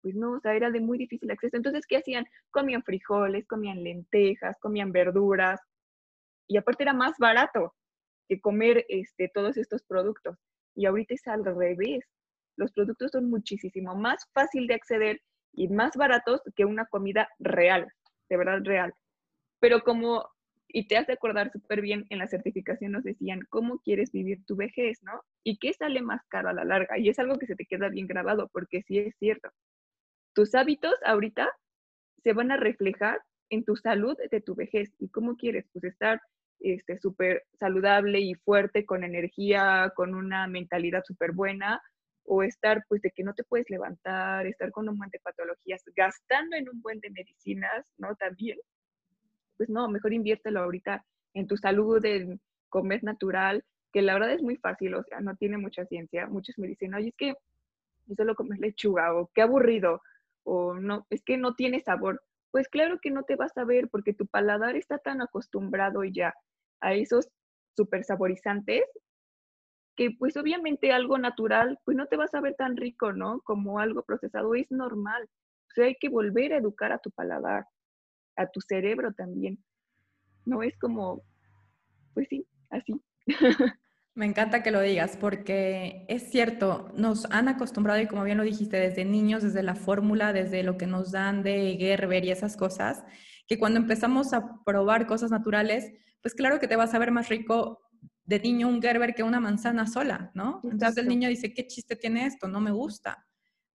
Pues 0.01 0.15
no, 0.15 0.33
o 0.33 0.39
sea, 0.41 0.53
era 0.53 0.69
de 0.71 0.81
muy 0.81 0.97
difícil 0.97 1.31
acceso. 1.31 1.55
Entonces, 1.57 1.85
¿qué 1.87 1.97
hacían? 1.97 2.25
Comían 2.51 2.83
frijoles, 2.83 3.47
comían 3.47 3.83
lentejas, 3.83 4.57
comían 4.59 4.91
verduras, 4.91 5.61
y 6.47 6.57
aparte 6.57 6.83
era 6.83 6.93
más 6.93 7.17
barato 7.17 7.73
que 8.27 8.39
comer 8.39 8.85
este, 8.89 9.29
todos 9.33 9.57
estos 9.57 9.83
productos. 9.83 10.37
Y 10.75 10.85
ahorita 10.85 11.13
es 11.13 11.27
al 11.27 11.43
revés. 11.45 12.05
Los 12.57 12.71
productos 12.71 13.11
son 13.11 13.29
muchísimo 13.29 13.95
más 13.95 14.27
fácil 14.33 14.67
de 14.67 14.75
acceder 14.75 15.21
y 15.53 15.67
más 15.69 15.95
baratos 15.95 16.41
que 16.55 16.65
una 16.65 16.85
comida 16.85 17.27
real, 17.39 17.87
de 18.29 18.37
verdad 18.37 18.59
real. 18.63 18.93
Pero 19.59 19.81
como, 19.83 20.29
y 20.75 20.87
te 20.87 20.97
hace 20.97 21.13
acordar 21.13 21.51
súper 21.51 21.81
bien, 21.81 22.05
en 22.09 22.17
la 22.17 22.27
certificación 22.27 22.93
nos 22.93 23.03
decían 23.03 23.41
cómo 23.49 23.77
quieres 23.79 24.11
vivir 24.11 24.43
tu 24.45 24.55
vejez, 24.55 25.03
¿no? 25.03 25.21
Y 25.43 25.59
qué 25.59 25.71
sale 25.71 26.01
más 26.01 26.25
caro 26.29 26.49
a 26.49 26.53
la 26.53 26.65
larga. 26.65 26.97
Y 26.97 27.09
es 27.09 27.19
algo 27.19 27.37
que 27.37 27.45
se 27.45 27.55
te 27.55 27.65
queda 27.65 27.89
bien 27.89 28.07
grabado, 28.07 28.49
porque 28.51 28.81
sí 28.81 28.97
es 28.97 29.15
cierto. 29.19 29.49
Tus 30.33 30.55
hábitos 30.55 30.95
ahorita 31.05 31.47
se 32.23 32.33
van 32.33 32.51
a 32.51 32.57
reflejar 32.57 33.21
en 33.51 33.63
tu 33.63 33.75
salud 33.75 34.17
de 34.31 34.41
tu 34.41 34.55
vejez. 34.55 34.91
¿Y 34.97 35.09
cómo 35.09 35.37
quieres? 35.37 35.67
Pues 35.71 35.83
estar 35.83 36.19
este, 36.59 36.97
súper 36.97 37.43
saludable 37.59 38.19
y 38.21 38.33
fuerte, 38.33 38.83
con 38.83 39.03
energía, 39.03 39.93
con 39.95 40.15
una 40.15 40.47
mentalidad 40.47 41.03
súper 41.05 41.33
buena, 41.33 41.83
o 42.23 42.41
estar 42.41 42.83
pues 42.89 42.99
de 43.03 43.11
que 43.11 43.23
no 43.23 43.35
te 43.35 43.43
puedes 43.43 43.69
levantar, 43.69 44.47
estar 44.47 44.71
con 44.71 44.89
un 44.89 44.97
buen 44.97 45.11
de 45.11 45.19
patologías, 45.19 45.83
gastando 45.95 46.55
en 46.55 46.67
un 46.67 46.81
buen 46.81 46.99
de 46.99 47.11
medicinas, 47.11 47.85
¿no? 47.99 48.15
También, 48.15 48.57
pues 49.57 49.69
no, 49.69 49.87
mejor 49.89 50.13
inviértelo 50.13 50.61
ahorita 50.61 51.05
en 51.33 51.47
tu 51.47 51.57
salud, 51.57 52.03
en 52.05 52.41
comer 52.69 53.03
natural, 53.03 53.63
que 53.91 54.01
la 54.01 54.13
verdad 54.13 54.31
es 54.31 54.41
muy 54.41 54.57
fácil, 54.57 54.95
o 54.95 55.03
sea, 55.03 55.21
no 55.21 55.35
tiene 55.35 55.57
mucha 55.57 55.85
ciencia. 55.85 56.27
Muchos 56.27 56.57
me 56.57 56.67
dicen, 56.67 56.93
oye, 56.95 57.09
es 57.09 57.15
que 57.15 57.33
yo 58.05 58.15
solo 58.15 58.35
comer 58.35 58.59
lechuga, 58.59 59.13
o 59.15 59.29
qué 59.33 59.41
aburrido, 59.41 60.01
o 60.43 60.73
no, 60.75 61.05
es 61.09 61.23
que 61.23 61.37
no 61.37 61.55
tiene 61.55 61.81
sabor. 61.81 62.21
Pues 62.51 62.67
claro 62.67 62.99
que 63.01 63.11
no 63.11 63.23
te 63.23 63.35
vas 63.35 63.57
a 63.57 63.63
ver 63.63 63.89
porque 63.89 64.13
tu 64.13 64.27
paladar 64.27 64.75
está 64.75 64.97
tan 64.97 65.21
acostumbrado 65.21 66.03
ya 66.03 66.33
a 66.81 66.93
esos 66.93 67.29
super 67.75 68.03
saborizantes 68.03 68.83
que 69.95 70.11
pues 70.11 70.37
obviamente 70.37 70.91
algo 70.91 71.17
natural 71.17 71.79
pues 71.85 71.95
no 71.97 72.07
te 72.07 72.17
va 72.17 72.25
a 72.25 72.27
saber 72.27 72.55
tan 72.55 72.77
rico, 72.77 73.13
¿no? 73.13 73.41
Como 73.41 73.79
algo 73.79 74.03
procesado 74.03 74.55
es 74.55 74.71
normal. 74.71 75.23
O 75.23 75.73
sea, 75.75 75.85
hay 75.85 75.95
que 75.99 76.09
volver 76.09 76.53
a 76.53 76.57
educar 76.57 76.91
a 76.91 76.99
tu 76.99 77.11
paladar, 77.11 77.65
a 78.35 78.47
tu 78.47 78.61
cerebro 78.61 79.13
también. 79.13 79.63
No 80.45 80.63
es 80.63 80.77
como, 80.77 81.23
pues 82.13 82.27
sí, 82.29 82.45
así. 82.69 82.93
Me 84.15 84.25
encanta 84.27 84.61
que 84.61 84.69
lo 84.69 84.79
digas 84.79 85.17
porque 85.19 86.05
es 86.07 86.29
cierto, 86.29 86.91
nos 86.95 87.25
han 87.31 87.47
acostumbrado 87.47 87.99
y 87.99 88.05
como 88.05 88.23
bien 88.23 88.37
lo 88.37 88.43
dijiste, 88.43 88.77
desde 88.77 89.05
niños, 89.05 89.41
desde 89.41 89.63
la 89.63 89.73
fórmula, 89.73 90.33
desde 90.33 90.61
lo 90.61 90.77
que 90.77 90.85
nos 90.85 91.11
dan 91.11 91.41
de 91.41 91.75
Gerber 91.79 92.23
y 92.23 92.29
esas 92.29 92.55
cosas, 92.55 93.03
que 93.47 93.57
cuando 93.57 93.79
empezamos 93.79 94.33
a 94.33 94.63
probar 94.65 95.07
cosas 95.07 95.31
naturales, 95.31 95.91
pues 96.21 96.35
claro 96.35 96.59
que 96.59 96.67
te 96.67 96.75
vas 96.75 96.93
a 96.93 96.99
ver 96.99 97.11
más 97.11 97.29
rico 97.29 97.81
de 98.25 98.39
niño 98.39 98.67
un 98.67 98.81
Gerber 98.81 99.15
que 99.15 99.23
una 99.23 99.39
manzana 99.39 99.87
sola, 99.87 100.31
¿no? 100.35 100.61
Entonces 100.63 100.97
el 100.97 101.07
niño 101.07 101.27
dice, 101.27 101.51
¿qué 101.51 101.65
chiste 101.65 101.95
tiene 101.95 102.27
esto? 102.27 102.47
No 102.47 102.61
me 102.61 102.71
gusta. 102.71 103.25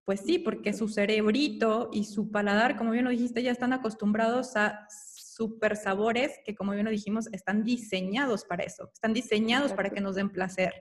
Pues 0.08 0.20
sí, 0.20 0.38
porque 0.38 0.72
su 0.72 0.88
cerebrito 0.88 1.90
y 1.92 2.04
su 2.04 2.30
paladar, 2.30 2.78
como 2.78 2.92
bien 2.92 3.04
lo 3.04 3.10
dijiste, 3.10 3.42
ya 3.42 3.50
están 3.50 3.74
acostumbrados 3.74 4.56
a 4.56 4.86
super 4.88 5.76
sabores 5.76 6.40
que, 6.46 6.54
como 6.54 6.72
bien 6.72 6.86
lo 6.86 6.90
dijimos, 6.90 7.28
están 7.30 7.62
diseñados 7.62 8.46
para 8.46 8.64
eso, 8.64 8.88
están 8.90 9.12
diseñados 9.12 9.74
para 9.74 9.90
que 9.90 10.00
nos 10.00 10.14
den 10.14 10.30
placer, 10.30 10.72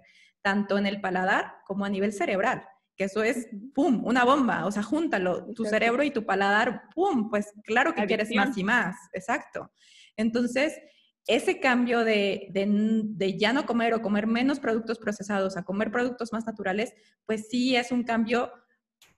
tanto 0.42 0.78
en 0.78 0.86
el 0.86 1.02
paladar 1.02 1.56
como 1.66 1.84
a 1.84 1.90
nivel 1.90 2.14
cerebral, 2.14 2.64
que 2.96 3.04
eso 3.04 3.22
es, 3.22 3.50
¡pum!, 3.76 4.02
una 4.06 4.24
bomba, 4.24 4.66
o 4.66 4.72
sea, 4.72 4.82
júntalo, 4.82 5.54
tu 5.54 5.66
cerebro 5.66 6.04
y 6.04 6.12
tu 6.12 6.26
paladar, 6.26 6.84
¡pum!, 6.96 7.30
pues 7.30 7.52
claro 7.66 7.94
que 7.94 8.06
quieres 8.06 8.34
más 8.34 8.58
y 8.58 8.64
más, 8.64 8.96
exacto. 9.12 9.74
Entonces, 10.16 10.80
ese 11.28 11.60
cambio 11.60 12.06
de, 12.06 12.48
de, 12.54 13.38
ya 13.38 13.52
no 13.52 13.66
comer 13.66 13.94
o 13.94 14.02
comer 14.02 14.26
menos 14.26 14.62
productos 14.62 15.00
procesados 15.00 15.58
a 15.58 15.64
comer 15.64 15.92
productos 15.92 16.32
más 16.32 16.46
naturales, 16.46 16.94
pues 17.26 17.50
sí 17.50 17.76
es 17.76 17.92
un 17.92 18.04
cambio 18.04 18.54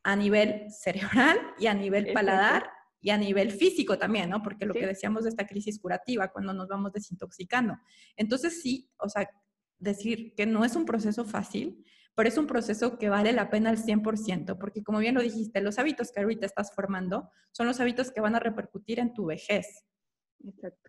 a 0.03 0.15
nivel 0.15 0.71
cerebral 0.71 1.37
y 1.59 1.67
a 1.67 1.73
nivel 1.73 2.13
paladar 2.13 2.69
y 3.01 3.11
a 3.11 3.17
nivel 3.17 3.51
físico 3.51 3.97
también, 3.97 4.29
¿no? 4.29 4.41
Porque 4.41 4.65
lo 4.65 4.73
que 4.73 4.85
decíamos 4.85 5.23
de 5.23 5.29
esta 5.29 5.47
crisis 5.47 5.79
curativa, 5.79 6.29
cuando 6.29 6.53
nos 6.53 6.67
vamos 6.67 6.91
desintoxicando. 6.91 7.77
Entonces 8.15 8.61
sí, 8.61 8.89
o 8.97 9.07
sea, 9.07 9.29
decir 9.77 10.33
que 10.35 10.45
no 10.45 10.65
es 10.65 10.75
un 10.75 10.85
proceso 10.85 11.25
fácil, 11.25 11.85
pero 12.15 12.27
es 12.27 12.37
un 12.37 12.47
proceso 12.47 12.97
que 12.97 13.07
vale 13.07 13.31
la 13.31 13.49
pena 13.49 13.69
al 13.69 13.77
100%, 13.77 14.57
porque 14.57 14.83
como 14.83 14.99
bien 14.99 15.15
lo 15.15 15.21
dijiste, 15.21 15.61
los 15.61 15.79
hábitos 15.79 16.11
que 16.11 16.19
ahorita 16.19 16.45
estás 16.45 16.73
formando 16.75 17.29
son 17.51 17.67
los 17.67 17.79
hábitos 17.79 18.11
que 18.11 18.19
van 18.19 18.35
a 18.35 18.39
repercutir 18.39 18.99
en 18.99 19.13
tu 19.13 19.25
vejez. 19.25 19.85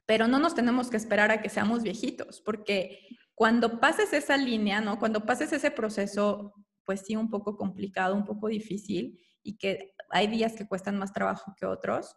Pero 0.07 0.27
no 0.27 0.41
nos 0.41 0.55
tenemos 0.55 0.91
que 0.91 0.97
esperar 0.97 1.31
a 1.31 1.41
que 1.41 1.49
seamos 1.49 1.83
viejitos, 1.85 2.41
porque 2.41 2.99
cuando 3.35 3.79
pases 3.79 4.13
esa 4.13 4.37
línea, 4.37 4.81
¿no? 4.81 4.99
Cuando 4.99 5.25
pases 5.25 5.53
ese 5.53 5.71
proceso, 5.71 6.53
pues 6.91 7.03
sí, 7.07 7.15
un 7.15 7.31
poco 7.31 7.57
complicado, 7.57 8.17
un 8.17 8.25
poco 8.25 8.49
difícil, 8.49 9.17
y 9.45 9.59
que 9.59 9.95
hay 10.11 10.27
días 10.27 10.55
que 10.55 10.67
cuestan 10.67 10.99
más 10.99 11.13
trabajo 11.13 11.55
que 11.57 11.65
otros, 11.65 12.17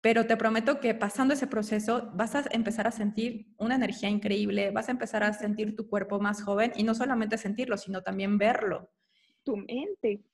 pero 0.00 0.26
te 0.26 0.36
prometo 0.36 0.80
que 0.80 0.92
pasando 0.92 1.34
ese 1.34 1.46
proceso 1.46 2.10
vas 2.16 2.34
a 2.34 2.42
empezar 2.50 2.88
a 2.88 2.90
sentir 2.90 3.54
una 3.58 3.76
energía 3.76 4.08
increíble, 4.08 4.72
vas 4.72 4.88
a 4.88 4.90
empezar 4.90 5.22
a 5.22 5.32
sentir 5.32 5.76
tu 5.76 5.88
cuerpo 5.88 6.18
más 6.18 6.42
joven 6.42 6.72
y 6.74 6.82
no 6.82 6.96
solamente 6.96 7.38
sentirlo, 7.38 7.76
sino 7.76 8.02
también 8.02 8.38
verlo. 8.38 8.90
Tu 9.44 9.56
mente. 9.56 10.24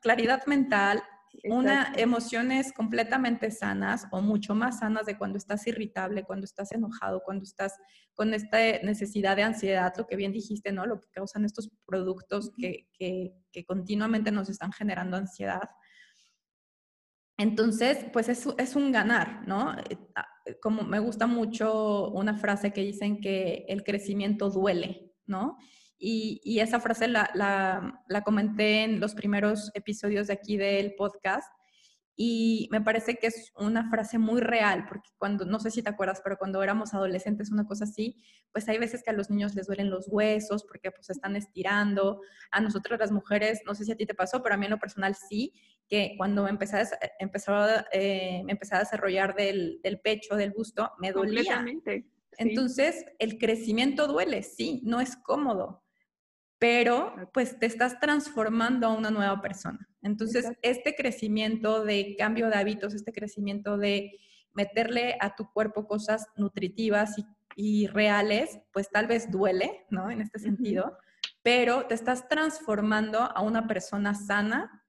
claridad 0.00 0.46
mental, 0.46 1.02
una 1.44 1.92
emociones 1.96 2.72
completamente 2.72 3.50
sanas 3.50 4.06
o 4.10 4.20
mucho 4.20 4.54
más 4.54 4.78
sanas 4.78 5.06
de 5.06 5.18
cuando 5.18 5.38
estás 5.38 5.66
irritable, 5.66 6.24
cuando 6.24 6.44
estás 6.44 6.72
enojado, 6.72 7.22
cuando 7.24 7.44
estás 7.44 7.74
con 8.14 8.32
esta 8.34 8.58
necesidad 8.82 9.36
de 9.36 9.42
ansiedad, 9.42 9.92
lo 9.96 10.06
que 10.06 10.16
bien 10.16 10.32
dijiste, 10.32 10.72
¿no? 10.72 10.86
Lo 10.86 11.00
que 11.00 11.08
causan 11.12 11.44
estos 11.44 11.70
productos 11.86 12.52
que, 12.56 12.88
que, 12.92 13.34
que 13.52 13.64
continuamente 13.64 14.30
nos 14.30 14.48
están 14.48 14.72
generando 14.72 15.16
ansiedad. 15.16 15.68
Entonces, 17.36 18.06
pues 18.12 18.28
es, 18.28 18.46
es, 18.58 18.76
un 18.76 18.92
ganar, 18.92 19.46
¿no? 19.48 19.76
Eh, 19.76 19.98
ah, 20.14 20.26
como 20.62 20.82
me 20.82 21.00
gusta 21.00 21.26
mucho 21.26 22.10
una 22.10 22.36
frase 22.36 22.72
que 22.72 22.82
dicen 22.82 23.20
que 23.20 23.64
el 23.68 23.82
crecimiento 23.82 24.50
duele, 24.50 25.12
¿no? 25.26 25.58
Y, 26.06 26.60
esa 26.60 26.80
frase 26.80 27.08
la, 27.08 27.30
la, 27.34 28.22
comenté 28.24 28.84
en 28.84 29.00
los 29.00 29.14
primeros 29.14 29.70
episodios 29.72 30.26
de 30.26 30.34
aquí 30.34 30.58
del 30.58 30.94
podcast 30.96 31.50
y 32.14 32.68
me 32.70 32.82
parece 32.82 33.16
que 33.16 33.28
es 33.28 33.52
una 33.56 33.88
frase 33.88 34.18
muy 34.18 34.42
real, 34.42 34.84
porque 34.86 35.08
cuando, 35.16 35.46
no 35.46 35.58
sé 35.58 35.70
si 35.70 35.82
te 35.82 35.88
acuerdas, 35.88 36.20
pero 36.22 36.36
cuando 36.36 36.62
éramos 36.62 36.92
adolescentes, 36.92 37.50
una 37.50 37.66
cosa 37.66 37.84
así, 37.84 38.22
pues 38.52 38.68
hay 38.68 38.76
veces 38.76 39.02
que 39.02 39.10
a 39.10 39.14
los 39.14 39.30
niños 39.30 39.54
les 39.54 39.66
duelen 39.66 39.88
los 39.88 40.06
huesos 40.08 40.64
porque 40.64 40.90
pues 40.90 41.08
están 41.08 41.36
estirando. 41.36 42.20
A 42.50 42.60
nosotros 42.60 43.00
las 43.00 43.10
mujeres, 43.10 43.62
no 43.66 43.74
sé 43.74 43.86
si 43.86 43.92
a 43.92 43.96
ti 43.96 44.04
te 44.04 44.14
pasó, 44.14 44.42
pero 44.42 44.56
a 44.56 44.58
mí 44.58 44.66
en 44.66 44.72
lo 44.72 44.78
personal 44.78 45.14
sí, 45.14 45.54
que 45.88 46.14
cuando 46.18 46.46
empecé 46.46 46.76
a, 46.76 46.88
empezó, 47.18 47.66
eh, 47.92 48.44
empecé 48.46 48.76
a 48.76 48.80
desarrollar 48.80 49.34
del, 49.34 49.80
del, 49.82 50.00
pecho, 50.00 50.36
del 50.36 50.52
busto, 50.52 50.92
me 50.98 51.12
dolía. 51.12 51.64
Entonces, 52.36 53.06
el 53.18 53.38
crecimiento 53.38 54.06
duele, 54.06 54.42
sí, 54.42 54.82
no 54.84 55.00
es 55.00 55.16
cómodo, 55.16 55.83
pero 56.64 57.14
pues 57.34 57.58
te 57.58 57.66
estás 57.66 58.00
transformando 58.00 58.86
a 58.86 58.94
una 58.94 59.10
nueva 59.10 59.42
persona. 59.42 59.86
Entonces, 60.00 60.50
este 60.62 60.94
crecimiento 60.94 61.84
de 61.84 62.16
cambio 62.16 62.48
de 62.48 62.54
hábitos, 62.54 62.94
este 62.94 63.12
crecimiento 63.12 63.76
de 63.76 64.18
meterle 64.54 65.18
a 65.20 65.34
tu 65.34 65.52
cuerpo 65.52 65.86
cosas 65.86 66.26
nutritivas 66.36 67.16
y, 67.54 67.86
reales, 67.88 68.60
pues 68.72 68.88
tal 68.88 69.06
vez 69.06 69.30
duele, 69.30 69.84
¿no? 69.90 70.10
En 70.10 70.22
este 70.22 70.38
sentido, 70.38 70.96
pero 71.42 71.86
te 71.86 71.92
estás 71.92 72.30
transformando 72.30 73.20
a 73.20 73.42
una 73.42 73.66
persona 73.68 74.14
sana, 74.14 74.86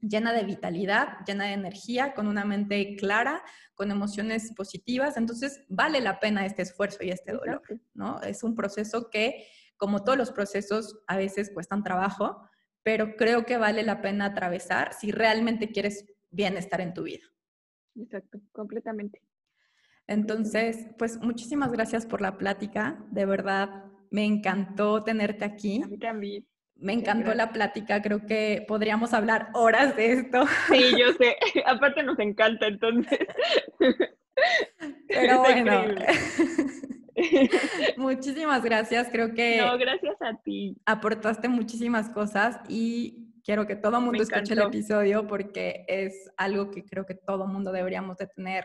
llena 0.00 0.32
de 0.32 0.44
vitalidad, 0.44 1.18
llena 1.26 1.44
de 1.44 1.52
energía, 1.52 2.14
con 2.14 2.26
una 2.26 2.46
mente 2.46 2.96
clara, 2.96 3.42
con 3.74 3.90
emociones 3.90 4.54
positivas. 4.54 5.18
Entonces, 5.18 5.62
vale 5.68 6.00
la 6.00 6.18
pena 6.20 6.46
este 6.46 6.62
esfuerzo 6.62 7.04
y 7.04 7.10
este 7.10 7.32
dolor, 7.32 7.60
¿no? 7.92 8.22
Es 8.22 8.42
un 8.42 8.54
proceso 8.54 9.10
que 9.10 9.46
como 9.80 10.04
todos 10.04 10.18
los 10.18 10.30
procesos, 10.30 11.00
a 11.06 11.16
veces 11.16 11.50
cuestan 11.52 11.82
trabajo, 11.82 12.46
pero 12.82 13.16
creo 13.16 13.46
que 13.46 13.56
vale 13.56 13.82
la 13.82 14.02
pena 14.02 14.26
atravesar 14.26 14.92
si 14.92 15.10
realmente 15.10 15.72
quieres 15.72 16.04
bienestar 16.30 16.82
en 16.82 16.92
tu 16.92 17.04
vida. 17.04 17.24
Exacto, 17.96 18.40
completamente. 18.52 19.22
Entonces, 20.06 20.86
pues 20.98 21.18
muchísimas 21.18 21.72
gracias 21.72 22.04
por 22.04 22.20
la 22.20 22.36
plática, 22.36 23.02
de 23.10 23.24
verdad, 23.24 23.84
me 24.10 24.24
encantó 24.24 25.02
tenerte 25.02 25.44
aquí. 25.46 25.82
A 25.82 25.86
mí 25.86 25.98
también. 25.98 26.46
Me 26.76 26.92
encantó 26.92 27.34
la 27.34 27.52
plática, 27.52 28.02
creo 28.02 28.26
que 28.26 28.64
podríamos 28.66 29.12
hablar 29.14 29.48
horas 29.54 29.96
de 29.96 30.12
esto. 30.12 30.44
Sí, 30.68 30.92
yo 30.98 31.12
sé, 31.14 31.36
aparte 31.66 32.02
nos 32.02 32.18
encanta 32.18 32.66
entonces. 32.66 33.18
Pero 35.08 35.38
bueno, 35.42 35.94
Muchísimas 37.96 38.62
gracias, 38.62 39.08
creo 39.10 39.34
que... 39.34 39.58
No, 39.58 39.76
gracias 39.78 40.16
a 40.20 40.36
ti. 40.42 40.76
Aportaste 40.86 41.48
muchísimas 41.48 42.08
cosas 42.10 42.60
y 42.68 43.30
quiero 43.44 43.66
que 43.66 43.76
todo 43.76 43.98
el 43.98 44.04
mundo 44.04 44.22
escuche 44.22 44.52
el 44.52 44.60
episodio 44.60 45.26
porque 45.26 45.84
es 45.88 46.30
algo 46.36 46.70
que 46.70 46.84
creo 46.84 47.06
que 47.06 47.14
todo 47.14 47.44
el 47.44 47.52
mundo 47.52 47.72
deberíamos 47.72 48.16
de 48.18 48.26
tener 48.26 48.64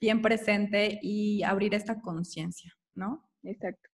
bien 0.00 0.22
presente 0.22 0.98
y 1.02 1.42
abrir 1.42 1.74
esta 1.74 2.00
conciencia, 2.00 2.72
¿no? 2.94 3.28
Exacto. 3.42 3.88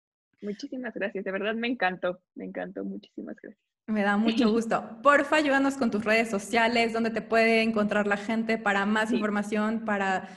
Muchísimas 0.40 0.94
gracias, 0.94 1.24
de 1.24 1.30
verdad 1.30 1.54
me 1.54 1.68
encantó, 1.68 2.20
me 2.34 2.44
encantó, 2.44 2.84
muchísimas 2.84 3.36
gracias. 3.40 3.62
Me 3.86 4.02
da 4.02 4.16
mucho 4.16 4.50
gusto. 4.50 4.98
Porfa, 5.02 5.36
ayúdanos 5.36 5.76
con 5.76 5.90
tus 5.90 6.04
redes 6.04 6.30
sociales, 6.30 6.92
donde 6.92 7.10
te 7.10 7.22
puede 7.22 7.62
encontrar 7.62 8.06
la 8.06 8.16
gente 8.16 8.58
para 8.58 8.86
más 8.86 9.12
información, 9.12 9.84
para 9.84 10.28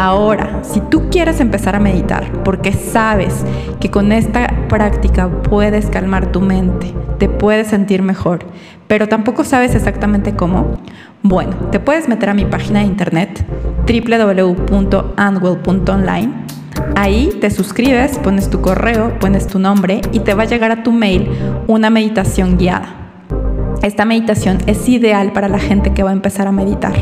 Ahora, 0.00 0.60
si 0.62 0.80
tú 0.80 1.10
quieres 1.10 1.40
empezar 1.40 1.74
a 1.74 1.80
meditar 1.80 2.44
porque 2.44 2.72
sabes 2.72 3.44
que 3.80 3.90
con 3.90 4.12
esta 4.12 4.46
práctica 4.68 5.28
puedes 5.28 5.86
calmar 5.86 6.30
tu 6.30 6.40
mente, 6.40 6.94
te 7.18 7.28
puedes 7.28 7.66
sentir 7.66 8.02
mejor, 8.02 8.46
pero 8.86 9.08
tampoco 9.08 9.42
sabes 9.42 9.74
exactamente 9.74 10.36
cómo, 10.36 10.78
bueno, 11.24 11.56
te 11.72 11.80
puedes 11.80 12.08
meter 12.08 12.28
a 12.28 12.34
mi 12.34 12.44
página 12.44 12.78
de 12.78 12.86
internet 12.86 13.44
www.anwell.online. 13.88 16.32
Ahí 16.94 17.36
te 17.40 17.50
suscribes, 17.50 18.20
pones 18.20 18.50
tu 18.50 18.60
correo, 18.60 19.18
pones 19.18 19.48
tu 19.48 19.58
nombre 19.58 20.00
y 20.12 20.20
te 20.20 20.32
va 20.32 20.44
a 20.44 20.46
llegar 20.46 20.70
a 20.70 20.84
tu 20.84 20.92
mail 20.92 21.28
una 21.66 21.90
meditación 21.90 22.56
guiada. 22.56 23.07
Esta 23.82 24.04
meditación 24.04 24.58
es 24.66 24.88
ideal 24.88 25.32
para 25.32 25.48
la 25.48 25.58
gente 25.58 25.94
que 25.94 26.02
va 26.02 26.10
a 26.10 26.14
empezar 26.14 26.48
a 26.48 26.52
meditar. 26.52 26.94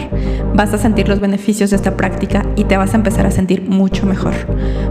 Vas 0.55 0.75
a 0.75 0.79
sentir 0.79 1.09
los 1.09 1.21
beneficios 1.21 1.71
de 1.71 1.77
esta 1.77 1.97
práctica 1.97 2.45
y 2.55 2.65
te 2.65 2.77
vas 2.77 2.93
a 2.93 2.97
empezar 2.97 3.27
a 3.27 3.31
sentir 3.31 3.63
mucho 3.63 4.07
mejor. 4.07 4.35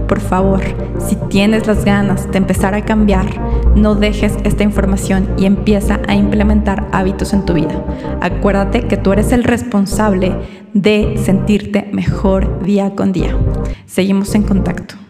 Por 0.08 0.20
favor, 0.20 0.62
si 1.00 1.16
tienes 1.30 1.68
las 1.68 1.86
ganas 1.86 2.32
de 2.32 2.40
empezar 2.40 2.74
a 2.74 2.86
cambiar, 2.86 3.28
no 3.76 3.94
dejes 3.94 4.34
esta 4.44 4.64
información 4.64 5.30
y 5.38 5.46
empieza 5.46 6.00
a 6.08 6.16
implementar 6.16 6.88
hábitos 6.92 7.34
en 7.34 7.46
tu 7.46 7.54
vida. 7.54 7.84
Acuérdate 8.20 8.88
que 8.88 8.98
tú 8.98 9.14
eres 9.14 9.32
el 9.32 9.44
responsable 9.44 10.34
de 10.74 11.20
sentirte 11.24 11.88
mejor 11.92 12.64
día 12.64 12.96
con 12.96 13.12
día. 13.12 13.38
Seguimos 13.86 14.34
en 14.34 14.44
contacto. 14.44 15.05